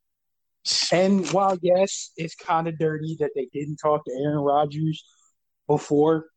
and 0.92 1.28
while 1.32 1.58
yes, 1.62 2.12
it's 2.18 2.36
kind 2.36 2.68
of 2.68 2.78
dirty 2.78 3.18
that 3.20 3.32
they 3.36 3.48
didn't 3.52 3.78
talk 3.78 4.06
to 4.06 4.12
Aaron 4.24 4.40
Rodgers 4.40 5.04
before. 5.68 6.28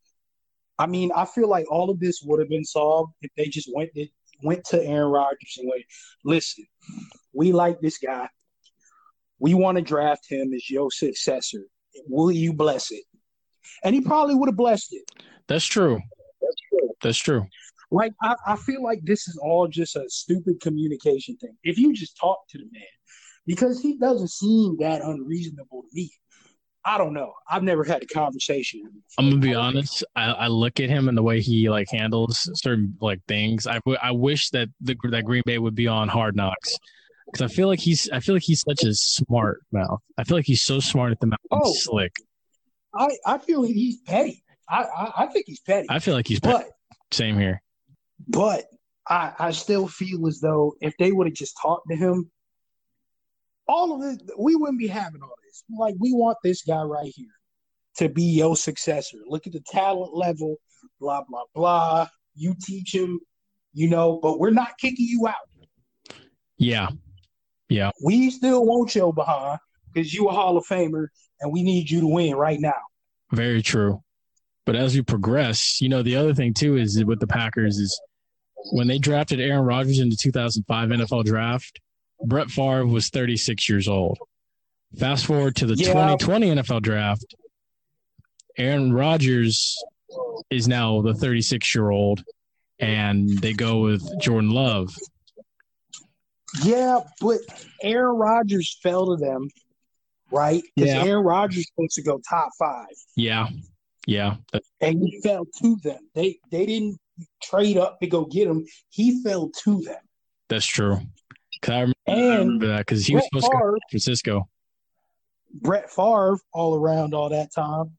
I 0.79 0.87
mean, 0.87 1.13
I 1.15 1.25
feel 1.25 1.49
like 1.49 1.71
all 1.71 1.91
of 1.91 2.01
this 2.01 2.23
would 2.25 2.41
have 2.41 2.49
been 2.49 2.65
solved 2.65 3.13
if 3.23 3.31
they 3.37 3.47
just 3.47 3.71
went 3.73 3.95
to, 3.95 4.07
went 4.43 4.65
to 4.67 4.83
Aaron 4.83 5.13
Rodgers 5.13 5.57
and 5.59 5.69
went, 5.69 5.85
"Listen, 6.25 6.67
we 7.33 7.53
like 7.53 7.81
this 7.81 7.99
guy. 7.99 8.29
We 9.39 9.55
want 9.55 9.77
to 9.77 9.83
draft 9.83 10.27
him 10.29 10.53
as 10.55 10.69
your 10.69 10.91
successor. 10.91 11.67
Will 12.09 12.33
you 12.33 12.53
bless 12.53 12.91
it?" 12.91 13.05
And 13.83 13.95
he 13.95 14.01
probably 14.01 14.35
would 14.35 14.49
have 14.49 14.57
blessed 14.57 14.93
it. 14.93 15.05
That's 15.47 15.65
true. 15.65 16.01
That's 16.41 16.57
true. 16.69 16.91
That's 17.03 17.19
true. 17.19 17.47
Like 17.91 18.13
I, 18.23 18.35
I 18.47 18.57
feel 18.57 18.83
like 18.83 19.01
this 19.05 19.29
is 19.29 19.37
all 19.37 19.69
just 19.69 19.97
a 19.97 20.05
stupid 20.09 20.61
communication 20.61 21.37
thing. 21.37 21.57
If 21.63 21.79
you 21.79 21.93
just 21.93 22.17
talk 22.19 22.39
to 22.51 22.59
the 22.59 22.65
man, 22.73 22.83
because 23.47 23.81
he 23.81 23.99
doesn't 23.99 24.31
seem 24.31 24.77
that 24.81 25.03
unreasonable 25.03 25.83
to 25.83 25.89
me. 25.93 26.11
I 26.87 26.99
don't 26.99 27.15
know. 27.15 27.33
I've 27.49 27.63
never 27.63 27.83
had 27.83 28.03
a 28.03 28.07
conversation. 28.07 28.83
I'm 29.19 29.31
gonna 29.31 29.41
be 29.41 29.55
honest. 29.55 30.05
I, 30.17 30.25
I 30.25 30.47
look 30.49 30.81
at 30.81 30.91
him 30.91 31.09
and 31.09 31.17
the 31.17 31.23
way 31.23 31.41
he 31.41 31.71
like 31.71 31.89
handles 31.91 32.51
certain 32.55 32.95
like 33.01 33.21
things. 33.27 33.67
I, 33.67 33.77
w- 33.77 33.97
I 34.03 34.11
wish 34.11 34.51
that 34.51 34.69
the 34.83 34.95
that 35.11 35.25
Green 35.25 35.43
Bay 35.47 35.59
would 35.59 35.75
be 35.75 35.89
on 35.89 36.09
Hard 36.09 36.37
Knocks 36.37 36.77
because 37.35 37.51
I 37.51 37.55
feel 37.55 37.67
like 37.69 37.81
he's 37.81 38.09
I 38.11 38.21
feel 38.21 38.35
like 38.37 38.45
he's 38.45 38.61
such 38.63 38.85
a 38.85 38.95
smart 38.95 39.61
mouth. 39.73 40.01
I 40.17 40.25
feel 40.25 40.37
like 40.37 40.47
he's 40.47 40.63
so 40.63 40.79
smart 40.81 41.11
at 41.13 41.19
the 41.21 41.27
mouth, 41.27 41.39
and 41.51 41.61
Oh. 41.65 41.73
slick. 41.75 42.13
I, 42.95 43.09
I 43.27 43.39
feel 43.39 43.65
he's 43.65 43.99
petty. 44.03 44.45
I, 44.69 44.85
I, 44.85 45.13
I 45.25 45.27
think 45.27 45.47
he's 45.49 45.59
petty. 45.61 45.87
I 45.91 45.99
feel 45.99 46.15
like 46.15 46.29
he's 46.29 46.39
but 46.41 46.67
same 47.13 47.37
here. 47.39 47.61
but 48.29 48.65
I, 49.09 49.33
I 49.39 49.51
still 49.51 49.89
feel 49.89 50.27
as 50.29 50.41
though 50.41 50.75
if 50.81 50.95
they 50.99 51.11
would 51.13 51.27
have 51.27 51.35
just 51.35 51.57
talked 51.61 51.89
to 51.91 51.97
him, 51.97 52.31
all 53.67 53.95
of 54.01 54.15
it, 54.15 54.23
we 54.39 54.55
wouldn't 54.55 54.79
be 54.79 54.87
having 54.87 55.23
all 55.23 55.35
this. 55.45 55.65
Like 55.77 55.97
we 55.99 56.13
want 56.13 56.39
this 56.45 56.63
guy 56.63 56.83
right 56.83 57.13
here 57.15 57.27
to 57.97 58.09
be 58.09 58.23
your 58.23 58.57
successor. 58.57 59.19
Look 59.27 59.47
at 59.49 59.53
the 59.55 59.61
talent 59.61 60.15
level, 60.15 60.57
blah 61.01 61.23
blah 61.29 61.43
blah. 61.55 62.09
You 62.37 62.55
teach 62.65 62.95
him, 62.95 63.19
you 63.73 63.89
know, 63.91 64.21
but 64.23 64.39
we're 64.39 64.51
not 64.51 64.79
kicking 64.79 65.07
you 65.09 65.27
out. 65.27 65.35
Yeah, 66.59 66.89
We 68.03 68.31
still 68.31 68.65
want 68.65 68.95
your 68.95 69.13
behind 69.13 69.59
because 69.93 70.13
you 70.13 70.29
a 70.29 70.33
Hall 70.33 70.57
of 70.57 70.67
Famer, 70.67 71.09
and 71.41 71.53
we 71.53 71.63
need 71.63 71.91
you 71.91 72.01
to 72.01 72.07
win 72.07 72.35
right 72.35 72.61
now. 72.61 72.75
very 73.33 73.63
true. 73.63 74.03
But 74.67 74.77
as 74.77 74.95
we 74.95 75.03
progress, 75.03 75.81
you 75.81 75.89
know, 75.91 76.03
the 76.03 76.17
other 76.17 76.33
thing 76.35 76.55
too 76.55 76.77
is 76.77 77.03
with 77.05 77.21
the 77.21 77.27
Packers 77.27 77.77
is 77.79 78.01
when 78.73 78.87
they 78.87 78.99
drafted 78.99 79.41
Aaron 79.41 79.65
Rodgers 79.65 79.99
in 79.99 80.09
the 80.09 80.17
2005 80.17 80.89
NFL 80.89 81.25
draft, 81.25 81.81
Brett 82.25 82.49
Favre 82.51 82.87
was 82.87 83.11
36 83.11 83.69
years 83.69 83.89
old. 83.89 84.19
Fast 84.99 85.27
forward 85.27 85.57
to 85.57 85.67
the 85.67 85.75
Yeah. 85.75 85.89
2020 85.89 86.51
NFL 86.51 86.81
draft, 86.81 87.35
Aaron 88.57 88.93
Rodgers 88.93 89.77
is 90.51 90.67
now 90.69 91.03
the 91.03 91.13
36 91.13 91.75
year 91.75 91.91
old, 91.91 92.25
and 92.79 93.29
they 93.41 93.53
go 93.53 93.81
with 93.81 94.03
Jordan 94.21 94.51
Love. 94.51 94.95
Yeah, 96.63 97.01
but 97.21 97.39
Aaron 97.83 98.17
Rodgers 98.17 98.79
fell 98.83 99.07
to 99.07 99.17
them, 99.17 99.49
right? 100.31 100.63
Because 100.77 100.95
Yeah. 100.95 101.05
Aaron 101.05 101.25
Rodgers 101.25 101.67
supposed 101.69 101.95
to 101.95 102.03
go 102.03 102.21
top 102.29 102.51
five. 102.59 102.87
Yeah, 103.17 103.49
yeah, 104.07 104.37
and 104.81 105.01
he 105.03 105.21
fell 105.23 105.47
to 105.63 105.77
them. 105.83 106.09
They 106.15 106.39
they 106.51 106.67
didn't 106.67 106.99
trade 107.43 107.77
up 107.77 107.99
to 108.01 108.07
go 108.07 108.25
get 108.25 108.47
him. 108.49 108.67
He 108.91 109.23
fell 109.23 109.51
to 109.65 109.81
them. 109.83 110.01
that's 110.49 110.67
true. 110.67 110.99
'Cause 111.63 111.73
I 111.75 111.81
remember, 111.81 111.95
I 112.09 112.37
remember 112.39 112.67
that 112.69 112.79
because 112.79 113.07
he 113.07 113.15
was 113.15 113.23
Brett 113.33 113.43
supposed 113.43 113.53
to 113.53 113.59
go 113.59 113.75
to 113.75 113.81
Francisco. 113.91 114.49
Brett 115.55 115.91
Favre, 115.91 116.39
all 116.53 116.75
around 116.75 117.15
all 117.15 117.31
that 117.31 117.53
time, 117.55 117.97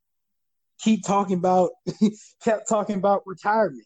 keep 0.79 1.03
talking 1.05 1.37
about, 1.37 1.71
kept 2.43 2.67
talking 2.69 2.95
about 2.97 3.23
retirement. 3.25 3.85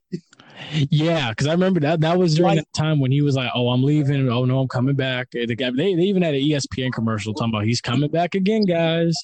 Yeah, 0.73 1.29
because 1.29 1.47
I 1.47 1.51
remember 1.51 1.79
that 1.81 2.01
that 2.01 2.17
was 2.17 2.35
during 2.35 2.55
Like- 2.55 2.59
that 2.59 2.73
time 2.73 2.99
when 2.99 3.11
he 3.11 3.21
was 3.21 3.35
like, 3.35 3.51
"Oh, 3.55 3.69
I'm 3.69 3.83
leaving. 3.83 4.29
Oh 4.29 4.45
no, 4.45 4.59
I'm 4.59 4.67
coming 4.67 4.95
back." 4.95 5.29
The 5.31 5.45
guy, 5.55 5.71
they, 5.71 5.95
they 5.95 6.03
even 6.03 6.21
had 6.21 6.33
an 6.35 6.41
ESPN 6.41 6.91
commercial 6.91 7.33
talking 7.33 7.53
about 7.53 7.65
he's 7.65 7.81
coming 7.81 8.09
back 8.11 8.35
again, 8.35 8.65
guys. 8.65 9.15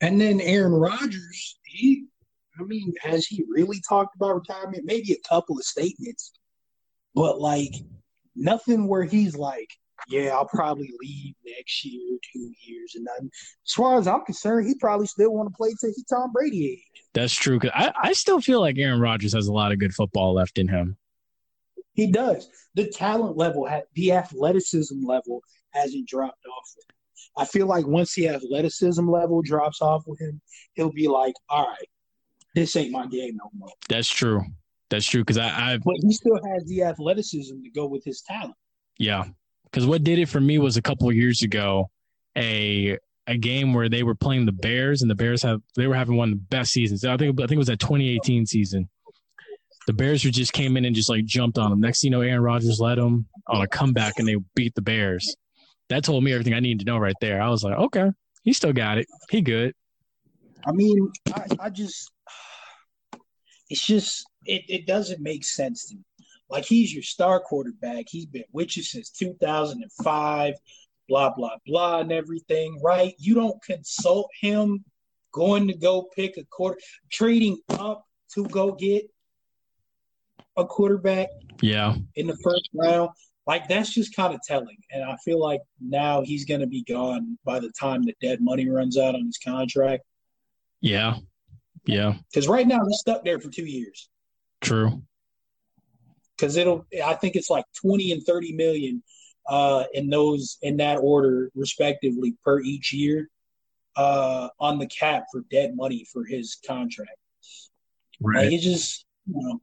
And 0.00 0.20
then 0.20 0.40
Aaron 0.40 0.72
Rodgers, 0.72 1.58
he, 1.64 2.06
I 2.58 2.62
mean, 2.64 2.94
has 3.02 3.26
he 3.26 3.44
really 3.48 3.80
talked 3.86 4.16
about 4.16 4.34
retirement? 4.34 4.84
Maybe 4.84 5.12
a 5.12 5.28
couple 5.28 5.56
of 5.58 5.64
statements, 5.64 6.32
but 7.14 7.40
like 7.40 7.74
nothing 8.34 8.88
where 8.88 9.04
he's 9.04 9.36
like, 9.36 9.68
yeah, 10.08 10.30
I'll 10.30 10.46
probably 10.46 10.90
leave 11.00 11.34
next 11.46 11.84
year, 11.84 12.18
two 12.32 12.52
years, 12.62 12.94
and 12.94 13.04
nothing. 13.04 13.30
As 13.66 13.72
far 13.72 13.98
as 13.98 14.06
I'm 14.06 14.24
concerned, 14.24 14.66
he 14.66 14.74
probably 14.74 15.06
still 15.06 15.32
want 15.32 15.48
to 15.50 15.56
play 15.56 15.74
till 15.80 15.90
he 15.94 16.04
Tom 16.08 16.32
Brady 16.32 16.72
age. 16.72 17.02
That's 17.12 17.34
true. 17.34 17.58
Cause 17.58 17.70
I, 17.74 17.92
I 18.02 18.12
still 18.12 18.40
feel 18.40 18.60
like 18.60 18.78
Aaron 18.78 19.00
Rodgers 19.00 19.34
has 19.34 19.46
a 19.46 19.52
lot 19.52 19.72
of 19.72 19.78
good 19.78 19.94
football 19.94 20.34
left 20.34 20.58
in 20.58 20.68
him. 20.68 20.96
He 21.92 22.10
does. 22.10 22.48
The 22.74 22.88
talent 22.88 23.36
level, 23.36 23.68
the 23.94 24.12
athleticism 24.12 25.04
level 25.04 25.42
hasn't 25.70 26.08
dropped 26.08 26.44
off. 26.46 26.74
I 27.36 27.44
feel 27.44 27.66
like 27.66 27.86
once 27.86 28.14
the 28.14 28.28
athleticism 28.28 29.08
level 29.08 29.42
drops 29.42 29.82
off 29.82 30.04
with 30.06 30.20
him, 30.20 30.40
he'll 30.74 30.92
be 30.92 31.08
like, 31.08 31.34
all 31.48 31.66
right, 31.66 31.88
this 32.54 32.76
ain't 32.76 32.92
my 32.92 33.06
game 33.06 33.36
no 33.36 33.50
more. 33.54 33.70
That's 33.88 34.08
true. 34.08 34.42
That's 34.88 35.06
true. 35.06 35.22
Because 35.22 35.38
I, 35.38 35.48
I, 35.48 35.78
But 35.78 35.96
he 36.00 36.12
still 36.12 36.38
has 36.52 36.64
the 36.66 36.82
athleticism 36.82 37.62
to 37.62 37.70
go 37.70 37.86
with 37.86 38.04
his 38.04 38.22
talent. 38.22 38.54
yeah. 38.98 39.24
Because 39.70 39.86
what 39.86 40.02
did 40.02 40.18
it 40.18 40.28
for 40.28 40.40
me 40.40 40.58
was 40.58 40.76
a 40.76 40.82
couple 40.82 41.08
of 41.08 41.14
years 41.14 41.42
ago, 41.42 41.90
a 42.36 42.98
a 43.26 43.36
game 43.36 43.72
where 43.72 43.88
they 43.88 44.02
were 44.02 44.14
playing 44.14 44.46
the 44.46 44.52
Bears, 44.52 45.02
and 45.02 45.10
the 45.10 45.14
Bears 45.14 45.42
have 45.42 45.60
they 45.76 45.86
were 45.86 45.94
having 45.94 46.16
one 46.16 46.32
of 46.32 46.38
the 46.38 46.44
best 46.44 46.72
seasons. 46.72 47.04
I 47.04 47.16
think 47.16 47.38
I 47.40 47.44
think 47.44 47.52
it 47.52 47.58
was 47.58 47.68
that 47.68 47.80
2018 47.80 48.46
season. 48.46 48.88
The 49.86 49.92
Bears 49.92 50.24
were 50.24 50.30
just 50.30 50.52
came 50.52 50.76
in 50.76 50.84
and 50.84 50.94
just 50.94 51.08
like 51.08 51.24
jumped 51.24 51.58
on 51.58 51.70
them. 51.70 51.80
Next, 51.80 52.00
thing 52.00 52.12
you 52.12 52.18
know, 52.18 52.22
Aaron 52.22 52.42
Rodgers 52.42 52.80
led 52.80 52.98
them 52.98 53.26
on 53.46 53.62
a 53.62 53.68
comeback, 53.68 54.18
and 54.18 54.26
they 54.28 54.36
beat 54.54 54.74
the 54.74 54.82
Bears. 54.82 55.36
That 55.88 56.04
told 56.04 56.22
me 56.22 56.32
everything 56.32 56.54
I 56.54 56.60
needed 56.60 56.80
to 56.80 56.84
know 56.84 56.98
right 56.98 57.14
there. 57.20 57.40
I 57.40 57.48
was 57.48 57.64
like, 57.64 57.76
okay, 57.76 58.10
he 58.42 58.52
still 58.52 58.72
got 58.72 58.98
it. 58.98 59.06
He 59.30 59.40
good. 59.40 59.74
I 60.66 60.72
mean, 60.72 61.10
I, 61.34 61.46
I 61.58 61.70
just, 61.70 62.12
it's 63.70 63.84
just, 63.84 64.24
it, 64.44 64.62
it 64.68 64.86
doesn't 64.86 65.20
make 65.20 65.44
sense 65.44 65.88
to 65.88 65.96
me. 65.96 66.02
Like, 66.50 66.64
he's 66.64 66.92
your 66.92 67.02
star 67.02 67.40
quarterback. 67.40 68.06
He's 68.08 68.26
been 68.26 68.44
with 68.52 68.76
you 68.76 68.82
since 68.82 69.10
2005, 69.10 70.54
blah, 71.08 71.30
blah, 71.34 71.56
blah, 71.66 72.00
and 72.00 72.12
everything, 72.12 72.80
right? 72.82 73.14
You 73.18 73.34
don't 73.34 73.62
consult 73.62 74.30
him 74.40 74.84
going 75.32 75.68
to 75.68 75.74
go 75.74 76.08
pick 76.14 76.36
a 76.36 76.44
quarter, 76.44 76.78
trading 77.10 77.58
up 77.70 78.04
to 78.34 78.44
go 78.46 78.72
get 78.72 79.08
a 80.56 80.64
quarterback 80.64 81.28
Yeah, 81.60 81.94
in 82.16 82.26
the 82.26 82.36
first 82.42 82.68
round. 82.74 83.10
Like 83.46 83.68
that's 83.68 83.92
just 83.92 84.14
kind 84.14 84.34
of 84.34 84.40
telling, 84.46 84.76
and 84.92 85.02
I 85.02 85.16
feel 85.24 85.40
like 85.40 85.60
now 85.80 86.22
he's 86.22 86.44
going 86.44 86.60
to 86.60 86.66
be 86.66 86.84
gone 86.84 87.38
by 87.44 87.58
the 87.58 87.70
time 87.78 88.02
the 88.02 88.14
dead 88.20 88.40
money 88.40 88.68
runs 88.68 88.98
out 88.98 89.14
on 89.14 89.24
his 89.24 89.38
contract. 89.38 90.04
yeah, 90.80 91.16
yeah. 91.84 92.14
Because 92.32 92.46
right 92.46 92.66
now 92.66 92.80
he's 92.86 92.98
stuck 93.00 93.24
there 93.24 93.40
for 93.40 93.50
two 93.50 93.64
years. 93.64 94.08
True. 94.60 95.02
Because 96.40 96.56
it'll, 96.56 96.86
I 97.04 97.14
think 97.14 97.36
it's 97.36 97.50
like 97.50 97.64
twenty 97.74 98.12
and 98.12 98.22
thirty 98.24 98.52
million 98.52 99.02
uh, 99.48 99.84
in 99.92 100.08
those 100.08 100.58
in 100.62 100.78
that 100.78 100.96
order, 100.96 101.50
respectively, 101.54 102.34
per 102.44 102.60
each 102.60 102.92
year 102.92 103.28
uh, 103.96 104.48
on 104.58 104.78
the 104.78 104.86
cap 104.86 105.26
for 105.30 105.42
dead 105.50 105.76
money 105.76 106.06
for 106.10 106.24
his 106.24 106.58
contract. 106.66 107.10
Like 108.20 108.52
it 108.52 108.60
just, 108.60 109.06
you 109.26 109.40
know, 109.40 109.60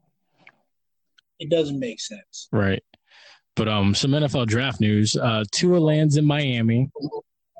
it 1.39 1.49
doesn't 1.49 1.79
make 1.79 1.99
sense. 1.99 2.49
Right. 2.51 2.83
But 3.55 3.67
um, 3.67 3.95
some 3.95 4.11
NFL 4.11 4.47
draft 4.47 4.81
news. 4.81 5.15
Uh, 5.15 5.43
Tua 5.51 5.77
lands 5.77 6.17
in 6.17 6.25
Miami. 6.25 6.89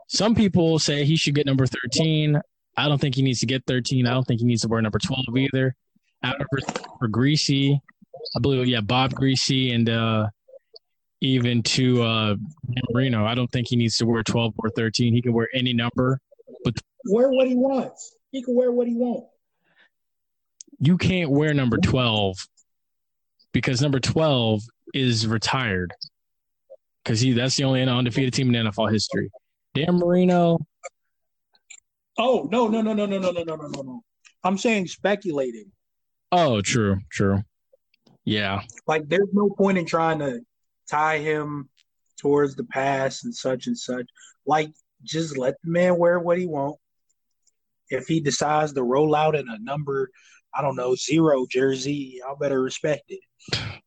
Some 0.08 0.36
people 0.36 0.80
say 0.80 1.06
he 1.06 1.16
should 1.16 1.36
get 1.36 1.46
number 1.46 1.66
13. 1.66 2.40
I 2.78 2.88
don't 2.88 3.00
think 3.00 3.16
he 3.16 3.22
needs 3.22 3.40
to 3.40 3.46
get 3.46 3.64
13. 3.68 4.06
I 4.06 4.14
don't 4.14 4.26
think 4.26 4.40
he 4.40 4.46
needs 4.46 4.62
to 4.62 4.68
wear 4.68 4.82
number 4.82 5.00
12 5.00 5.26
either. 5.38 5.76
Out 6.24 6.38
for, 6.50 6.60
for 7.00 7.08
Griese, 7.08 7.80
I 8.36 8.40
believe, 8.40 8.68
yeah, 8.68 8.82
Bob 8.82 9.14
Griese 9.14 9.74
and 9.74 9.90
uh, 9.90 10.28
even 11.22 11.64
to 11.64 12.04
uh, 12.04 12.36
Marino. 12.92 13.26
I 13.26 13.36
don't 13.36 13.52
think 13.52 13.68
he 13.68 13.76
needs 13.76 13.98
to 13.98 14.06
wear 14.06 14.24
12 14.24 14.54
or 14.58 14.70
13. 14.70 15.14
He 15.14 15.22
can 15.22 15.34
wear 15.34 15.48
any 15.54 15.74
number. 15.74 16.20
But 16.64 16.76
Wear 17.06 17.30
what 17.30 17.48
he 17.48 17.56
wants. 17.56 18.16
He 18.32 18.44
can 18.44 18.56
wear 18.56 18.72
what 18.72 18.88
he 18.88 18.96
wants. 18.96 19.28
You 20.80 20.98
can't 20.98 21.32
wear 21.32 21.54
number 21.54 21.78
12 21.78 22.38
because 23.52 23.82
number 23.82 24.00
12 24.00 24.62
is 24.94 25.26
retired 25.26 25.94
because 27.04 27.20
he 27.20 27.32
that's 27.34 27.56
the 27.56 27.64
only 27.64 27.82
undefeated 27.82 28.34
team 28.34 28.54
in 28.54 28.68
NFL 28.68 28.92
history. 28.92 29.32
Dan 29.74 29.96
Marino, 29.96 30.60
Oh 32.18 32.48
no 32.52 32.68
no 32.68 32.82
no 32.82 32.94
no 32.94 33.06
no 33.06 33.18
no 33.18 33.32
no 33.32 33.44
no 33.44 33.56
no 33.56 33.68
no 33.68 33.82
no! 33.82 34.04
I'm 34.44 34.58
saying 34.58 34.88
speculating. 34.88 35.72
oh, 36.32 36.62
true, 36.62 36.98
true, 37.12 37.44
yeah, 38.28 38.62
Like 38.86 39.08
there's 39.08 39.30
no 39.32 39.50
point 39.50 39.78
in 39.78 39.86
trying 39.86 40.20
to 40.20 40.42
tie 40.92 41.20
him 41.20 41.70
towards 42.20 42.56
the 42.56 42.66
past 42.66 43.24
and 43.24 43.34
such 43.34 43.68
and 43.68 43.78
such. 43.78 44.06
Like 44.46 44.70
just 45.02 45.38
let 45.38 45.56
the 45.64 45.72
man 45.72 45.98
wear 45.98 46.20
what 46.20 46.38
he 46.38 46.46
want. 46.46 46.76
If 47.90 48.08
he 48.08 48.20
decides 48.20 48.74
to 48.74 48.84
roll 48.84 49.16
out 49.16 49.36
in 49.36 49.48
a 49.48 49.58
number, 49.60 50.10
I 50.54 50.62
don't 50.62 50.76
know, 50.76 50.94
zero 50.96 51.46
jersey, 51.50 52.20
y'all 52.20 52.36
better 52.36 52.62
respect 52.62 53.04
it. 53.08 53.22
I 53.54 53.80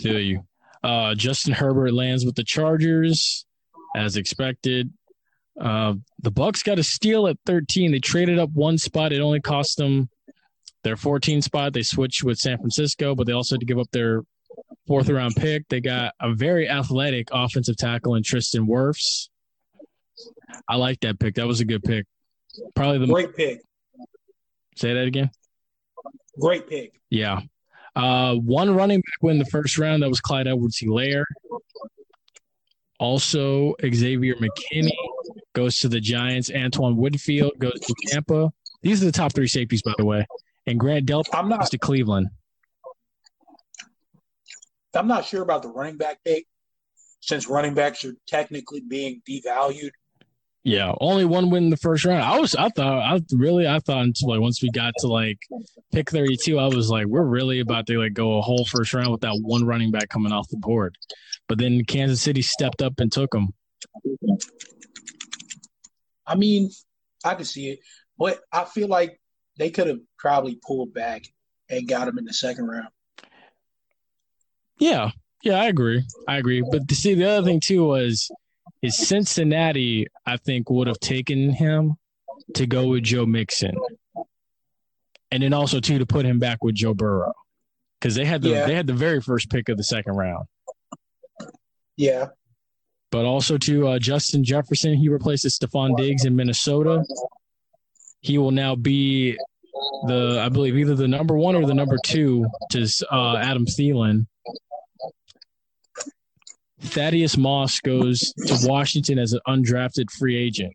feel 0.00 0.20
you. 0.20 0.44
Uh, 0.82 1.14
Justin 1.14 1.52
Herbert 1.52 1.92
lands 1.92 2.24
with 2.24 2.34
the 2.34 2.44
Chargers 2.44 3.44
as 3.94 4.16
expected. 4.16 4.90
Uh, 5.60 5.96
the 6.22 6.30
Bucks 6.30 6.62
got 6.62 6.78
a 6.78 6.82
steal 6.82 7.26
at 7.26 7.36
13. 7.44 7.92
They 7.92 7.98
traded 7.98 8.38
up 8.38 8.48
one 8.54 8.78
spot. 8.78 9.12
It 9.12 9.20
only 9.20 9.42
cost 9.42 9.76
them 9.76 10.08
their 10.84 10.96
14 10.96 11.42
spot. 11.42 11.72
They 11.72 11.82
switched 11.82 12.24
with 12.24 12.38
San 12.38 12.58
Francisco, 12.58 13.14
but 13.14 13.26
they 13.26 13.32
also 13.32 13.54
had 13.54 13.60
to 13.60 13.66
give 13.66 13.78
up 13.78 13.90
their 13.92 14.22
fourth 14.86 15.08
round 15.08 15.36
pick. 15.36 15.68
They 15.68 15.80
got 15.80 16.14
a 16.20 16.34
very 16.34 16.68
athletic 16.68 17.28
offensive 17.32 17.76
tackle 17.76 18.14
in 18.14 18.22
Tristan 18.22 18.66
Wirfs. 18.66 19.28
I 20.68 20.76
like 20.76 21.00
that 21.00 21.18
pick. 21.18 21.34
That 21.36 21.46
was 21.46 21.60
a 21.60 21.64
good 21.64 21.82
pick. 21.82 22.06
Probably 22.74 22.98
the 22.98 23.06
Great 23.06 23.36
pick. 23.36 23.60
say 24.76 24.94
that 24.94 25.04
again. 25.06 25.30
Great 26.40 26.68
pick. 26.68 26.92
Yeah. 27.10 27.40
Uh, 27.94 28.34
one 28.34 28.74
running 28.74 29.00
back 29.00 29.22
win 29.22 29.38
the 29.38 29.44
first 29.46 29.78
round. 29.78 30.02
That 30.02 30.08
was 30.08 30.20
Clyde 30.20 30.46
Edwards 30.46 30.78
Helaire. 30.80 31.24
Also, 33.00 33.74
Xavier 33.82 34.34
McKinney 34.36 34.90
goes 35.54 35.78
to 35.78 35.88
the 35.88 36.00
Giants. 36.00 36.50
Antoine 36.54 36.96
Winfield 36.96 37.52
goes 37.58 37.78
to 37.80 37.94
Tampa. 38.06 38.50
These 38.82 39.02
are 39.02 39.06
the 39.06 39.12
top 39.12 39.32
three 39.34 39.46
safeties, 39.46 39.82
by 39.82 39.92
the 39.98 40.04
way. 40.04 40.26
And 40.68 40.78
Grant 40.78 41.06
Delpit 41.06 41.30
I'm 41.32 41.48
goes 41.48 41.58
not. 41.58 41.70
to 41.70 41.78
Cleveland. 41.78 42.28
I'm 44.94 45.08
not 45.08 45.24
sure 45.24 45.42
about 45.42 45.62
the 45.62 45.68
running 45.68 45.96
back 45.96 46.18
pick, 46.24 46.46
since 47.20 47.48
running 47.48 47.72
backs 47.72 48.04
are 48.04 48.14
technically 48.26 48.82
being 48.86 49.22
devalued. 49.26 49.92
Yeah, 50.64 50.92
only 51.00 51.24
one 51.24 51.48
win 51.48 51.64
in 51.64 51.70
the 51.70 51.78
first 51.78 52.04
round. 52.04 52.22
I 52.22 52.38
was, 52.38 52.54
I 52.54 52.68
thought, 52.68 53.00
I 53.00 53.20
really, 53.32 53.66
I 53.66 53.78
thought 53.78 54.02
until 54.02 54.28
like 54.28 54.40
once 54.40 54.62
we 54.62 54.70
got 54.70 54.92
to 54.98 55.06
like 55.06 55.38
pick 55.92 56.10
thirty-two, 56.10 56.58
I 56.58 56.66
was 56.66 56.90
like, 56.90 57.06
we're 57.06 57.24
really 57.24 57.60
about 57.60 57.86
to 57.86 57.98
like 57.98 58.12
go 58.12 58.38
a 58.38 58.42
whole 58.42 58.66
first 58.66 58.92
round 58.92 59.10
with 59.10 59.22
that 59.22 59.38
one 59.40 59.64
running 59.64 59.90
back 59.90 60.10
coming 60.10 60.32
off 60.32 60.48
the 60.48 60.58
board. 60.58 60.98
But 61.48 61.58
then 61.58 61.84
Kansas 61.84 62.20
City 62.20 62.42
stepped 62.42 62.82
up 62.82 63.00
and 63.00 63.10
took 63.10 63.34
him. 63.34 63.54
I 66.26 66.34
mean, 66.34 66.70
I 67.24 67.36
can 67.36 67.46
see 67.46 67.70
it, 67.70 67.78
but 68.18 68.40
I 68.52 68.66
feel 68.66 68.88
like 68.88 69.18
they 69.58 69.70
could 69.70 69.86
have 69.88 69.98
probably 70.18 70.58
pulled 70.66 70.94
back 70.94 71.24
and 71.68 71.86
got 71.88 72.08
him 72.08 72.18
in 72.18 72.24
the 72.24 72.32
second 72.32 72.66
round. 72.66 72.88
Yeah, 74.78 75.10
yeah, 75.42 75.60
I 75.60 75.66
agree. 75.66 76.04
I 76.26 76.36
agree. 76.38 76.62
But 76.70 76.88
to 76.88 76.94
see 76.94 77.14
the 77.14 77.28
other 77.28 77.44
thing 77.46 77.60
too 77.60 77.84
was 77.84 78.30
is 78.80 78.96
Cincinnati, 78.96 80.06
I 80.24 80.36
think, 80.36 80.70
would 80.70 80.86
have 80.86 81.00
taken 81.00 81.50
him 81.50 81.96
to 82.54 82.66
go 82.66 82.86
with 82.88 83.02
Joe 83.02 83.26
Mixon. 83.26 83.74
And 85.30 85.42
then 85.42 85.52
also 85.52 85.80
too 85.80 85.98
to 85.98 86.06
put 86.06 86.24
him 86.24 86.38
back 86.38 86.62
with 86.62 86.74
Joe 86.76 86.94
Burrow. 86.94 87.32
Because 88.00 88.14
they 88.14 88.24
had 88.24 88.40
the 88.42 88.50
Yeah. 88.50 88.66
they 88.66 88.74
had 88.74 88.86
the 88.86 88.94
very 88.94 89.20
first 89.20 89.50
pick 89.50 89.68
of 89.68 89.76
the 89.76 89.84
second 89.84 90.14
round. 90.14 90.46
Yeah, 91.96 92.26
But 93.10 93.24
also 93.24 93.58
to 93.58 93.88
uh, 93.88 93.98
Justin 93.98 94.44
Jefferson, 94.44 94.94
he 94.94 95.08
replaces 95.08 95.58
Stefon 95.58 95.96
Diggs 95.96 96.24
in 96.24 96.36
Minnesota. 96.36 97.02
He 98.20 98.38
will 98.38 98.52
now 98.52 98.76
be 98.76 99.36
the 100.06 100.40
I 100.44 100.48
believe 100.48 100.76
either 100.76 100.94
the 100.94 101.08
number 101.08 101.36
one 101.36 101.54
or 101.54 101.66
the 101.66 101.74
number 101.74 101.96
two 102.04 102.46
to 102.72 102.86
uh, 103.10 103.36
Adam 103.36 103.66
Thielen. 103.66 104.26
Thaddeus 106.80 107.36
Moss 107.36 107.80
goes 107.80 108.32
to 108.46 108.58
Washington 108.68 109.18
as 109.18 109.32
an 109.32 109.40
undrafted 109.48 110.10
free 110.10 110.36
agent. 110.36 110.72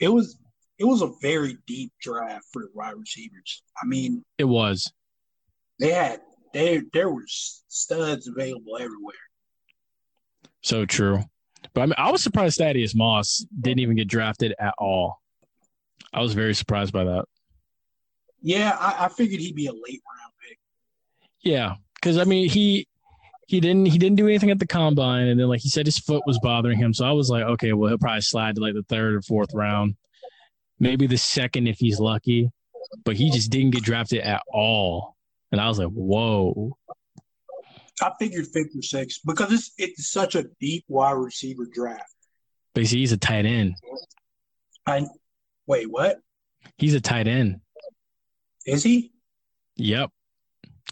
it 0.00 0.08
was 0.08 0.38
it 0.78 0.84
was 0.84 1.02
a 1.02 1.10
very 1.22 1.56
deep 1.66 1.90
draft 2.00 2.44
for 2.52 2.62
the 2.62 2.68
wide 2.74 2.94
receivers. 2.96 3.62
I 3.82 3.86
mean, 3.86 4.22
It 4.38 4.44
was. 4.44 4.92
they 5.80 5.90
had 5.92 6.20
they 6.52 6.82
there 6.92 7.10
were 7.10 7.24
studs 7.26 8.28
available 8.28 8.76
everywhere. 8.78 9.14
So 10.62 10.84
true. 10.84 11.20
But 11.74 11.80
I 11.82 11.86
mean, 11.86 11.94
I 11.98 12.10
was 12.12 12.22
surprised 12.22 12.58
Thaddeus 12.58 12.94
Moss 12.94 13.44
didn't 13.60 13.80
even 13.80 13.96
get 13.96 14.06
drafted 14.08 14.54
at 14.58 14.74
all. 14.78 15.20
I 16.12 16.20
was 16.20 16.32
very 16.34 16.54
surprised 16.54 16.92
by 16.92 17.04
that. 17.04 17.24
Yeah, 18.42 18.76
I, 18.78 19.06
I 19.06 19.08
figured 19.08 19.40
he'd 19.40 19.54
be 19.54 19.66
a 19.66 19.72
late 19.72 20.02
round 20.06 20.32
pick. 20.46 20.58
Yeah, 21.42 21.74
because 21.94 22.18
I 22.18 22.24
mean 22.24 22.48
he 22.48 22.86
he 23.46 23.60
didn't 23.60 23.86
he 23.86 23.98
didn't 23.98 24.16
do 24.16 24.26
anything 24.26 24.50
at 24.50 24.58
the 24.58 24.66
combine, 24.66 25.28
and 25.28 25.38
then 25.38 25.48
like 25.48 25.60
he 25.60 25.68
said 25.68 25.86
his 25.86 25.98
foot 25.98 26.22
was 26.26 26.38
bothering 26.40 26.78
him. 26.78 26.92
So 26.92 27.04
I 27.06 27.12
was 27.12 27.30
like, 27.30 27.44
okay, 27.44 27.72
well 27.72 27.88
he'll 27.88 27.98
probably 27.98 28.20
slide 28.20 28.56
to 28.56 28.60
like 28.60 28.74
the 28.74 28.82
third 28.82 29.14
or 29.14 29.22
fourth 29.22 29.54
round, 29.54 29.96
maybe 30.78 31.06
the 31.06 31.18
second 31.18 31.66
if 31.66 31.78
he's 31.78 32.00
lucky. 32.00 32.50
But 33.04 33.16
he 33.16 33.30
just 33.30 33.50
didn't 33.50 33.72
get 33.72 33.82
drafted 33.82 34.20
at 34.20 34.42
all, 34.52 35.16
and 35.50 35.60
I 35.60 35.68
was 35.68 35.78
like, 35.78 35.88
whoa. 35.88 36.76
I 38.02 38.12
figured 38.18 38.46
fifth 38.48 38.76
or 38.76 38.82
sixth 38.82 39.20
because 39.24 39.52
it's 39.52 39.72
it's 39.78 40.12
such 40.12 40.34
a 40.34 40.44
deep 40.60 40.84
wide 40.88 41.12
receiver 41.12 41.66
draft. 41.72 42.14
But 42.74 42.86
see, 42.86 42.98
he's 42.98 43.12
a 43.12 43.16
tight 43.16 43.46
end. 43.46 43.74
I 44.86 45.06
wait, 45.66 45.90
what 45.90 46.18
He's 46.78 46.94
a 46.94 47.00
tight 47.00 47.26
end. 47.26 47.60
Is 48.66 48.82
he? 48.82 49.12
Yep, 49.76 50.10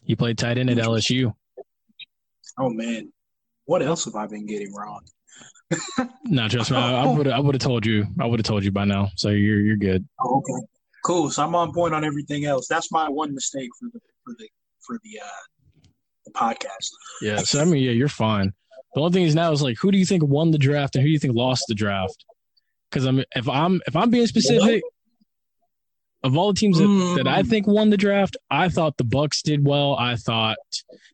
he 0.04 0.14
played 0.14 0.38
tight 0.38 0.58
end 0.58 0.70
at 0.70 0.78
LSU. 0.78 1.34
Oh 2.58 2.70
man, 2.70 3.12
what 3.64 3.82
else 3.82 4.04
have 4.04 4.14
I 4.14 4.26
been 4.26 4.46
getting 4.46 4.72
wrong? 4.74 5.00
No, 6.26 6.48
trust 6.48 6.70
me, 6.70 6.76
I 6.76 7.06
would 7.06 7.26
I 7.26 7.38
would 7.40 7.54
have 7.54 7.62
told 7.62 7.86
you. 7.86 8.06
I 8.20 8.26
would 8.26 8.38
have 8.38 8.46
told 8.46 8.64
you 8.64 8.70
by 8.70 8.84
now. 8.84 9.08
So 9.16 9.30
you're 9.30 9.60
you're 9.60 9.76
good. 9.76 10.06
Oh, 10.20 10.38
okay, 10.38 10.66
cool. 11.04 11.30
So 11.30 11.42
I'm 11.42 11.54
on 11.54 11.72
point 11.72 11.94
on 11.94 12.04
everything 12.04 12.44
else. 12.44 12.66
That's 12.68 12.92
my 12.92 13.08
one 13.08 13.34
mistake 13.34 13.70
for 13.78 13.88
the 13.92 14.00
for 14.24 14.34
the 14.38 14.48
for 14.86 15.00
the 15.02 15.20
uh 15.20 15.88
the 16.26 16.32
podcast. 16.32 16.90
Yeah. 17.22 17.38
So 17.38 17.60
I 17.60 17.64
mean, 17.64 17.82
yeah, 17.82 17.92
you're 17.92 18.08
fine. 18.08 18.52
The 18.94 19.00
only 19.00 19.12
thing 19.12 19.24
is 19.24 19.34
now 19.34 19.50
is 19.50 19.62
like, 19.62 19.76
who 19.80 19.90
do 19.90 19.98
you 19.98 20.06
think 20.06 20.22
won 20.22 20.52
the 20.52 20.58
draft 20.58 20.94
and 20.94 21.02
who 21.02 21.08
do 21.08 21.12
you 21.12 21.18
think 21.18 21.34
lost 21.34 21.64
the 21.66 21.74
draft? 21.74 22.24
Because 22.90 23.06
I'm 23.06 23.24
if 23.34 23.48
I'm 23.48 23.80
if 23.86 23.96
I'm 23.96 24.10
being 24.10 24.26
specific, 24.26 24.82
of 26.24 26.36
all 26.36 26.52
the 26.52 26.58
teams 26.58 26.78
that, 26.78 27.14
that 27.22 27.28
I 27.28 27.42
Mm. 27.42 27.48
think 27.48 27.66
won 27.68 27.90
the 27.90 27.96
draft, 27.96 28.36
I 28.50 28.68
thought 28.68 28.96
the 28.96 29.04
Bucks 29.04 29.42
did 29.42 29.64
well. 29.64 29.94
I 29.94 30.16
thought 30.16 30.56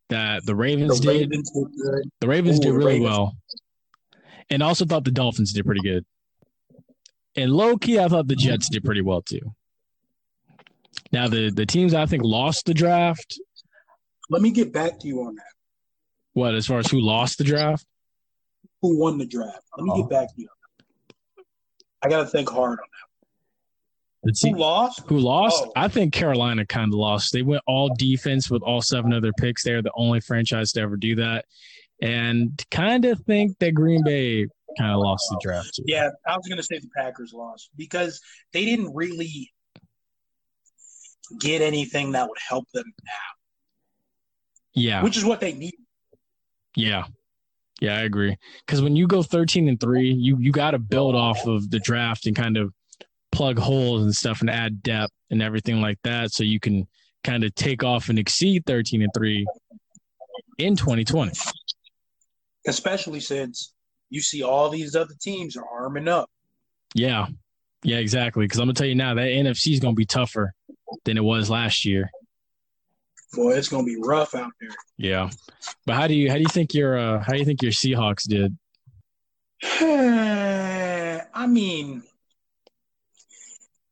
that 0.09 0.47
the 0.47 0.55
Ravens 0.57 1.01
The 1.01 1.07
did. 1.13 1.31
Ravens 1.31 1.51
did. 1.51 2.11
The 2.21 2.29
Ravens 2.29 2.59
Ooh, 2.59 2.63
did 2.63 2.73
really 2.73 2.87
Ravens. 3.01 3.05
well, 3.11 3.37
and 4.49 4.63
I 4.63 4.67
also 4.67 4.85
thought 4.87 5.05
the 5.05 5.11
Dolphins 5.11 5.53
did 5.53 5.67
pretty 5.67 5.83
good. 5.83 6.07
And 7.37 7.53
low 7.53 7.77
key, 7.77 7.99
I 7.99 8.09
thought 8.09 8.27
the 8.29 8.37
Jets 8.37 8.69
did 8.71 8.83
pretty 8.85 9.03
well 9.03 9.21
too. 9.23 9.55
Now 11.13 11.29
the 11.29 11.51
the 11.51 11.67
teams 11.67 11.93
I 11.95 12.07
think 12.07 12.23
lost 12.25 12.65
the 12.67 12.75
draft. 12.75 13.39
Let 14.29 14.43
me 14.43 14.51
get 14.53 14.73
back 14.73 14.99
to 15.01 15.09
you 15.09 15.23
on 15.23 15.35
that. 15.35 15.45
What 16.35 16.55
as 16.55 16.67
far 16.67 16.79
as 16.79 16.89
who 16.91 17.01
lost 17.01 17.39
the 17.39 17.45
draft? 17.45 17.85
Who 18.83 18.97
won 18.99 19.19
the 19.19 19.27
draft? 19.27 19.63
Let 19.77 19.85
me 19.85 19.91
Oh. 19.93 20.03
get 20.03 20.09
back 20.11 20.29
to 20.35 20.41
you. 20.41 20.49
on 20.49 20.57
that. 21.39 21.45
I 22.03 22.09
got 22.09 22.23
to 22.23 22.29
think 22.29 22.49
hard 22.49 22.79
on 22.79 22.87
The 24.23 24.33
team, 24.33 24.55
Who 24.55 24.61
lost? 24.61 25.03
who 25.07 25.19
lost? 25.19 25.63
Oh. 25.67 25.73
I 25.77 25.89
think 25.89 26.13
Carolina 26.13 26.67
kind 26.67 26.93
of 26.93 26.99
lost. 26.99 27.33
They 27.33 27.41
went 27.43 27.63
all 27.67 27.95
defense 27.97 28.51
with 28.51 28.63
all 28.63 28.83
seven 28.83 29.13
of 29.15 29.23
their 29.23 29.33
picks. 29.33 29.65
They're 29.65 29.81
the 29.81 29.93
only 29.95 30.21
franchise 30.21 30.73
to 30.73 30.81
ever 30.83 30.97
do 30.99 31.15
that, 31.17 31.47
and 32.03 32.63
kind 32.71 33.07
of 33.07 33.19
think 33.21 33.59
that 33.61 33.73
Green 33.73 34.05
Bay 34.05 34.47
kind 34.79 34.93
of 34.93 34.99
lost 35.01 35.25
the 35.31 35.39
draft. 35.43 35.75
Too. 35.75 35.85
Yeah, 35.87 36.11
I 36.27 36.37
was 36.37 36.47
going 36.47 36.59
to 36.59 36.63
say 36.63 36.79
the 36.79 36.91
Packers 36.95 37.33
lost 37.33 37.71
because 37.79 38.21
they 38.53 38.67
didn't 38.67 38.95
really 38.95 39.51
get 41.41 41.63
anything 41.63 42.13
that 42.13 42.29
would 42.29 42.39
help 42.47 42.67
them 42.75 42.85
now, 43.05 43.13
yeah, 44.75 45.03
which 45.03 45.17
is 45.17 45.25
what 45.25 45.41
they 45.41 45.53
need. 45.55 45.75
yeah, 46.77 47.05
yeah. 47.81 47.97
I 47.97 48.01
agree. 48.03 48.37
Because 48.67 48.83
when 48.83 48.97
you 48.97 49.07
go 49.07 49.23
thirteen 49.23 49.67
and 49.69 49.81
three, 49.81 50.11
you 50.13 50.37
you 50.39 50.53
got 50.53 50.73
to 50.73 50.79
build 50.79 51.15
off 51.17 51.47
of 51.47 51.71
the 51.71 51.79
draft 51.79 52.27
and 52.27 52.37
kind 52.37 52.57
of 52.59 52.75
plug 53.41 53.59
holes 53.59 54.03
and 54.03 54.15
stuff 54.15 54.43
and 54.43 54.51
add 54.51 54.83
depth 54.83 55.15
and 55.31 55.41
everything 55.41 55.81
like 55.81 55.97
that, 56.05 56.31
so 56.31 56.45
you 56.45 56.61
can 56.61 56.87
kind 57.25 57.43
of 57.43 57.55
take 57.55 57.83
off 57.83 58.11
and 58.11 58.19
exceed 58.19 58.67
thirteen 58.67 59.01
and 59.01 59.11
three 59.17 59.47
in 60.59 60.77
twenty 60.77 61.05
twenty. 61.05 61.33
especially 62.67 63.19
since 63.19 63.73
you 64.11 64.21
see 64.21 64.43
all 64.43 64.69
these 64.69 64.95
other 64.95 65.15
teams 65.19 65.57
are 65.57 65.65
arming 65.73 66.07
up. 66.07 66.29
Yeah. 66.95 67.29
Yeah, 67.83 67.97
exactly. 67.97 68.45
Because 68.45 68.59
I'm 68.59 68.67
gonna 68.67 68.75
tell 68.75 68.87
you 68.87 68.95
now 68.95 69.15
that 69.15 69.23
NFC 69.23 69.73
is 69.73 69.81
gonna 69.81 69.95
be 69.95 70.05
tougher 70.05 70.53
than 71.07 71.17
it 71.17 71.25
was 71.25 71.49
last 71.49 71.87
year. 71.87 72.11
Boy, 73.33 73.53
it's 73.53 73.69
going 73.69 73.87
to 73.87 73.91
be 73.91 73.97
rough 74.03 74.35
out 74.35 74.51
there. 74.61 74.71
Yeah. 74.99 75.31
But 75.87 75.95
how 75.95 76.09
do 76.09 76.15
you 76.15 76.29
how 76.29 76.35
do 76.35 76.43
you 76.43 76.49
think 76.49 76.75
your 76.75 76.99
uh 76.99 77.23
how 77.23 77.33
do 77.33 77.39
you 77.39 77.47
think 77.47 77.63
your 77.63 77.73
Seahawks 77.73 78.29
did? 78.29 78.59
I 81.33 81.47
mean, 81.47 82.03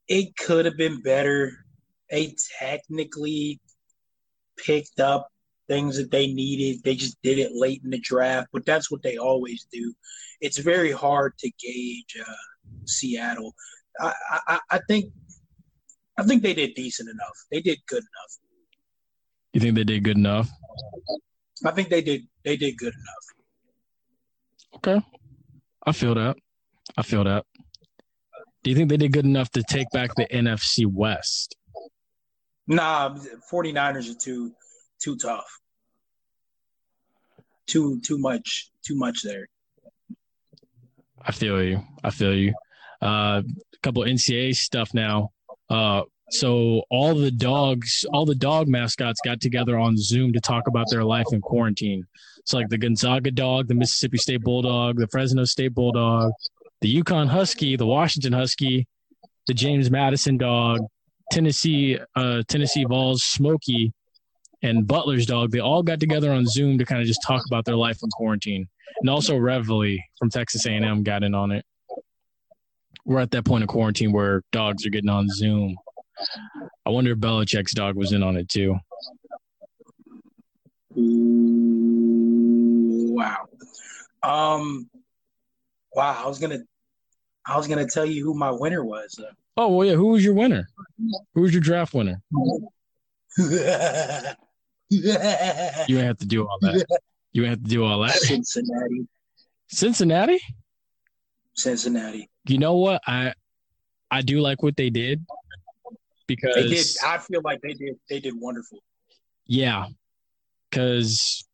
it 0.09 0.37
could 0.37 0.65
have 0.65 0.77
been 0.77 1.01
better. 1.03 1.53
They 2.11 2.35
technically 2.59 3.61
picked 4.57 4.99
up 5.01 5.29
things 5.69 5.99
that 5.99 6.11
they 6.11 6.27
needed. 6.27 6.83
They 6.83 6.95
just 6.95 7.21
did 7.23 7.39
it 7.39 7.53
late 7.53 7.83
in 7.85 7.91
the 7.91 8.01
draft, 8.01 8.49
but 8.53 8.65
that's 8.65 8.91
what 8.91 9.03
they 9.03 9.19
always 9.19 9.67
do. 9.71 9.93
It's 10.41 10.59
very 10.59 10.91
hard 10.91 11.37
to 11.39 11.51
gauge 11.61 12.17
uh, 12.19 12.33
Seattle. 12.87 13.55
I, 14.01 14.15
I, 14.47 14.61
I 14.71 14.81
think, 14.89 15.13
I 16.19 16.23
think 16.23 16.43
they 16.43 16.55
did 16.55 16.75
decent 16.75 17.11
enough. 17.11 17.37
They 17.51 17.61
did 17.61 17.79
good 17.87 17.99
enough. 17.99 18.39
You 19.53 19.61
think 19.61 19.75
they 19.75 19.85
did 19.85 20.05
good 20.05 20.17
enough? 20.17 20.49
I 21.65 21.73
think 21.73 21.89
they 21.89 22.03
did. 22.03 22.27
They 22.45 22.57
did 22.57 22.79
good 22.79 22.95
enough. 22.95 23.25
Okay. 24.77 25.07
I 25.85 25.93
feel 25.93 26.15
that. 26.15 26.37
I 26.97 27.03
feel 27.03 27.25
that. 27.25 27.45
Do 28.69 28.73
you 28.73 28.77
think 28.77 28.91
they 28.91 28.99
did 28.99 29.15
good 29.15 29.25
enough 29.25 29.51
to 29.53 29.63
take 29.63 29.89
back 29.93 30.15
the 30.15 30.27
NFC 30.27 30.85
West? 30.85 31.57
Nah, 32.67 33.17
49ers 33.51 34.15
are 34.15 34.19
too 34.19 34.53
too 35.01 35.17
tough. 35.17 35.47
Too 37.67 37.99
too 38.03 38.19
much 38.19 38.71
too 38.85 38.95
much 38.95 39.23
there. 39.23 39.49
I 41.23 41.33
feel 41.33 41.65
you. 41.65 41.81
I 42.05 42.11
feel 42.11 42.35
you. 42.35 42.53
Uh, 43.01 43.41
a 43.41 43.79
couple 43.83 44.03
NCAA 44.03 44.55
stuff 44.55 44.93
now. 44.93 45.31
Uh, 45.71 46.03
so 46.31 46.83
all 46.91 47.15
the 47.15 47.31
dogs, 47.31 48.05
all 48.13 48.27
the 48.27 48.35
dog 48.35 48.69
mascots 48.69 49.23
got 49.25 49.41
together 49.41 49.79
on 49.79 49.97
Zoom 49.97 50.35
to 50.35 50.41
talk 50.41 50.69
about 50.69 50.91
their 50.91 51.05
life 51.05 51.29
in 51.33 51.41
quarantine. 51.41 52.05
So 52.45 52.59
like 52.59 52.69
the 52.69 52.77
Gonzaga 52.77 53.31
dog, 53.31 53.69
the 53.69 53.75
Mississippi 53.75 54.19
State 54.19 54.43
Bulldog, 54.43 54.99
the 54.99 55.07
Fresno 55.07 55.45
State 55.45 55.75
Bulldog, 55.75 56.33
the 56.81 57.03
UConn 57.03 57.29
Husky, 57.29 57.77
the 57.77 57.87
Washington 57.87 58.33
Husky, 58.33 58.87
the 59.47 59.55
James 59.55 59.91
Madison 59.91 60.37
dog, 60.37 60.81
Tennessee 61.33 61.99
uh, 62.15 62.43
Tennessee 62.49 62.85
Vols 62.85 63.23
Smokey, 63.25 63.93
and 64.63 64.87
Butler's 64.87 65.27
dog. 65.27 65.51
They 65.51 65.61
all 65.61 65.83
got 65.83 66.01
together 66.01 66.33
on 66.33 66.47
Zoom 66.47 66.79
to 66.79 66.85
kind 66.85 67.01
of 67.01 67.07
just 67.07 67.23
talk 67.27 67.43
about 67.47 67.65
their 67.65 67.77
life 67.77 67.99
in 68.03 68.11
quarantine, 68.11 68.69
and 69.01 69.11
also 69.11 69.37
Reveille 69.37 69.99
from 70.19 70.31
Texas 70.31 70.67
A&M 70.67 71.03
got 71.03 71.23
in 71.23 71.35
on 71.35 71.51
it. 71.51 71.65
We're 73.05 73.21
at 73.21 73.31
that 73.33 73.45
point 73.45 73.65
of 73.65 73.69
quarantine 73.69 74.13
where 74.13 74.43
dogs 74.53 74.85
are 74.87 74.91
getting 74.91 75.11
on 75.11 75.29
Zoom. 75.29 75.77
I 76.85 76.91
wonder 76.91 77.13
if 77.13 77.19
Belichick's 77.19 77.73
dog 77.73 77.97
was 77.97 78.13
in 78.13 78.23
on 78.23 78.37
it 78.37 78.49
too. 78.49 78.77
Wow. 83.15 83.47
Um 84.23 84.91
wow, 85.95 86.23
I 86.25 86.27
was 86.29 86.39
gonna 86.39 86.61
I 87.47 87.57
was 87.57 87.67
gonna 87.67 87.87
tell 87.87 88.07
you 88.07 88.25
who 88.25 88.35
my 88.35 88.51
winner 88.51 88.85
was. 88.85 89.19
Oh 89.57 89.69
well 89.69 89.87
yeah, 89.87 89.95
who 89.95 90.09
was 90.09 90.25
your 90.25 90.35
winner? 90.35 90.69
Who 91.35 91.43
was 91.43 91.53
your 91.53 91.63
draft 91.63 91.95
winner? 91.95 92.21
You 94.91 95.99
ain't 95.99 96.07
have 96.07 96.19
to 96.19 96.27
do 96.27 96.47
all 96.47 96.59
that. 96.63 96.87
You 97.33 97.43
ain't 97.43 97.51
have 97.51 97.63
to 97.63 97.69
do 97.69 97.85
all 97.85 98.01
that. 98.01 98.15
Cincinnati. 98.15 99.07
Cincinnati? 99.69 100.41
Cincinnati. 101.55 102.31
You 102.47 102.59
know 102.59 102.77
what? 102.77 103.03
I 103.07 103.35
I 104.11 104.23
do 104.23 104.41
like 104.41 104.63
what 104.63 104.77
they 104.77 104.89
did 104.91 105.25
because 106.27 106.55
They 106.55 106.69
did 106.69 106.87
I 107.05 107.19
feel 107.19 107.43
like 107.45 107.61
they 107.61 107.75
did 107.75 107.97
they 108.09 108.21
did 108.21 108.35
wonderful. 108.35 108.79
Yeah, 109.47 109.87
because 110.71 111.47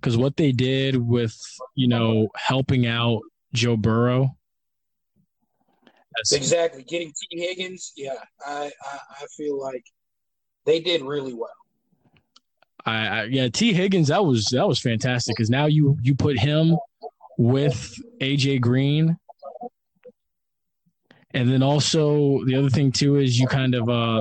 because 0.00 0.16
what 0.16 0.36
they 0.36 0.52
did 0.52 0.96
with 0.96 1.36
you 1.74 1.88
know 1.88 2.28
helping 2.34 2.86
out 2.86 3.20
Joe 3.52 3.76
Burrow. 3.76 4.36
Exactly. 6.32 6.82
Getting 6.82 7.12
Tee 7.12 7.40
Higgins, 7.40 7.92
yeah, 7.96 8.14
I, 8.44 8.70
I 8.84 8.98
I 9.22 9.26
feel 9.36 9.60
like 9.60 9.84
they 10.66 10.80
did 10.80 11.02
really 11.02 11.34
well. 11.34 11.50
I, 12.84 13.06
I 13.06 13.22
yeah, 13.24 13.48
Tee 13.48 13.72
Higgins 13.72 14.08
that 14.08 14.24
was 14.24 14.46
that 14.46 14.66
was 14.66 14.80
fantastic 14.80 15.36
because 15.36 15.50
now 15.50 15.66
you 15.66 15.98
you 16.02 16.14
put 16.14 16.38
him 16.38 16.76
with 17.38 17.94
AJ 18.20 18.60
Green, 18.60 19.16
and 21.32 21.50
then 21.50 21.62
also 21.62 22.44
the 22.44 22.56
other 22.56 22.70
thing 22.70 22.92
too 22.92 23.16
is 23.16 23.38
you 23.38 23.46
kind 23.46 23.74
of 23.74 23.88
uh 23.88 24.20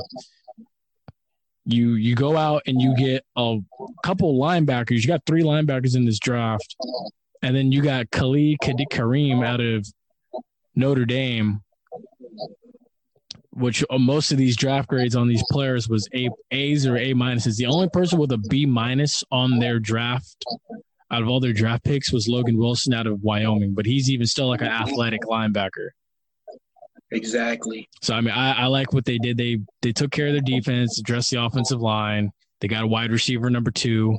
you 1.74 1.93
you 1.93 2.15
go 2.15 2.38
out 2.38 2.63
and 2.67 2.82
you 2.82 2.95
get 2.95 3.24
a 3.36 3.57
couple 4.03 4.39
linebackers. 4.39 5.01
You 5.01 5.07
got 5.07 5.26
three 5.26 5.43
linebackers 5.43 5.95
in 5.95 6.05
this 6.05 6.20
draft, 6.20 6.76
and 7.41 7.55
then 7.55 7.72
you 7.72 7.82
got 7.82 8.09
Khalid 8.11 8.57
Kareem 8.61 9.45
out 9.45 9.61
of 9.61 9.88
Notre 10.76 11.05
Dame. 11.05 11.61
Which 13.51 13.84
uh, 13.89 13.97
most 13.97 14.32
of 14.32 14.38
these 14.38 14.55
draft 14.55 14.88
grades 14.88 15.17
on 15.17 15.28
these 15.28 15.43
players 15.51 15.89
was 15.89 16.07
A 16.13 16.30
A's 16.51 16.86
or 16.86 16.95
A 16.95 17.13
minuses. 17.13 17.57
The 17.57 17.65
only 17.65 17.89
person 17.89 18.17
with 18.17 18.32
a 18.32 18.38
B 18.38 18.65
minus 18.65 19.24
on 19.32 19.59
their 19.59 19.80
draft 19.80 20.45
out 21.11 21.22
of 21.22 21.28
all 21.28 21.39
their 21.39 21.53
draft 21.53 21.84
picks 21.84 22.13
was 22.13 22.28
Logan 22.28 22.57
Wilson 22.57 22.93
out 22.93 23.07
of 23.07 23.22
Wyoming, 23.22 23.74
but 23.74 23.86
he's 23.86 24.09
even 24.09 24.28
still 24.28 24.47
like 24.47 24.61
an 24.61 24.67
athletic 24.67 25.22
linebacker. 25.22 25.89
Exactly. 27.12 27.89
So 28.01 28.14
I 28.14 28.22
mean, 28.22 28.34
I, 28.34 28.64
I 28.64 28.66
like 28.68 28.93
what 28.93 29.05
they 29.05 29.18
did. 29.18 29.38
They 29.38 29.60
they 29.82 29.91
took 29.91 30.12
care 30.12 30.28
of 30.28 30.34
their 30.34 30.41
defense, 30.41 30.99
addressed 30.99 31.32
the 31.32 31.43
offensive 31.43 31.82
line. 31.82 32.32
They 32.62 32.68
got 32.68 32.84
a 32.84 32.88
wide 32.88 33.12
receiver 33.12 33.49
number 33.49 33.72
two, 33.72 34.18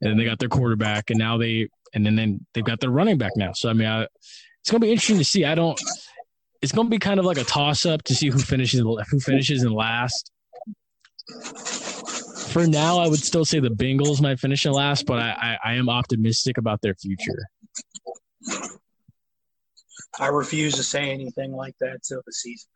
and 0.00 0.10
then 0.10 0.16
they 0.16 0.24
got 0.24 0.38
their 0.38 0.48
quarterback, 0.48 1.10
and 1.10 1.18
now 1.18 1.38
they 1.38 1.68
and 1.94 2.04
then, 2.04 2.16
then 2.16 2.46
they've 2.52 2.64
got 2.64 2.80
their 2.80 2.90
running 2.90 3.18
back 3.18 3.32
now. 3.36 3.52
So 3.54 3.68
I 3.68 3.72
mean, 3.72 3.86
I, 3.86 4.02
it's 4.02 4.70
gonna 4.70 4.80
be 4.80 4.90
interesting 4.90 5.18
to 5.18 5.24
see. 5.24 5.44
I 5.44 5.54
don't. 5.54 5.80
It's 6.62 6.72
gonna 6.72 6.88
be 6.88 6.98
kind 6.98 7.20
of 7.20 7.26
like 7.26 7.38
a 7.38 7.44
toss 7.44 7.86
up 7.86 8.02
to 8.04 8.14
see 8.14 8.28
who 8.28 8.38
finishes 8.38 8.80
who 8.80 9.20
finishes 9.20 9.62
in 9.62 9.72
last. 9.72 10.32
For 12.48 12.66
now, 12.66 12.98
I 12.98 13.06
would 13.06 13.20
still 13.20 13.44
say 13.44 13.60
the 13.60 13.68
Bengals 13.68 14.20
might 14.20 14.40
finish 14.40 14.64
in 14.64 14.72
last, 14.72 15.06
but 15.06 15.18
I, 15.18 15.58
I, 15.64 15.70
I 15.72 15.74
am 15.74 15.88
optimistic 15.88 16.56
about 16.56 16.80
their 16.80 16.94
future. 16.94 17.48
I 20.18 20.28
refuse 20.28 20.74
to 20.76 20.82
say 20.82 21.10
anything 21.10 21.52
like 21.52 21.74
that 21.80 22.02
till 22.02 22.22
the 22.24 22.32
season 22.32 22.68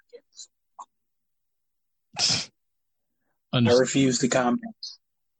begins. 2.19 2.51
I 3.53 3.59
refuse 3.73 4.19
to 4.21 4.29
comment. 4.29 4.61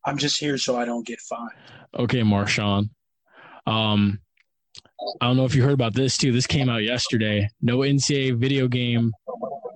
I'm 0.05 0.17
just 0.17 0.41
here 0.41 0.59
so 0.59 0.77
I 0.77 0.85
don't 0.85 1.07
get 1.07 1.21
fined. 1.21 1.51
Okay, 1.97 2.23
Marshawn. 2.23 2.89
Um, 3.67 4.19
I 5.21 5.27
don't 5.27 5.37
know 5.37 5.45
if 5.45 5.55
you 5.55 5.63
heard 5.63 5.75
about 5.75 5.95
this 5.95 6.17
too. 6.17 6.33
This 6.33 6.47
came 6.47 6.69
out 6.69 6.83
yesterday. 6.83 7.49
No 7.61 7.79
NCAA 7.79 8.37
video 8.37 8.67
game 8.67 9.13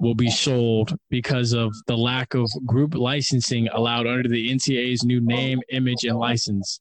will 0.01 0.15
be 0.15 0.31
sold 0.31 0.97
because 1.11 1.53
of 1.53 1.73
the 1.87 1.97
lack 1.97 2.35
of 2.35 2.51
group 2.67 2.95
licensing 2.95 3.69
allowed 3.69 4.07
under 4.07 4.29
the 4.29 4.51
NCAA's 4.51 5.05
new 5.05 5.21
name, 5.21 5.61
image, 5.71 6.05
and 6.05 6.19
license. 6.19 6.81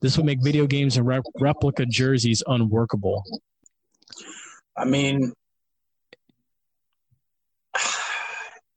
This 0.00 0.16
would 0.16 0.26
make 0.26 0.42
video 0.42 0.66
games 0.66 0.96
and 0.96 1.06
rep- 1.06 1.24
replica 1.40 1.86
jerseys 1.86 2.42
unworkable. 2.46 3.22
I 4.76 4.84
mean, 4.84 5.32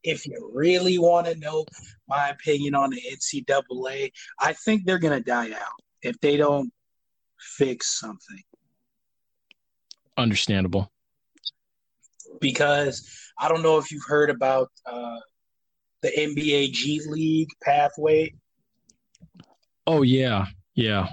if 0.04 0.26
you 0.26 0.52
really 0.54 0.98
want 0.98 1.28
to 1.28 1.36
know 1.36 1.66
my 2.08 2.30
opinion 2.30 2.76
on 2.76 2.92
the 2.92 3.02
NCAA, 3.02 4.12
I 4.40 4.54
think 4.54 4.86
they're 4.86 5.00
going 5.00 5.18
to 5.18 5.24
die 5.24 5.52
out 5.52 5.82
if 6.02 6.20
they 6.22 6.38
don't 6.38 6.72
fix 7.40 8.00
something. 8.00 8.42
Understandable. 10.18 10.92
Because 12.40 13.08
I 13.40 13.50
don't 13.50 13.64
know 13.64 13.78
if 13.78 13.92
you've 13.92 14.06
heard 14.08 14.30
about 14.30 14.70
uh, 14.86 15.18
the 16.02 16.10
NBA 16.10 16.72
G 16.72 17.02
League 17.08 17.50
pathway. 17.64 18.34
Oh 19.86 20.04
yeah, 20.04 20.46
yeah. 20.76 21.08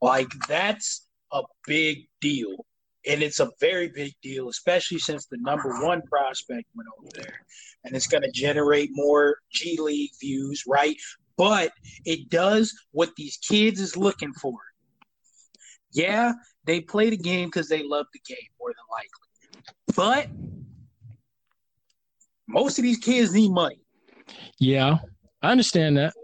Like, 0.00 0.28
that's 0.48 1.06
a 1.32 1.42
big 1.66 2.06
deal. 2.20 2.66
And 3.06 3.22
it's 3.22 3.40
a 3.40 3.50
very 3.60 3.88
big 3.88 4.12
deal, 4.22 4.48
especially 4.48 4.98
since 4.98 5.26
the 5.26 5.36
number 5.40 5.68
one 5.82 6.02
prospect 6.02 6.64
went 6.74 6.88
over 6.98 7.08
there. 7.14 7.40
And 7.84 7.94
it's 7.94 8.06
going 8.06 8.22
to 8.22 8.30
generate 8.30 8.90
more 8.92 9.38
G 9.52 9.78
League 9.80 10.12
views, 10.20 10.64
right? 10.66 10.96
But 11.36 11.72
it 12.04 12.30
does 12.30 12.72
what 12.92 13.10
these 13.16 13.36
kids 13.36 13.80
is 13.80 13.96
looking 13.96 14.32
for. 14.32 14.58
Yeah, 15.92 16.32
they 16.64 16.80
play 16.80 17.10
the 17.10 17.16
game 17.16 17.48
because 17.48 17.68
they 17.68 17.82
love 17.82 18.06
the 18.12 18.20
game 18.26 18.48
more 18.58 18.70
than 18.70 18.86
likely. 18.90 19.24
But 19.94 20.28
most 22.48 22.78
of 22.78 22.82
these 22.82 22.98
kids 22.98 23.32
need 23.32 23.50
money. 23.50 23.80
Yeah, 24.58 24.98
I 25.42 25.50
understand 25.50 25.96
that. 25.98 26.14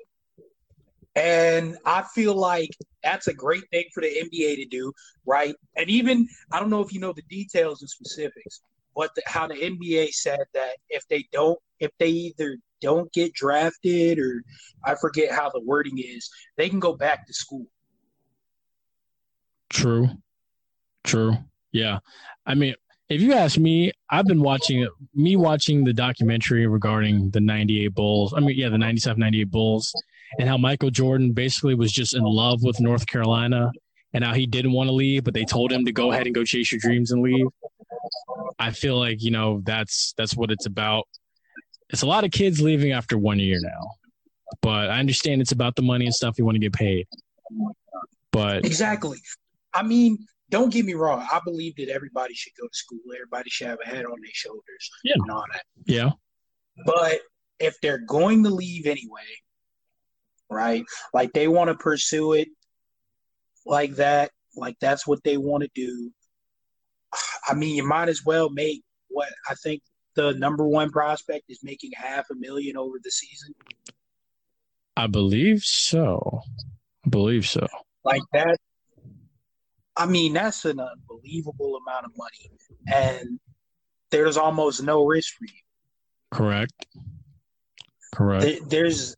And 1.14 1.76
I 1.84 2.04
feel 2.14 2.34
like 2.34 2.70
that's 3.02 3.28
a 3.28 3.34
great 3.34 3.64
thing 3.70 3.84
for 3.92 4.02
the 4.02 4.08
NBA 4.08 4.56
to 4.56 4.66
do, 4.66 4.92
right? 5.26 5.54
And 5.76 5.88
even 5.88 6.26
I 6.52 6.60
don't 6.60 6.70
know 6.70 6.80
if 6.80 6.92
you 6.92 7.00
know 7.00 7.12
the 7.12 7.22
details 7.22 7.80
and 7.82 7.90
specifics, 7.90 8.62
but 8.94 9.14
the, 9.14 9.22
how 9.26 9.46
the 9.46 9.54
NBA 9.54 10.10
said 10.10 10.40
that 10.54 10.76
if 10.88 11.06
they 11.08 11.26
don't, 11.32 11.58
if 11.78 11.90
they 11.98 12.08
either 12.08 12.56
don't 12.80 13.12
get 13.12 13.32
drafted 13.34 14.18
or 14.18 14.42
I 14.84 14.94
forget 14.94 15.32
how 15.32 15.50
the 15.50 15.60
wording 15.60 15.98
is, 15.98 16.30
they 16.56 16.68
can 16.68 16.80
go 16.80 16.94
back 16.94 17.26
to 17.26 17.32
school. 17.32 17.66
True. 19.70 20.08
True. 21.04 21.34
Yeah. 21.72 21.98
I 22.46 22.54
mean, 22.54 22.74
if 23.08 23.20
you 23.20 23.32
ask 23.32 23.58
me, 23.58 23.92
I've 24.08 24.26
been 24.26 24.42
watching 24.42 24.86
me 25.14 25.36
watching 25.36 25.84
the 25.84 25.92
documentary 25.92 26.66
regarding 26.66 27.30
the 27.30 27.40
98 27.40 27.88
Bulls. 27.88 28.34
I 28.34 28.40
mean, 28.40 28.56
yeah, 28.56 28.68
the 28.68 28.78
97 28.78 29.18
98 29.18 29.50
Bulls 29.50 29.92
and 30.38 30.48
how 30.48 30.56
Michael 30.56 30.90
Jordan 30.90 31.32
basically 31.32 31.74
was 31.74 31.92
just 31.92 32.14
in 32.14 32.22
love 32.22 32.62
with 32.62 32.80
North 32.80 33.06
Carolina 33.06 33.70
and 34.12 34.24
how 34.24 34.32
he 34.34 34.46
didn't 34.46 34.72
want 34.72 34.88
to 34.88 34.92
leave, 34.92 35.24
but 35.24 35.34
they 35.34 35.44
told 35.44 35.70
him 35.72 35.84
to 35.84 35.92
go 35.92 36.12
ahead 36.12 36.26
and 36.26 36.34
go 36.34 36.44
chase 36.44 36.70
your 36.72 36.78
dreams 36.80 37.10
and 37.12 37.22
leave. 37.22 37.46
I 38.58 38.70
feel 38.70 38.98
like, 38.98 39.22
you 39.22 39.30
know, 39.30 39.60
that's 39.64 40.12
that's 40.16 40.36
what 40.36 40.50
it's 40.50 40.66
about. 40.66 41.06
It's 41.90 42.02
a 42.02 42.06
lot 42.06 42.24
of 42.24 42.30
kids 42.30 42.60
leaving 42.60 42.92
after 42.92 43.18
one 43.18 43.38
year 43.38 43.58
now. 43.62 43.90
But 44.62 44.90
I 44.90 44.98
understand 44.98 45.40
it's 45.40 45.52
about 45.52 45.76
the 45.76 45.82
money 45.82 46.06
and 46.06 46.14
stuff 46.14 46.36
you 46.38 46.44
want 46.44 46.56
to 46.56 46.60
get 46.60 46.72
paid. 46.72 47.06
But 48.32 48.64
Exactly. 48.64 49.18
I 49.74 49.82
mean, 49.82 50.18
don't 50.50 50.72
get 50.72 50.84
me 50.84 50.94
wrong. 50.94 51.26
I 51.32 51.40
believe 51.44 51.76
that 51.76 51.88
everybody 51.88 52.34
should 52.34 52.52
go 52.60 52.66
to 52.66 52.76
school. 52.76 52.98
Everybody 53.14 53.50
should 53.50 53.68
have 53.68 53.78
a 53.84 53.88
head 53.88 54.04
on 54.04 54.20
their 54.20 54.30
shoulders 54.32 54.90
Yeah. 55.04 55.14
and 55.16 55.30
all 55.30 55.44
that. 55.52 55.62
yeah, 55.86 56.10
But 56.84 57.20
if 57.60 57.80
they're 57.80 57.98
going 57.98 58.42
to 58.44 58.50
leave 58.50 58.86
anyway, 58.86 59.22
right? 60.50 60.84
Like 61.14 61.32
they 61.32 61.48
want 61.48 61.68
to 61.68 61.74
pursue 61.74 62.32
it 62.34 62.48
like 63.66 63.94
that, 63.96 64.30
like 64.56 64.76
that's 64.80 65.06
what 65.06 65.22
they 65.24 65.36
want 65.36 65.62
to 65.62 65.70
do. 65.74 66.10
I 67.48 67.54
mean, 67.54 67.74
you 67.76 67.86
might 67.86 68.08
as 68.08 68.24
well 68.24 68.50
make 68.50 68.82
what 69.08 69.28
I 69.48 69.54
think 69.54 69.82
the 70.14 70.32
number 70.34 70.66
one 70.66 70.90
prospect 70.90 71.44
is 71.48 71.60
making 71.62 71.90
half 71.94 72.26
a 72.30 72.34
million 72.34 72.76
over 72.76 72.96
the 73.02 73.10
season. 73.10 73.54
I 74.96 75.06
believe 75.06 75.62
so. 75.62 76.42
I 77.06 77.08
believe 77.08 77.46
so. 77.46 77.66
Like 78.04 78.22
that. 78.32 78.58
I 79.96 80.06
mean, 80.06 80.32
that's 80.32 80.64
an 80.64 80.80
unbelievable 80.80 81.76
amount 81.86 82.06
of 82.06 82.12
money. 82.16 82.50
And 82.92 83.38
there's 84.10 84.36
almost 84.36 84.82
no 84.82 85.04
risk 85.04 85.34
for 85.36 85.44
you. 85.44 85.60
Correct. 86.30 86.72
Correct. 88.14 88.42
There- 88.44 88.58
There's 88.68 89.14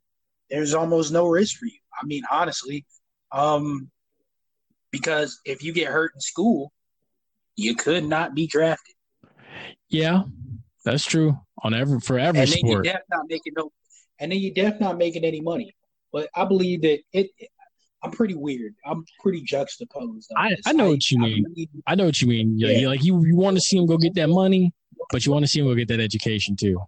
there's 0.49 0.73
almost 0.73 1.11
no 1.11 1.27
risk 1.27 1.57
for 1.57 1.65
you. 1.65 1.77
I 2.01 2.05
mean, 2.05 2.23
honestly, 2.31 2.85
um, 3.31 3.89
because 4.91 5.39
if 5.45 5.63
you 5.63 5.73
get 5.73 5.87
hurt 5.87 6.11
in 6.15 6.21
school, 6.21 6.71
you 7.55 7.75
could 7.75 8.03
not 8.03 8.33
be 8.35 8.47
drafted, 8.47 8.95
Yeah, 9.89 10.23
that's 10.85 11.05
true. 11.05 11.37
On 11.63 11.73
every 11.73 11.99
for 11.99 12.19
every 12.19 12.41
and 12.41 12.49
then 12.49 12.57
you're 12.63 12.83
sport. 12.83 12.85
def 12.85 13.01
not 13.09 13.25
making 13.29 13.53
no, 13.55 13.71
and 14.19 14.31
then 14.31 14.39
you're 14.39 14.53
def 14.53 14.79
not 14.79 14.97
making 14.97 15.23
any 15.23 15.39
money. 15.39 15.73
But 16.11 16.29
I 16.35 16.45
believe 16.45 16.81
that 16.81 16.99
it. 17.13 17.29
I'm 18.03 18.11
pretty 18.11 18.33
weird. 18.35 18.75
I'm 18.85 19.05
pretty 19.21 19.41
juxtaposed. 19.41 20.29
I-. 20.35 20.57
I 20.65 20.73
know 20.73 20.89
what 20.89 21.09
you 21.09 21.19
mean. 21.19 21.43
believe- 21.43 21.69
I 21.87 21.95
know 21.95 22.03
what 22.05 22.21
you 22.21 22.27
mean. 22.27 22.59
Yeah, 22.59 22.71
Yeah. 22.71 22.87
like 22.89 23.01
you, 23.03 23.23
you 23.25 23.35
want 23.37 23.55
to 23.55 23.61
see 23.61 23.77
him 23.77 23.85
go 23.85 23.97
get 23.97 24.13
that 24.15 24.27
money, 24.27 24.73
but 25.09 25.25
you 25.25 25.31
want 25.31 25.43
to 25.45 25.47
see 25.47 25.61
him 25.61 25.67
go 25.67 25.75
get 25.75 25.87
that 25.87 26.01
education 26.01 26.57
too. 26.57 26.81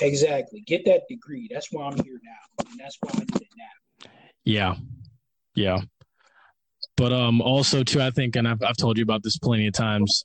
Exactly. 0.00 0.60
Get 0.66 0.84
that 0.86 1.02
degree. 1.08 1.48
That's 1.50 1.68
why 1.70 1.84
I'm 1.84 2.02
here 2.04 2.20
now, 2.22 2.64
and 2.70 2.78
that's 2.78 2.96
why 3.00 3.10
I 3.14 3.18
did 3.18 3.42
it 3.42 3.48
now. 3.56 4.10
Yeah. 4.44 4.74
Yeah. 5.54 5.80
But 6.96 7.12
um 7.12 7.40
also 7.40 7.82
too, 7.82 8.00
I 8.00 8.10
think, 8.10 8.36
and 8.36 8.46
I've 8.46 8.62
I've 8.62 8.76
told 8.76 8.98
you 8.98 9.02
about 9.02 9.22
this 9.22 9.38
plenty 9.38 9.66
of 9.66 9.74
times. 9.74 10.24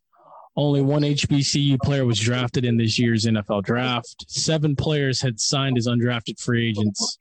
Only 0.57 0.82
one 0.82 1.01
HBCU 1.01 1.80
player 1.82 2.05
was 2.05 2.20
drafted 2.20 2.63
in 2.63 2.78
this 2.78 2.97
year's 2.97 3.26
NFL 3.26 3.63
draft. 3.63 4.26
Seven 4.30 4.76
players 4.76 5.22
had 5.22 5.39
signed 5.39 5.78
as 5.78 5.88
undrafted 5.88 6.39
free 6.39 6.70
agents. 6.70 7.18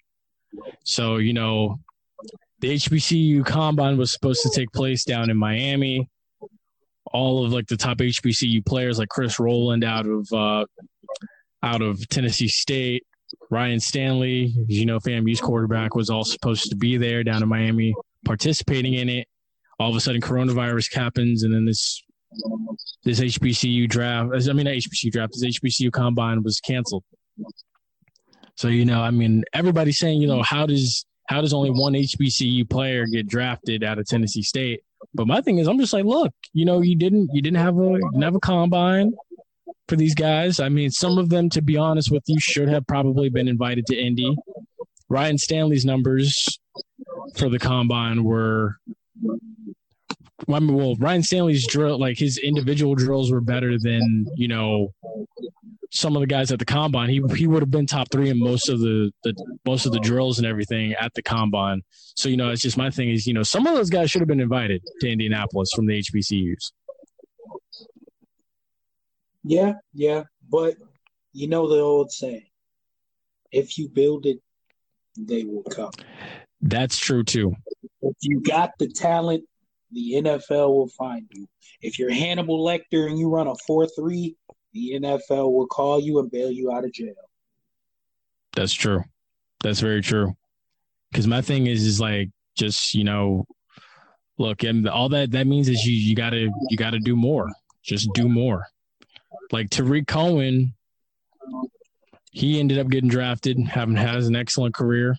So, 0.85 1.17
you 1.17 1.33
know, 1.33 1.81
the 2.61 2.75
HBCU 2.75 3.45
combine 3.45 3.97
was 3.97 4.13
supposed 4.13 4.43
to 4.43 4.51
take 4.51 4.71
place 4.73 5.05
down 5.05 5.31
in 5.31 5.37
Miami. 5.37 6.09
All 7.13 7.45
of 7.45 7.53
like 7.53 7.67
the 7.67 7.77
top 7.77 7.99
HBCU 7.99 8.65
players 8.65 9.01
like 9.01 9.09
Chris 9.09 9.41
Rowland 9.41 9.83
out 9.83 10.07
of 10.07 10.33
uh 10.33 10.65
out 11.65 11.81
of 11.81 12.07
Tennessee 12.09 12.49
State, 12.49 13.07
Ryan 13.51 13.81
Stanley, 13.81 14.55
as 14.69 14.79
you 14.79 14.87
know, 14.87 15.01
FAMU's 15.01 15.41
quarterback, 15.41 15.95
was 15.95 16.11
all 16.11 16.25
supposed 16.25 16.69
to 16.69 16.77
be 16.77 16.97
there 16.99 17.25
down 17.25 17.43
in 17.43 17.49
Miami 17.49 17.95
participating 18.25 18.95
in 18.95 19.09
it. 19.09 19.27
All 19.81 19.91
of 19.91 19.97
a 19.97 20.01
sudden, 20.01 20.21
coronavirus 20.21 20.95
happens, 20.95 21.43
and 21.43 21.53
then 21.53 21.65
this 21.65 22.03
this 23.05 23.21
HBCU 23.21 23.89
draft, 23.89 24.49
I 24.49 24.53
mean, 24.53 24.67
HBCU 24.67 25.11
draft, 25.11 25.33
this 25.33 25.59
HBCU 25.59 25.91
combine 25.91 26.43
was 26.43 26.61
canceled. 26.61 27.05
So 28.57 28.69
you 28.69 28.85
know, 28.85 29.01
I 29.01 29.11
mean, 29.11 29.43
everybody's 29.53 29.99
saying, 29.99 30.21
you 30.21 30.29
know, 30.29 30.43
how 30.43 30.67
does 30.67 31.07
how 31.29 31.41
does 31.41 31.55
only 31.55 31.71
one 31.71 31.95
HBCU 31.95 32.69
player 32.69 33.07
get 33.07 33.27
drafted 33.27 33.83
out 33.83 33.99
of 33.99 34.07
Tennessee 34.07 34.43
State? 34.43 34.81
But 35.15 35.27
my 35.27 35.41
thing 35.41 35.59
is, 35.59 35.67
I'm 35.67 35.79
just 35.79 35.93
like, 35.93 36.05
look, 36.05 36.33
you 36.53 36.65
know, 36.65 36.83
you 36.83 36.95
didn't 36.97 37.31
you 37.33 37.43
didn't 37.43 37.59
have 37.59 37.79
a 37.79 37.85
you 37.85 38.11
didn't 38.13 38.23
have 38.23 38.37
a 38.37 38.41
combine 38.41 39.13
for 39.89 39.97
these 39.97 40.15
guys. 40.15 40.61
I 40.61 40.69
mean, 40.69 40.91
some 40.91 41.19
of 41.19 41.29
them, 41.29 41.51
to 41.51 41.63
be 41.63 41.77
honest 41.77 42.11
with 42.11 42.23
you, 42.27 42.39
should 42.41 42.69
have 42.69 42.87
probably 42.87 43.29
been 43.29 43.49
invited 43.49 43.87
to 43.87 43.97
Indy. 43.97 44.37
Ryan 45.09 45.39
Stanley's 45.39 45.85
numbers 45.85 46.59
for 47.37 47.49
the 47.49 47.59
combine 47.59 48.25
were. 48.25 48.77
Well, 50.47 50.97
Ryan 50.99 51.23
Stanley's 51.23 51.67
drill, 51.67 51.99
like 51.99 52.19
his 52.19 52.39
individual 52.39 52.95
drills, 52.95 53.31
were 53.31 53.41
better 53.41 53.79
than 53.79 54.27
you 54.37 54.49
know 54.49 54.93
some 55.91 56.17
of 56.17 56.21
the 56.21 56.27
guys 56.27 56.51
at 56.51 56.59
the 56.59 56.65
combine. 56.65 57.09
He 57.09 57.23
he 57.37 57.47
would 57.47 57.63
have 57.63 57.71
been 57.71 57.87
top 57.87 58.09
three 58.11 58.29
in 58.29 58.39
most 58.39 58.69
of 58.69 58.81
the, 58.81 59.13
the 59.23 59.35
most 59.65 59.87
of 59.87 59.93
the 59.93 60.01
drills 60.01 60.39
and 60.39 60.47
everything 60.47 60.93
at 60.95 61.15
the 61.15 61.23
combine. 61.23 61.83
So 62.17 62.29
you 62.29 62.37
know, 62.37 62.51
it's 62.51 62.63
just 62.63 62.77
my 62.77 62.91
thing 62.91 63.11
is 63.11 63.27
you 63.27 63.33
know 63.33 63.43
some 63.43 63.67
of 63.67 63.75
those 63.75 63.91
guys 63.91 64.11
should 64.11 64.21
have 64.21 64.29
been 64.29 64.41
invited 64.41 64.83
to 65.01 65.09
Indianapolis 65.09 65.71
from 65.75 65.87
the 65.87 66.03
HBCUs. 66.03 66.73
Yeah, 69.45 69.75
yeah, 69.93 70.25
but 70.51 70.75
you 71.33 71.49
know 71.49 71.69
the 71.69 71.81
old 71.81 72.11
saying: 72.11 72.47
if 73.53 73.79
you 73.79 73.89
build 73.89 74.27
it, 74.27 74.39
they 75.19 75.45
will 75.45 75.63
come. 75.65 75.91
That's 76.63 76.99
true 76.99 77.23
too. 77.23 77.55
If 78.01 78.17
you 78.23 78.41
got 78.41 78.73
the 78.79 78.89
talent, 78.89 79.45
the 79.93 80.15
NFL 80.17 80.69
will 80.69 80.89
find 80.89 81.27
you. 81.35 81.47
If 81.83 81.99
you're 81.99 82.13
Hannibal 82.13 82.65
Lecter 82.65 83.07
and 83.07 83.19
you 83.19 83.29
run 83.29 83.47
a 83.47 83.55
four 83.67 83.87
three, 83.87 84.37
the 84.73 84.93
NFL 84.95 85.53
will 85.53 85.67
call 85.67 86.01
you 86.01 86.19
and 86.19 86.31
bail 86.31 86.51
you 86.51 86.73
out 86.73 86.85
of 86.85 86.93
jail. 86.93 87.15
That's 88.55 88.73
true. 88.73 89.05
That's 89.63 89.81
very 89.81 90.01
true. 90.01 90.35
Because 91.11 91.27
my 91.27 91.43
thing 91.43 91.67
is, 91.67 91.85
is 91.85 92.01
like 92.01 92.31
just 92.57 92.95
you 92.95 93.05
know, 93.05 93.45
look, 94.39 94.63
and 94.63 94.89
all 94.89 95.11
that 95.11 95.33
that 95.33 95.47
means 95.47 95.69
is 95.69 95.85
you 95.85 95.95
you 95.95 96.15
gotta 96.15 96.49
you 96.71 96.77
gotta 96.79 96.99
do 96.99 97.15
more. 97.15 97.51
Just 97.83 98.09
do 98.15 98.27
more. 98.27 98.67
Like 99.53 99.71
Tarik 99.71 100.07
Cohen, 100.07 100.75
he 102.31 102.59
ended 102.59 102.79
up 102.79 102.89
getting 102.89 103.09
drafted, 103.09 103.59
having 103.61 103.97
has 103.97 104.27
an 104.27 104.37
excellent 104.37 104.75
career. 104.75 105.17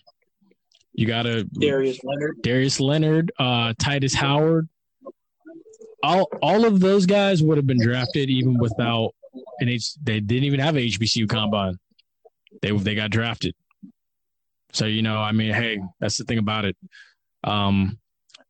You 0.92 1.06
got 1.06 1.26
a 1.26 1.44
Darius 1.44 1.98
Leonard, 2.04 2.42
Darius 2.42 2.80
Leonard, 2.80 3.32
uh, 3.38 3.74
Tytus 3.74 4.14
Howard. 4.14 4.68
All 6.02 6.28
all 6.42 6.64
of 6.64 6.80
those 6.80 7.06
guys 7.06 7.42
would 7.42 7.56
have 7.56 7.66
been 7.66 7.80
drafted 7.80 8.30
even 8.30 8.58
without 8.58 9.14
an 9.60 9.68
H. 9.68 9.94
They 10.02 10.20
didn't 10.20 10.44
even 10.44 10.60
have 10.60 10.76
an 10.76 10.82
HBCU 10.82 11.28
combine. 11.28 11.78
They 12.62 12.70
they 12.70 12.94
got 12.94 13.10
drafted. 13.10 13.54
So 14.72 14.86
you 14.86 15.02
know, 15.02 15.18
I 15.18 15.32
mean, 15.32 15.52
hey, 15.52 15.80
that's 16.00 16.16
the 16.18 16.24
thing 16.24 16.38
about 16.38 16.64
it. 16.64 16.76
Um, 17.44 17.98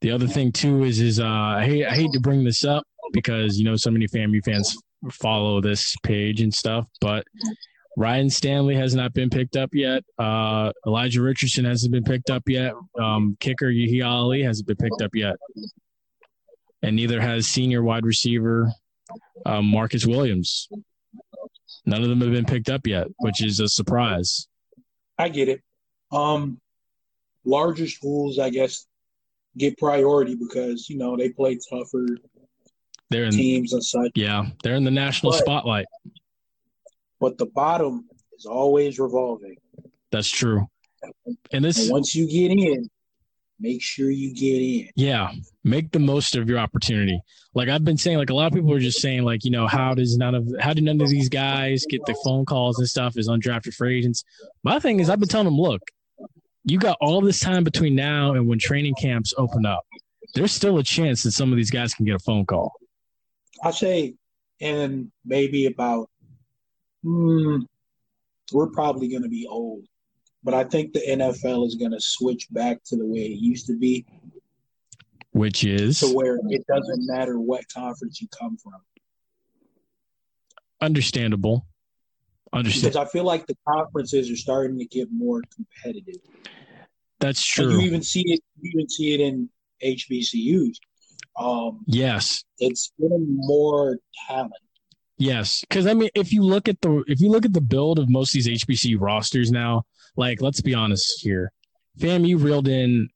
the 0.00 0.10
other 0.10 0.26
thing 0.26 0.52
too 0.52 0.84
is 0.84 1.00
is 1.00 1.20
uh, 1.20 1.26
I 1.26 1.64
hate 1.64 1.86
I 1.86 1.94
hate 1.94 2.12
to 2.12 2.20
bring 2.20 2.44
this 2.44 2.64
up 2.64 2.84
because 3.12 3.58
you 3.58 3.64
know 3.64 3.76
so 3.76 3.90
many 3.90 4.06
FAMU 4.06 4.44
fans 4.44 4.76
follow 5.10 5.60
this 5.60 5.94
page 6.02 6.40
and 6.40 6.52
stuff, 6.52 6.86
but 7.00 7.24
Ryan 7.96 8.28
Stanley 8.28 8.76
has 8.76 8.94
not 8.94 9.14
been 9.14 9.30
picked 9.30 9.56
up 9.56 9.70
yet. 9.72 10.04
Uh, 10.18 10.70
Elijah 10.86 11.22
Richardson 11.22 11.64
hasn't 11.64 11.92
been 11.92 12.04
picked 12.04 12.28
up 12.28 12.42
yet. 12.46 12.74
Um, 13.00 13.36
kicker 13.40 13.70
Yahya 13.70 14.06
Ali 14.06 14.42
hasn't 14.42 14.68
been 14.68 14.76
picked 14.76 15.00
up 15.00 15.14
yet, 15.14 15.36
and 16.82 16.94
neither 16.94 17.20
has 17.20 17.46
senior 17.46 17.82
wide 17.82 18.04
receiver 18.04 18.70
um, 19.46 19.66
Marcus 19.66 20.06
Williams. 20.06 20.68
None 21.86 22.02
of 22.02 22.08
them 22.08 22.20
have 22.20 22.32
been 22.32 22.44
picked 22.44 22.68
up 22.68 22.86
yet, 22.86 23.06
which 23.18 23.42
is 23.42 23.60
a 23.60 23.68
surprise. 23.68 24.46
I 25.18 25.30
get 25.30 25.48
it. 25.48 25.62
Um, 26.12 26.60
larger 27.44 27.86
schools, 27.86 28.38
I 28.38 28.50
guess, 28.50 28.86
get 29.56 29.78
priority 29.78 30.34
because 30.34 30.90
you 30.90 30.98
know 30.98 31.16
they 31.16 31.30
play 31.30 31.58
tougher 31.70 32.06
They're 33.10 33.24
in, 33.24 33.30
teams 33.32 33.72
and 33.72 33.84
such. 33.84 34.10
yeah, 34.14 34.46
they're 34.62 34.74
in 34.74 34.84
the 34.84 34.90
national 34.90 35.32
But- 35.32 35.38
spotlight. 35.40 35.86
But 37.20 37.38
the 37.38 37.46
bottom 37.46 38.06
is 38.36 38.44
always 38.46 38.98
revolving. 38.98 39.56
That's 40.12 40.30
true. 40.30 40.66
And 41.24 41.36
And 41.52 41.64
this, 41.64 41.88
once 41.90 42.14
you 42.14 42.28
get 42.28 42.50
in, 42.50 42.88
make 43.58 43.80
sure 43.82 44.10
you 44.10 44.34
get 44.34 44.60
in. 44.60 44.90
yeah, 44.96 45.32
make 45.64 45.92
the 45.92 45.98
most 45.98 46.36
of 46.36 46.48
your 46.48 46.58
opportunity. 46.58 47.18
Like 47.54 47.68
I've 47.68 47.84
been 47.84 47.96
saying, 47.96 48.18
like 48.18 48.28
a 48.30 48.34
lot 48.34 48.48
of 48.48 48.52
people 48.52 48.72
are 48.74 48.80
just 48.80 49.00
saying, 49.00 49.22
like 49.22 49.44
you 49.44 49.50
know, 49.50 49.66
how 49.66 49.94
does 49.94 50.16
none 50.18 50.34
of 50.34 50.46
how 50.60 50.74
do 50.74 50.82
none 50.82 51.00
of 51.00 51.08
these 51.08 51.28
guys 51.28 51.86
get 51.88 52.04
the 52.06 52.14
phone 52.24 52.44
calls 52.44 52.78
and 52.78 52.88
stuff 52.88 53.16
as 53.16 53.28
undrafted 53.28 53.74
free 53.74 53.98
agents? 53.98 54.24
My 54.62 54.78
thing 54.78 55.00
is, 55.00 55.08
I've 55.08 55.20
been 55.20 55.28
telling 55.28 55.46
them, 55.46 55.58
look, 55.58 55.80
you 56.64 56.78
got 56.78 56.98
all 57.00 57.20
this 57.22 57.40
time 57.40 57.64
between 57.64 57.94
now 57.94 58.32
and 58.34 58.46
when 58.48 58.58
training 58.58 58.94
camps 59.00 59.32
open 59.38 59.64
up. 59.64 59.86
There's 60.34 60.52
still 60.52 60.76
a 60.78 60.82
chance 60.82 61.22
that 61.22 61.32
some 61.32 61.50
of 61.52 61.56
these 61.56 61.70
guys 61.70 61.94
can 61.94 62.04
get 62.04 62.16
a 62.16 62.18
phone 62.18 62.44
call. 62.44 62.72
I 63.62 63.70
say, 63.70 64.14
and 64.60 65.10
maybe 65.24 65.66
about, 65.66 66.08
hmm, 67.02 67.58
we're 68.52 68.70
probably 68.70 69.08
going 69.08 69.22
to 69.22 69.28
be 69.28 69.46
old, 69.46 69.84
but 70.44 70.54
I 70.54 70.64
think 70.64 70.92
the 70.92 71.00
NFL 71.06 71.66
is 71.66 71.74
going 71.74 71.90
to 71.92 72.00
switch 72.00 72.46
back 72.50 72.78
to 72.86 72.96
the 72.96 73.06
way 73.06 73.20
it 73.20 73.38
used 73.40 73.66
to 73.66 73.76
be, 73.76 74.06
Which 75.32 75.64
is 75.64 76.00
to 76.00 76.08
where 76.14 76.38
it 76.48 76.64
doesn't 76.66 77.06
matter 77.06 77.38
what 77.40 77.64
conference 77.72 78.20
you 78.20 78.28
come 78.28 78.56
from. 78.56 78.80
understandable. 80.80 81.66
Understand. 82.52 82.92
Because 82.92 83.08
I 83.08 83.10
feel 83.10 83.24
like 83.24 83.46
the 83.46 83.56
conferences 83.68 84.30
are 84.30 84.36
starting 84.36 84.78
to 84.78 84.84
get 84.86 85.08
more 85.12 85.42
competitive. 85.54 86.20
That's 87.18 87.58
And 87.58 87.70
true. 87.70 87.80
you 87.80 87.86
even 87.86 88.02
see 88.02 88.22
it. 88.26 88.40
You 88.60 88.70
even 88.74 88.88
see 88.88 89.14
it 89.14 89.20
in 89.20 89.48
HBCUs. 89.82 90.76
Um, 91.38 91.84
Yes. 91.86 92.44
it's 92.58 92.92
getting 93.00 93.26
more 93.28 93.98
talent. 94.26 94.52
Yes, 95.18 95.60
because 95.62 95.86
I 95.86 95.94
mean, 95.94 96.10
if 96.14 96.32
you 96.32 96.42
look 96.42 96.68
at 96.68 96.80
the 96.82 97.02
if 97.08 97.20
you 97.20 97.30
look 97.30 97.46
at 97.46 97.54
the 97.54 97.60
build 97.60 97.98
of 97.98 98.08
most 98.10 98.36
of 98.36 98.44
these 98.44 98.62
HBCU 98.64 99.00
rosters 99.00 99.50
now, 99.50 99.84
like 100.16 100.42
let's 100.42 100.60
be 100.60 100.74
honest 100.74 101.22
here, 101.22 101.52
fam, 101.98 102.26
you 102.26 102.36
reeled 102.36 102.68
in 102.68 103.08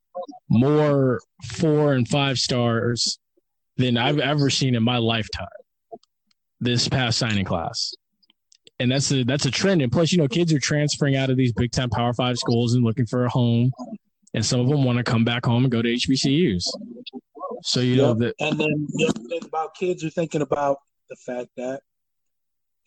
more 0.48 1.20
four 1.44 1.92
and 1.92 2.08
five 2.08 2.38
stars 2.38 3.18
than 3.76 3.98
I've 3.98 4.18
ever 4.18 4.48
seen 4.48 4.74
in 4.74 4.82
my 4.82 4.96
lifetime. 4.96 5.46
This 6.58 6.88
past 6.88 7.18
signing 7.18 7.44
class, 7.44 7.94
and 8.78 8.90
that's 8.90 9.10
a 9.12 9.22
that's 9.24 9.44
a 9.46 9.50
trend. 9.50 9.82
And 9.82 9.92
plus, 9.92 10.10
you 10.12 10.18
know, 10.18 10.28
kids 10.28 10.52
are 10.54 10.58
transferring 10.58 11.16
out 11.16 11.28
of 11.30 11.36
these 11.36 11.52
big 11.52 11.70
time 11.70 11.90
Power 11.90 12.14
Five 12.14 12.38
schools 12.38 12.74
and 12.74 12.84
looking 12.84 13.06
for 13.06 13.24
a 13.26 13.30
home, 13.30 13.72
and 14.32 14.44
some 14.44 14.60
of 14.60 14.68
them 14.68 14.84
want 14.84 14.96
to 14.98 15.04
come 15.04 15.24
back 15.24 15.44
home 15.44 15.64
and 15.64 15.72
go 15.72 15.82
to 15.82 15.88
HBCUs. 15.88 16.64
So 17.62 17.80
you 17.80 17.96
know 17.96 18.14
that 18.14 18.34
And 18.40 18.58
then 18.58 18.86
the 18.90 19.06
other 19.08 19.28
thing 19.28 19.44
about 19.44 19.74
kids 19.74 20.04
are 20.04 20.10
thinking 20.10 20.42
about 20.42 20.78
the 21.08 21.16
fact 21.16 21.48
that, 21.56 21.82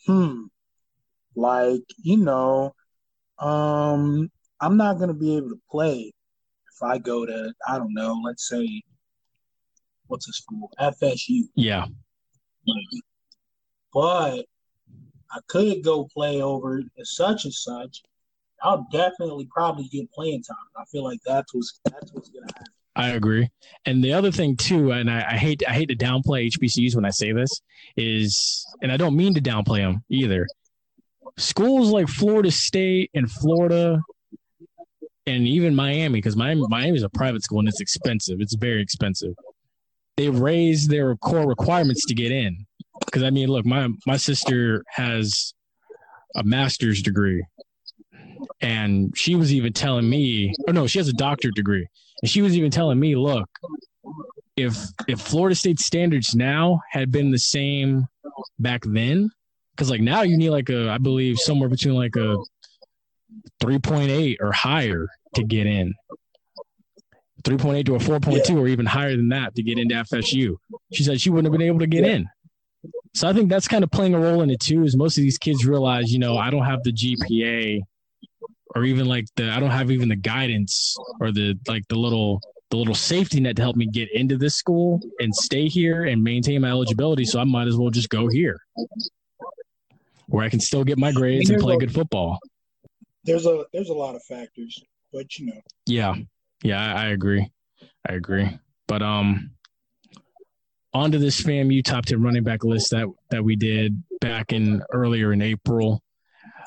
hmm, 0.06 0.44
like, 1.36 1.84
you 2.02 2.18
know, 2.18 2.74
um, 3.40 4.32
I'm 4.60 4.78
not 4.78 5.00
gonna 5.00 5.14
be 5.14 5.38
able 5.38 5.50
to 5.50 5.62
play 5.70 6.14
if 6.76 6.84
I 6.84 6.98
go 6.98 7.26
to, 7.26 7.54
I 7.68 7.78
don't 7.78 7.94
know, 7.94 8.20
let's 8.24 8.48
say 8.48 8.82
what's 10.08 10.28
a 10.28 10.34
school? 10.34 10.72
FSU. 10.80 11.44
yeah, 11.56 11.86
But 13.94 14.46
I 15.32 15.40
could 15.48 15.84
go 15.84 16.08
play 16.14 16.42
over 16.42 16.82
such 17.04 17.46
and 17.46 17.54
such. 17.54 18.02
I'll 18.62 18.88
definitely 18.92 19.48
probably 19.54 19.86
get 19.86 20.12
playing 20.12 20.44
time. 20.44 20.56
I 20.78 20.86
feel 20.86 21.04
like 21.04 21.20
that's 21.26 21.54
what's 21.54 21.80
that's 21.86 22.14
what's 22.14 22.30
gonna 22.30 22.48
happen. 22.48 22.74
I 22.96 23.10
agree. 23.10 23.50
And 23.86 24.04
the 24.04 24.14
other 24.14 24.32
thing 24.32 24.56
too, 24.56 24.92
and 24.92 25.10
I, 25.10 25.26
I 25.32 25.38
hate 25.38 25.64
I 25.68 25.74
hate 25.74 25.90
to 25.90 25.96
downplay 25.96 26.50
HBCUs 26.50 26.96
when 26.96 27.06
I 27.06 27.10
say 27.10 27.32
this, 27.32 27.62
is 27.98 28.66
and 28.82 28.92
I 28.92 28.98
don't 28.98 29.16
mean 29.16 29.34
to 29.34 29.42
downplay 29.42 29.80
them 29.80 30.04
either. 30.10 30.48
Schools 31.38 31.90
like 31.90 32.08
Florida 32.08 32.52
State 32.52 33.10
and 33.16 33.32
Florida, 33.32 34.00
and 35.26 35.48
even 35.48 35.74
Miami, 35.74 36.20
because 36.20 36.36
Miami 36.36 36.64
Miami 36.70 36.98
is 36.98 37.04
a 37.04 37.10
private 37.10 37.44
school 37.44 37.60
and 37.60 37.68
it's 37.68 37.82
expensive. 37.82 38.40
It's 38.42 38.56
very 38.56 38.82
expensive. 38.82 39.34
They 40.18 40.30
raise 40.30 40.88
their 40.88 41.16
core 41.16 41.48
requirements 41.48 42.06
to 42.06 42.14
get 42.14 42.32
in. 42.32 42.66
Because 43.06 43.24
I 43.24 43.32
mean, 43.32 43.50
look, 43.50 43.66
my 43.66 43.90
my 44.06 44.18
sister 44.18 44.84
has 44.90 45.54
a 46.36 46.44
master's 46.44 47.02
degree, 47.02 47.44
and 48.62 49.12
she 49.18 49.34
was 49.34 49.52
even 49.52 49.74
telling 49.74 50.08
me, 50.08 50.54
oh 50.68 50.72
no, 50.72 50.86
she 50.86 51.00
has 51.00 51.08
a 51.08 51.14
doctorate 51.14 51.56
degree. 51.56 51.88
And 52.24 52.30
she 52.30 52.42
was 52.42 52.56
even 52.56 52.72
telling 52.72 53.02
me, 53.02 53.18
look, 53.18 53.50
if 54.56 54.78
if 55.10 55.20
Florida 55.20 55.56
State 55.56 55.82
standards 55.82 56.34
now 56.34 56.80
had 56.90 57.12
been 57.12 57.32
the 57.32 57.38
same 57.38 58.08
back 58.60 58.84
then, 58.86 59.30
because 59.76 59.92
like 59.92 60.00
now 60.00 60.22
you 60.22 60.38
need 60.38 60.52
like 60.52 60.70
a, 60.70 60.90
I 60.90 61.00
believe 61.00 61.38
somewhere 61.38 61.68
between 61.68 61.96
like 61.96 62.16
a 62.16 62.38
3.8 63.62 64.38
or 64.40 64.54
higher 64.54 65.10
to 65.36 65.44
get 65.44 65.68
in. 65.68 65.94
3.8 67.44 67.86
to 67.88 67.96
a 67.96 68.00
4.2 68.00 68.56
or 68.56 68.70
even 68.70 68.86
higher 68.86 69.18
than 69.18 69.28
that 69.28 69.54
to 69.56 69.62
get 69.62 69.78
into 69.78 69.94
FSU. 69.94 70.56
She 70.94 71.04
said 71.04 71.20
she 71.20 71.30
wouldn't 71.30 71.52
have 71.52 71.60
been 71.60 71.68
able 71.68 71.80
to 71.80 71.88
get 71.88 72.06
in. 72.06 72.30
So 73.14 73.28
I 73.28 73.34
think 73.34 73.50
that's 73.50 73.68
kind 73.68 73.84
of 73.84 73.92
playing 73.92 74.14
a 74.14 74.20
role 74.20 74.44
in 74.44 74.50
it 74.50 74.62
too, 74.62 74.86
is 74.86 74.96
most 74.96 75.18
of 75.18 75.24
these 75.24 75.38
kids 75.38 75.66
realize, 75.66 76.14
you 76.14 76.20
know, 76.20 76.38
I 76.38 76.50
don't 76.50 76.64
have 76.64 76.84
the 76.84 76.94
GPA 76.94 77.82
or 78.76 78.84
even 78.84 79.06
like 79.06 79.26
the 79.36 79.50
I 79.50 79.60
don't 79.60 79.72
have 79.72 79.92
even 79.92 80.10
the 80.10 80.16
guidance 80.16 80.96
or 81.20 81.32
the 81.32 81.58
like 81.68 81.88
the 81.88 81.96
little 81.96 82.42
the 82.70 82.78
little 82.78 82.96
safety 82.96 83.40
net 83.40 83.56
to 83.58 83.62
help 83.62 83.76
me 83.76 83.86
get 83.86 84.12
into 84.12 84.38
this 84.38 84.56
school 84.56 85.00
and 85.20 85.34
stay 85.36 85.68
here 85.68 86.06
and 86.06 86.24
maintain 86.24 86.62
my 86.62 86.70
eligibility. 86.70 87.24
So 87.24 87.40
I 87.40 87.44
might 87.44 87.68
as 87.68 87.78
well 87.78 87.92
just 87.92 88.10
go 88.10 88.28
here. 88.28 88.58
Where 90.28 90.44
I 90.44 90.50
can 90.50 90.60
still 90.60 90.84
get 90.84 90.98
my 90.98 91.12
grades 91.12 91.50
and 91.50 91.60
play 91.60 91.78
good 91.78 91.94
football. 91.94 92.40
There's 93.24 93.46
a 93.46 93.66
there's 93.74 93.90
a 93.90 93.94
lot 93.94 94.16
of 94.16 94.24
factors, 94.24 94.82
but 95.12 95.38
you 95.38 95.48
know, 95.48 95.62
Yeah. 95.86 96.16
Yeah, 96.64 96.82
I, 96.82 97.04
I 97.04 97.06
agree. 97.10 97.52
I 98.10 98.14
agree. 98.14 98.58
But 98.88 99.02
um 99.04 99.52
onto 100.94 101.18
this 101.18 101.42
FAMU 101.42 101.84
top 101.84 102.06
10 102.06 102.22
running 102.22 102.44
back 102.44 102.64
list 102.64 102.92
that 102.92 103.08
that 103.30 103.44
we 103.44 103.56
did 103.56 104.02
back 104.22 104.54
in 104.54 104.82
earlier 104.92 105.34
in 105.34 105.42
April. 105.42 106.02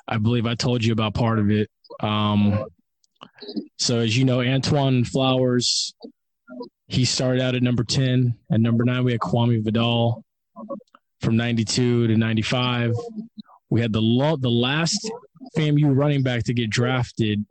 I 0.08 0.18
believe 0.18 0.46
I 0.46 0.54
told 0.54 0.84
you 0.84 0.92
about 0.92 1.14
part 1.14 1.38
of 1.38 1.50
it. 1.50 1.68
Um 2.00 2.66
so 3.78 3.98
as 3.98 4.16
you 4.16 4.24
know, 4.24 4.40
Antoine 4.40 5.04
Flowers, 5.04 5.94
he 6.88 7.04
started 7.04 7.42
out 7.42 7.54
at 7.54 7.62
number 7.62 7.84
10. 7.84 8.34
At 8.50 8.60
number 8.60 8.84
nine, 8.84 9.04
we 9.04 9.12
had 9.12 9.20
Kwame 9.20 9.62
Vidal 9.62 10.24
from 11.20 11.36
92 11.36 12.08
to 12.08 12.16
95. 12.16 12.94
We 13.70 13.80
had 13.80 13.92
the 13.92 14.00
lo- 14.00 14.36
the 14.36 14.50
last 14.50 15.10
FAMU 15.56 15.96
running 15.96 16.22
back 16.22 16.44
to 16.44 16.54
get 16.54 16.70
drafted 16.70 17.44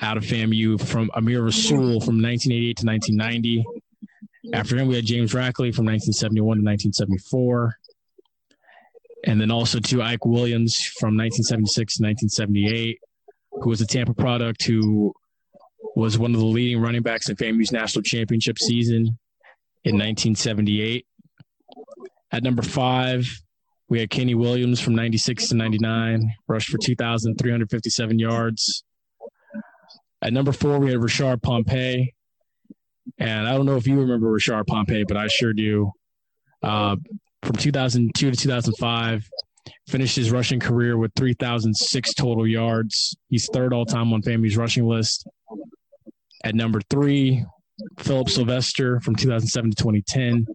out 0.00 0.16
of 0.16 0.24
FAMU 0.24 0.80
from 0.80 1.10
Amir 1.14 1.42
Rasul 1.42 2.00
from 2.00 2.22
1988 2.22 2.76
to 2.78 2.86
1990. 2.86 3.64
After 4.52 4.76
him, 4.76 4.88
we 4.88 4.96
had 4.96 5.04
James 5.04 5.32
Rackley 5.32 5.74
from 5.74 5.86
1971 5.86 6.58
to 6.58 6.64
1974. 6.64 7.78
And 9.24 9.40
then 9.40 9.50
also 9.50 9.80
to 9.80 10.02
Ike 10.02 10.24
Williams 10.24 10.76
from 10.98 11.16
1976 11.16 11.96
to 11.96 12.02
1978, 12.04 13.00
who 13.60 13.70
was 13.70 13.80
a 13.80 13.86
Tampa 13.86 14.14
product 14.14 14.64
who 14.64 15.12
was 15.96 16.18
one 16.18 16.34
of 16.34 16.40
the 16.40 16.46
leading 16.46 16.80
running 16.80 17.02
backs 17.02 17.28
in 17.28 17.36
FAMU's 17.36 17.72
national 17.72 18.02
championship 18.02 18.58
season 18.58 19.18
in 19.84 19.94
1978. 19.94 21.06
At 22.30 22.42
number 22.42 22.62
five, 22.62 23.26
we 23.88 24.00
had 24.00 24.10
Kenny 24.10 24.34
Williams 24.34 24.80
from 24.80 24.94
96 24.94 25.48
to 25.48 25.54
99, 25.54 26.34
rushed 26.46 26.68
for 26.68 26.78
2,357 26.78 28.18
yards. 28.18 28.84
At 30.20 30.32
number 30.32 30.52
four, 30.52 30.78
we 30.78 30.90
had 30.90 31.00
Rashard 31.00 31.42
Pompey. 31.42 32.14
And 33.18 33.48
I 33.48 33.52
don't 33.52 33.64
know 33.66 33.76
if 33.76 33.86
you 33.86 33.98
remember 33.98 34.28
Rashard 34.28 34.66
Pompey, 34.66 35.04
but 35.04 35.16
I 35.16 35.28
sure 35.28 35.52
do. 35.52 35.92
Uh, 36.62 36.96
from 37.42 37.56
2002 37.56 38.30
to 38.30 38.36
2005, 38.36 39.28
finished 39.88 40.16
his 40.16 40.30
rushing 40.30 40.60
career 40.60 40.96
with 40.96 41.12
3,006 41.16 42.14
total 42.14 42.46
yards. 42.46 43.16
He's 43.28 43.48
third 43.52 43.72
all 43.72 43.86
time 43.86 44.12
on 44.12 44.22
FAMU's 44.22 44.56
rushing 44.56 44.86
list. 44.86 45.26
At 46.44 46.54
number 46.54 46.80
three, 46.88 47.44
Philip 47.98 48.28
Sylvester 48.28 49.00
from 49.00 49.16
2007 49.16 49.70
to 49.70 49.76
2010. 49.76 50.46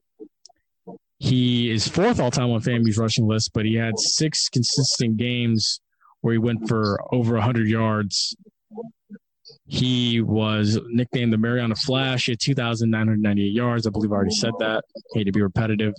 He 1.19 1.71
is 1.71 1.87
fourth 1.87 2.19
all 2.19 2.31
time 2.31 2.51
on 2.51 2.61
FAMU's 2.61 2.97
rushing 2.97 3.27
list, 3.27 3.51
but 3.53 3.65
he 3.65 3.75
had 3.75 3.97
six 3.97 4.49
consistent 4.49 5.17
games 5.17 5.79
where 6.21 6.33
he 6.33 6.37
went 6.37 6.67
for 6.67 6.99
over 7.13 7.33
100 7.33 7.67
yards. 7.67 8.35
He 9.65 10.21
was 10.21 10.79
nicknamed 10.87 11.31
the 11.31 11.37
Mariana 11.37 11.75
Flash 11.75 12.29
at 12.29 12.39
2,998 12.39 13.53
yards. 13.53 13.87
I 13.87 13.89
believe 13.89 14.11
I 14.11 14.15
already 14.15 14.35
said 14.35 14.53
that. 14.59 14.83
Hate 15.13 15.25
to 15.25 15.31
be 15.31 15.41
repetitive. 15.41 15.93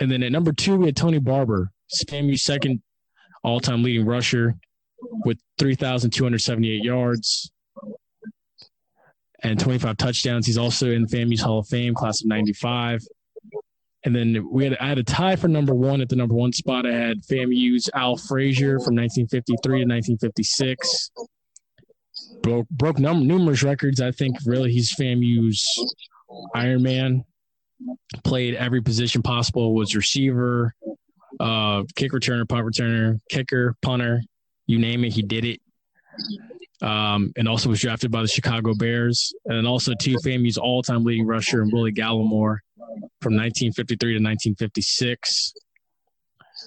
And 0.00 0.10
then 0.10 0.22
at 0.22 0.32
number 0.32 0.52
two, 0.52 0.76
we 0.76 0.86
had 0.86 0.96
Tony 0.96 1.18
Barber, 1.18 1.70
FAMU's 2.08 2.42
second 2.42 2.82
all 3.42 3.60
time 3.60 3.82
leading 3.82 4.06
rusher 4.06 4.54
with 5.24 5.38
3,278 5.58 6.84
yards 6.84 7.50
and 9.42 9.58
25 9.58 9.96
touchdowns. 9.96 10.46
He's 10.46 10.58
also 10.58 10.90
in 10.90 11.06
FAMU's 11.06 11.40
Hall 11.40 11.60
of 11.60 11.68
Fame, 11.68 11.94
class 11.94 12.20
of 12.20 12.28
95. 12.28 13.00
And 14.04 14.14
then 14.14 14.48
we 14.50 14.64
had 14.64 14.76
I 14.80 14.88
had 14.88 14.98
a 14.98 15.02
tie 15.02 15.36
for 15.36 15.48
number 15.48 15.74
one 15.74 16.00
at 16.00 16.08
the 16.08 16.16
number 16.16 16.34
one 16.34 16.52
spot. 16.52 16.86
I 16.86 16.92
had 16.92 17.22
FAMU's 17.22 17.90
Al 17.94 18.16
Frazier 18.16 18.78
from 18.78 18.94
1953 18.94 19.56
to 19.80 19.86
1956. 19.86 21.10
Broke 22.42 22.68
broke 22.68 22.98
num- 22.98 23.26
numerous 23.26 23.62
records. 23.62 24.00
I 24.00 24.12
think 24.12 24.36
really 24.46 24.72
he's 24.72 24.94
FAMU's 24.94 25.64
Iron 26.54 26.82
Man. 26.82 27.24
Played 28.24 28.54
every 28.54 28.80
position 28.80 29.22
possible. 29.22 29.74
Was 29.74 29.94
receiver, 29.94 30.74
uh, 31.40 31.84
kick 31.96 32.12
returner, 32.12 32.48
punt 32.48 32.66
returner, 32.66 33.20
kicker, 33.30 33.74
punter, 33.82 34.22
you 34.66 34.78
name 34.78 35.04
it, 35.04 35.12
he 35.12 35.22
did 35.22 35.44
it. 35.44 35.60
Um, 36.80 37.32
and 37.36 37.48
also 37.48 37.68
was 37.68 37.80
drafted 37.80 38.12
by 38.12 38.22
the 38.22 38.28
Chicago 38.28 38.72
Bears, 38.74 39.32
and 39.46 39.66
also 39.66 39.94
two 40.00 40.16
FAMU's 40.24 40.58
all-time 40.58 41.04
leading 41.04 41.26
rusher 41.26 41.62
and 41.62 41.72
Willie 41.72 41.92
Galimore 41.92 42.58
from 43.20 43.34
1953 43.34 43.96
to 43.96 44.22
1956. 44.22 45.54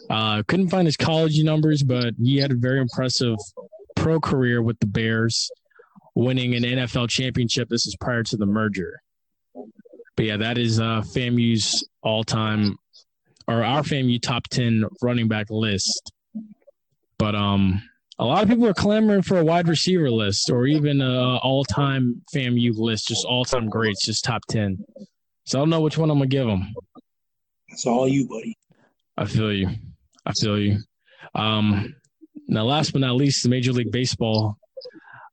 Uh, 0.10 0.44
couldn't 0.48 0.70
find 0.70 0.86
his 0.86 0.98
college 0.98 1.42
numbers, 1.44 1.84
but 1.84 2.14
he 2.22 2.38
had 2.38 2.52
a 2.52 2.56
very 2.56 2.82
impressive 2.82 3.38
pro 3.96 4.20
career 4.20 4.62
with 4.62 4.80
the 4.80 4.88
Bears, 4.88 5.50
winning 6.16 6.56
an 6.56 6.64
NFL 6.64 7.10
championship. 7.10 7.70
This 7.70 7.86
is 7.86 7.96
prior 7.96 8.24
to 8.24 8.38
the 8.38 8.46
merger. 8.46 9.02
But 10.16 10.26
yeah, 10.26 10.38
that 10.38 10.58
is 10.58 10.80
uh, 10.80 11.02
FAMU's 11.02 11.88
all-time 12.04 12.78
or 13.48 13.64
our 13.64 13.82
FAMU 13.82 14.22
top 14.22 14.48
10 14.50 14.86
running 15.02 15.28
back 15.28 15.48
list. 15.50 16.12
But 17.18 17.36
um, 17.36 17.82
a 18.20 18.26
lot 18.26 18.44
of 18.44 18.50
people 18.50 18.68
are 18.68 18.74
clamoring 18.74 19.22
for 19.22 19.40
a 19.40 19.44
wide 19.44 19.68
receiver 19.68 20.10
list 20.10 20.50
or 20.50 20.66
even 20.68 21.02
a 21.02 21.38
all-time 21.38 22.22
FAMU 22.34 22.76
list, 22.76 23.08
just 23.08 23.26
all-time 23.26 23.70
greats, 23.70 24.06
just 24.06 24.24
top 24.24 24.44
10. 24.50 24.84
So 25.46 25.60
I 25.60 25.62
don't 25.62 25.70
know 25.70 25.82
which 25.82 25.98
one 25.98 26.10
I'm 26.10 26.18
gonna 26.18 26.28
give 26.28 26.48
them. 26.48 26.74
it's 27.68 27.86
all 27.86 28.08
you, 28.08 28.28
buddy. 28.28 28.58
I 29.18 29.26
feel 29.26 29.52
you. 29.52 29.70
I 30.26 30.34
feel 30.34 30.60
you. 30.60 30.78
Um, 31.36 31.96
now, 32.48 32.64
last 32.64 32.92
but 32.92 33.02
not 33.02 33.16
least, 33.16 33.44
the 33.44 33.50
Major 33.50 33.72
League 33.72 33.92
Baseball. 33.92 34.58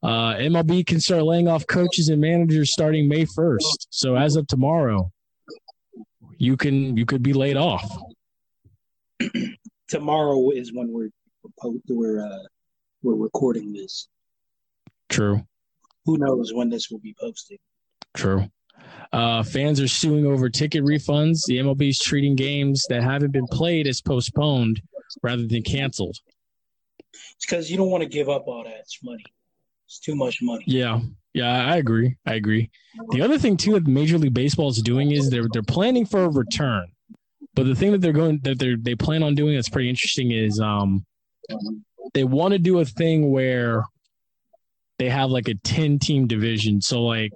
Uh, 0.03 0.35
MLB 0.35 0.87
can 0.87 1.01
start 1.01 1.25
laying 1.25 1.49
off 1.49 1.67
coaches 1.67 2.09
and 2.09 2.21
managers 2.21 2.73
starting 2.73 3.09
May 3.09 3.25
1st. 3.25 3.89
So 3.91 4.15
as 4.17 4.37
of 4.37 4.47
tomorrow, 4.47 5.11
you 6.39 6.57
can 6.57 6.97
you 6.97 7.05
could 7.05 7.23
be 7.23 7.33
laid 7.33 7.57
off. 7.57 7.85
Tomorrow 9.89 10.51
is 10.51 10.73
when 10.73 10.91
we're 10.91 11.11
we're 11.63 11.73
we're, 11.89 12.27
uh, 12.27 12.39
we're 13.03 13.15
recording 13.15 13.73
this. 13.73 14.09
True. 15.09 15.43
Who 16.05 16.17
knows 16.19 16.55
when 16.55 16.71
this 16.71 16.91
will 16.91 17.01
be 17.01 17.15
posted? 17.21 17.59
True. 18.15 18.49
Uh, 19.13 19.43
fans 19.43 19.81
are 19.81 19.89
suing 19.89 20.27
over 20.27 20.49
ticket 20.49 20.85
refunds. 20.85 21.45
The 21.47 21.59
MLB 21.59 21.91
is 21.91 21.99
treating 21.99 22.37
games 22.37 22.87
that 22.89 23.03
haven't 23.03 23.33
been 23.33 23.47
played 23.47 23.87
as 23.87 24.01
postponed 24.01 24.81
rather 25.23 25.47
than 25.47 25.63
canceled. 25.63 26.17
It's 27.13 27.47
because 27.47 27.71
you 27.71 27.77
don't 27.77 27.91
want 27.91 28.03
to 28.03 28.09
give 28.09 28.29
up 28.29 28.47
all 28.47 28.65
that 28.65 28.85
money. 29.03 29.25
It's 29.87 29.99
too 29.99 30.15
much 30.15 30.39
money. 30.43 30.65
Yeah, 30.67 31.01
yeah, 31.39 31.73
I 31.73 31.77
agree. 31.77 32.17
I 32.27 32.35
agree. 32.35 32.71
The 33.11 33.23
other 33.23 33.39
thing 33.39 33.57
too 33.57 33.73
that 33.75 33.87
Major 33.87 34.19
League 34.19 34.35
Baseball 34.35 34.71
is 34.71 34.83
doing 34.83 35.13
is 35.13 35.31
they're 35.31 35.47
they're 35.53 35.63
planning 35.63 36.05
for 36.05 36.25
a 36.25 36.29
return. 36.29 36.89
But 37.55 37.67
the 37.67 37.75
thing 37.75 37.93
that 37.93 38.01
they're 38.01 38.13
going 38.13 38.41
that 38.43 38.59
they 38.59 38.75
they 38.75 38.95
plan 38.95 39.23
on 39.23 39.35
doing 39.35 39.55
that's 39.55 39.69
pretty 39.69 39.89
interesting 39.89 40.33
is 40.33 40.61
um 40.61 41.05
they 42.15 42.25
want 42.25 42.53
to 42.53 42.59
do 42.59 42.81
a 42.81 42.85
thing 42.85 43.31
where 43.31 43.85
they 44.99 45.09
have 45.09 45.31
like 45.31 45.49
a 45.49 45.55
10 45.55 46.01
team 46.01 46.27
division. 46.27 46.81
So 46.81 47.05
like 47.05 47.33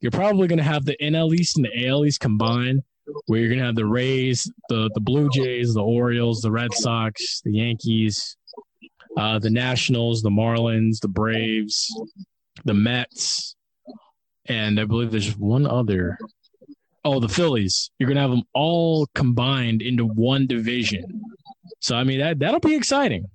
you're 0.00 0.10
probably 0.10 0.48
going 0.48 0.58
to 0.58 0.64
have 0.64 0.84
the 0.84 0.96
NL 1.02 1.34
East 1.34 1.56
and 1.56 1.66
the 1.66 1.88
AL 1.88 2.06
East 2.06 2.20
combined, 2.20 2.82
where 3.26 3.40
you're 3.40 3.50
going 3.50 3.60
to 3.60 3.66
have 3.66 3.76
the 3.76 3.86
Rays, 3.86 4.50
the 4.70 4.90
the 4.94 5.00
Blue 5.00 5.28
Jays, 5.28 5.74
the 5.74 5.82
Orioles, 5.82 6.40
the 6.40 6.50
Red 6.50 6.72
Sox, 6.72 7.42
the 7.44 7.52
Yankees, 7.52 8.36
uh, 9.18 9.38
the 9.38 9.50
Nationals, 9.50 10.22
the 10.22 10.30
Marlins, 10.30 11.00
the 11.00 11.08
Braves, 11.08 11.90
the 12.66 12.74
Mets, 12.74 13.56
and 14.44 14.78
I 14.78 14.84
believe 14.84 15.10
there's 15.10 15.36
one 15.36 15.66
other. 15.66 16.18
Oh, 17.04 17.20
the 17.20 17.28
Phillies. 17.28 17.90
You're 17.98 18.08
going 18.08 18.16
to 18.16 18.22
have 18.22 18.30
them 18.30 18.42
all 18.52 19.06
combined 19.14 19.80
into 19.80 20.04
one 20.04 20.46
division. 20.46 21.22
So 21.80 21.96
I 21.96 22.04
mean 22.04 22.18
that 22.18 22.40
that'll 22.40 22.60
be 22.60 22.74
exciting. 22.74 23.30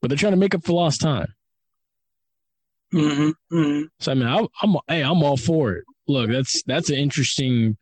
But 0.00 0.08
they're 0.08 0.18
trying 0.18 0.32
to 0.32 0.38
make 0.38 0.54
up 0.54 0.64
for 0.64 0.72
lost 0.72 1.00
time. 1.00 1.34
Mm-hmm, 2.92 3.56
mm-hmm. 3.56 3.82
So 4.00 4.12
I 4.12 4.14
mean, 4.14 4.26
I, 4.26 4.46
I'm 4.62 4.76
hey, 4.88 5.02
I'm 5.02 5.22
all 5.22 5.36
for 5.36 5.72
it. 5.72 5.84
Look, 6.08 6.30
that's 6.30 6.62
that's 6.64 6.88
an 6.88 6.96
interesting. 6.96 7.76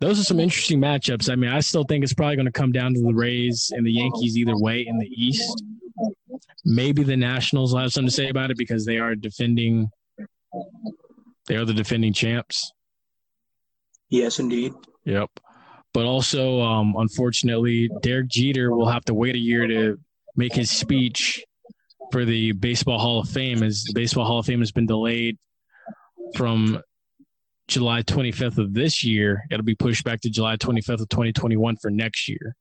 Those 0.00 0.20
are 0.20 0.24
some 0.24 0.38
interesting 0.38 0.80
matchups. 0.80 1.30
I 1.30 1.34
mean, 1.34 1.50
I 1.50 1.60
still 1.60 1.84
think 1.84 2.04
it's 2.04 2.14
probably 2.14 2.36
going 2.36 2.46
to 2.46 2.52
come 2.52 2.70
down 2.70 2.94
to 2.94 3.00
the 3.00 3.12
Rays 3.12 3.72
and 3.74 3.84
the 3.84 3.92
Yankees 3.92 4.36
either 4.36 4.56
way 4.56 4.86
in 4.86 4.96
the 4.98 5.08
East. 5.08 5.64
Maybe 6.64 7.02
the 7.02 7.16
Nationals 7.16 7.72
will 7.72 7.80
have 7.80 7.92
something 7.92 8.08
to 8.08 8.14
say 8.14 8.28
about 8.28 8.50
it 8.50 8.58
because 8.58 8.84
they 8.84 8.98
are 8.98 9.16
defending. 9.16 9.90
They 11.48 11.56
are 11.56 11.64
the 11.64 11.74
defending 11.74 12.12
champs. 12.12 12.72
Yes, 14.08 14.38
indeed. 14.38 14.72
Yep. 15.04 15.30
But 15.92 16.06
also, 16.06 16.60
um, 16.60 16.94
unfortunately, 16.96 17.90
Derek 18.02 18.28
Jeter 18.28 18.74
will 18.74 18.88
have 18.88 19.04
to 19.06 19.14
wait 19.14 19.34
a 19.34 19.38
year 19.38 19.66
to 19.66 19.98
make 20.36 20.54
his 20.54 20.70
speech 20.70 21.44
for 22.12 22.24
the 22.24 22.52
Baseball 22.52 22.98
Hall 22.98 23.20
of 23.20 23.28
Fame, 23.28 23.62
as 23.62 23.82
the 23.84 23.94
Baseball 23.94 24.24
Hall 24.24 24.38
of 24.38 24.46
Fame 24.46 24.60
has 24.60 24.70
been 24.70 24.86
delayed 24.86 25.38
from 26.36 26.80
July 27.68 28.02
25th 28.02 28.58
of 28.58 28.74
this 28.74 29.04
year. 29.04 29.44
It'll 29.50 29.64
be 29.64 29.74
pushed 29.74 30.04
back 30.04 30.20
to 30.22 30.30
July 30.30 30.56
25th 30.56 31.02
of 31.02 31.08
2021 31.10 31.76
for 31.76 31.90
next 31.90 32.28
year. 32.28 32.56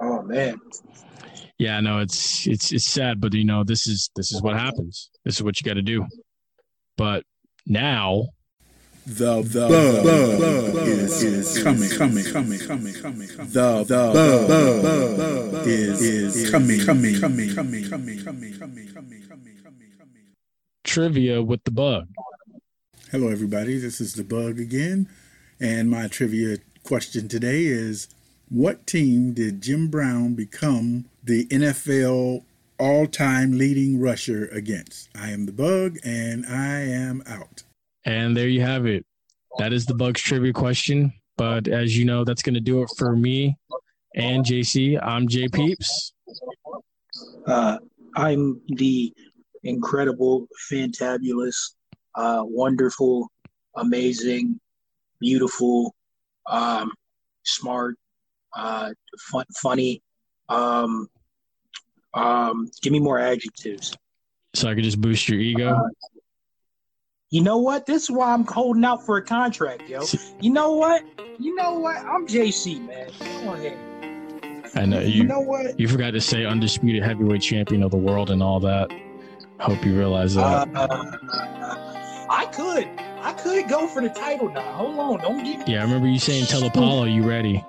Oh 0.00 0.22
man. 0.22 0.58
Yeah, 1.58 1.80
no, 1.80 2.00
it's 2.00 2.46
it's 2.46 2.72
it's 2.72 2.86
sad, 2.86 3.20
but 3.20 3.32
you 3.32 3.44
know 3.44 3.64
this 3.64 3.86
is 3.86 4.10
this 4.16 4.32
is 4.32 4.42
what 4.42 4.56
happens. 4.56 5.10
This 5.24 5.36
is 5.36 5.42
what 5.42 5.60
you 5.60 5.64
got 5.64 5.74
to 5.74 5.82
do. 5.82 6.04
But 6.96 7.24
now 7.66 8.26
the 9.06 9.42
the 9.42 10.72
bug 10.72 10.88
is, 10.88 11.22
is 11.22 11.62
coming, 11.62 11.90
coming, 11.90 12.24
coming, 12.24 12.58
coming, 12.58 12.94
coming. 12.94 13.28
The 13.50 13.84
the 13.86 15.50
bug 15.52 15.66
is 15.66 16.02
is 16.02 16.50
coming, 16.50 16.80
coming, 16.80 17.20
coming, 17.20 17.54
coming, 17.54 17.88
coming, 17.88 18.22
coming, 18.24 18.58
coming, 18.58 18.58
coming, 18.58 19.22
coming, 19.28 19.28
coming. 19.28 20.24
trivia 20.82 21.42
with 21.42 21.62
the 21.64 21.70
bug. 21.70 22.08
Hello, 23.14 23.28
everybody. 23.28 23.78
This 23.78 24.00
is 24.00 24.14
the 24.14 24.24
bug 24.24 24.58
again, 24.58 25.08
and 25.60 25.88
my 25.88 26.08
trivia 26.08 26.56
question 26.82 27.28
today 27.28 27.66
is: 27.66 28.08
What 28.48 28.88
team 28.88 29.34
did 29.34 29.62
Jim 29.62 29.86
Brown 29.86 30.34
become 30.34 31.04
the 31.22 31.46
NFL 31.46 32.42
all-time 32.76 33.56
leading 33.56 34.00
rusher 34.00 34.46
against? 34.46 35.10
I 35.14 35.30
am 35.30 35.46
the 35.46 35.52
bug, 35.52 35.98
and 36.02 36.44
I 36.44 36.80
am 36.80 37.22
out. 37.24 37.62
And 38.04 38.36
there 38.36 38.48
you 38.48 38.62
have 38.62 38.84
it. 38.84 39.06
That 39.58 39.72
is 39.72 39.86
the 39.86 39.94
Bugs 39.94 40.20
trivia 40.20 40.52
question. 40.52 41.12
But 41.36 41.68
as 41.68 41.96
you 41.96 42.04
know, 42.04 42.24
that's 42.24 42.42
going 42.42 42.54
to 42.54 42.60
do 42.60 42.82
it 42.82 42.90
for 42.98 43.14
me 43.14 43.56
and 44.16 44.44
JC. 44.44 45.00
I'm 45.00 45.28
Jay 45.28 45.46
Peeps. 45.46 46.14
Uh, 47.46 47.78
I'm 48.16 48.60
the 48.70 49.14
incredible, 49.62 50.48
fantabulous, 50.68 51.74
uh, 52.14 52.42
wonderful, 52.44 53.28
amazing, 53.76 54.60
beautiful, 55.20 55.94
um, 56.46 56.92
smart, 57.44 57.96
uh, 58.56 58.90
fun, 59.30 59.44
funny. 59.56 60.02
Um, 60.48 61.08
um, 62.14 62.70
give 62.82 62.92
me 62.92 63.00
more 63.00 63.18
adjectives. 63.18 63.96
So 64.54 64.68
I 64.68 64.74
could 64.74 64.84
just 64.84 65.00
boost 65.00 65.28
your 65.28 65.40
ego. 65.40 65.80
You 67.30 67.42
know 67.42 67.58
what? 67.58 67.86
This 67.86 68.04
is 68.04 68.10
why 68.10 68.32
I'm 68.32 68.44
holding 68.44 68.84
out 68.84 69.04
for 69.04 69.16
a 69.16 69.22
contract, 69.22 69.88
yo. 69.88 70.04
You 70.40 70.52
know 70.52 70.74
what? 70.74 71.02
You 71.40 71.56
know 71.56 71.78
what? 71.80 71.96
I'm 71.96 72.28
JC, 72.28 72.86
man. 72.86 73.10
Come 73.18 73.48
on 73.48 73.60
here. 73.60 73.78
I 74.76 74.86
know 74.86 75.00
You 75.00 75.22
you. 75.22 75.24
know 75.24 75.40
what? 75.40 75.78
You 75.78 75.88
forgot 75.88 76.12
to 76.12 76.20
say 76.20 76.44
undisputed 76.44 77.02
heavyweight 77.02 77.42
champion 77.42 77.82
of 77.82 77.90
the 77.90 77.96
world 77.96 78.30
and 78.30 78.40
all 78.42 78.60
that. 78.60 78.88
Hope 79.58 79.84
you 79.84 79.96
realize 79.96 80.34
that. 80.34 80.68
Uh, 80.74 81.93
I 82.28 82.46
could. 82.46 82.88
I 83.20 83.32
could 83.32 83.68
go 83.68 83.86
for 83.86 84.02
the 84.02 84.08
title 84.08 84.48
now. 84.48 84.72
Hold 84.72 84.98
on. 84.98 85.20
Don't 85.20 85.44
get 85.44 85.68
yeah, 85.68 85.80
I 85.80 85.82
remember 85.82 86.08
you 86.08 86.18
saying, 86.18 86.46
"Tell 86.46 86.64
Apollo 86.64 87.04
you 87.04 87.22
ready." 87.22 87.64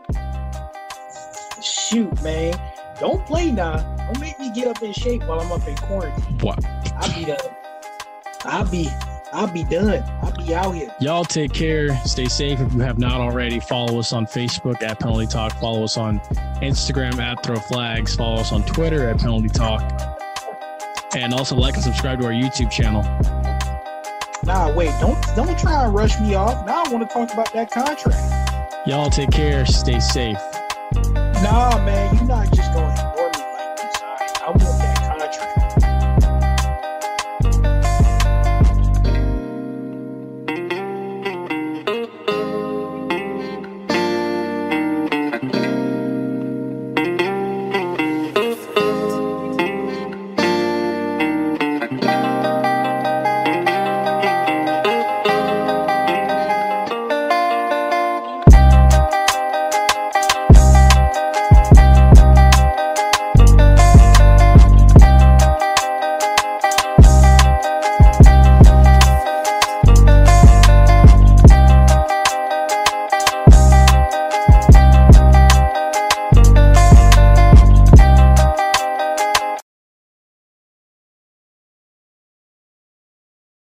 shoot, 1.65 2.21
man. 2.23 2.59
Don't 2.99 3.25
play 3.25 3.51
now. 3.51 3.77
Don't 3.97 4.19
make 4.19 4.39
me 4.39 4.51
get 4.51 4.67
up 4.67 4.81
in 4.81 4.93
shape 4.93 5.23
while 5.25 5.41
I'm 5.41 5.51
up 5.51 5.67
in 5.67 5.75
quarantine. 5.75 6.39
What? 6.39 6.63
I'll 6.95 7.13
be 7.13 7.25
done. 7.25 7.37
I'll 8.45 8.69
be 8.69 8.89
I'll 9.33 9.51
be 9.51 9.63
done. 9.65 10.01
I'll 10.21 10.31
be 10.31 10.55
out 10.55 10.71
here. 10.71 10.95
Y'all 11.01 11.25
take 11.25 11.51
care. 11.51 11.93
Stay 12.05 12.25
safe. 12.25 12.61
If 12.61 12.73
you 12.73 12.79
have 12.79 12.99
not 12.99 13.19
already, 13.19 13.59
follow 13.59 13.99
us 13.99 14.13
on 14.13 14.25
Facebook 14.25 14.81
at 14.81 14.99
Penalty 14.99 15.27
Talk. 15.27 15.51
Follow 15.59 15.83
us 15.83 15.97
on 15.97 16.19
Instagram 16.61 17.19
at 17.19 17.43
Throw 17.43 17.57
Flags. 17.57 18.15
Follow 18.15 18.39
us 18.39 18.53
on 18.53 18.63
Twitter 18.63 19.09
at 19.09 19.17
Penalty 19.17 19.49
Talk. 19.49 19.81
And 21.15 21.33
also 21.33 21.55
like 21.55 21.73
and 21.73 21.83
subscribe 21.83 22.19
to 22.21 22.27
our 22.27 22.31
YouTube 22.31 22.71
channel. 22.71 23.03
Nah, 24.45 24.71
wait, 24.73 24.93
don't 24.99 25.19
don't 25.35 25.57
try 25.57 25.85
and 25.85 25.93
rush 25.93 26.19
me 26.19 26.35
off. 26.35 26.65
Now 26.67 26.83
I 26.83 26.89
want 26.93 27.07
to 27.07 27.11
talk 27.11 27.33
about 27.33 27.51
that 27.53 27.71
contract. 27.71 28.87
Y'all 28.87 29.09
take 29.09 29.31
care. 29.31 29.65
Stay 29.65 29.99
safe. 29.99 30.37
Nah, 31.41 31.83
man, 31.83 32.15
you're 32.15 32.25
not 32.25 32.51
just 32.53 32.64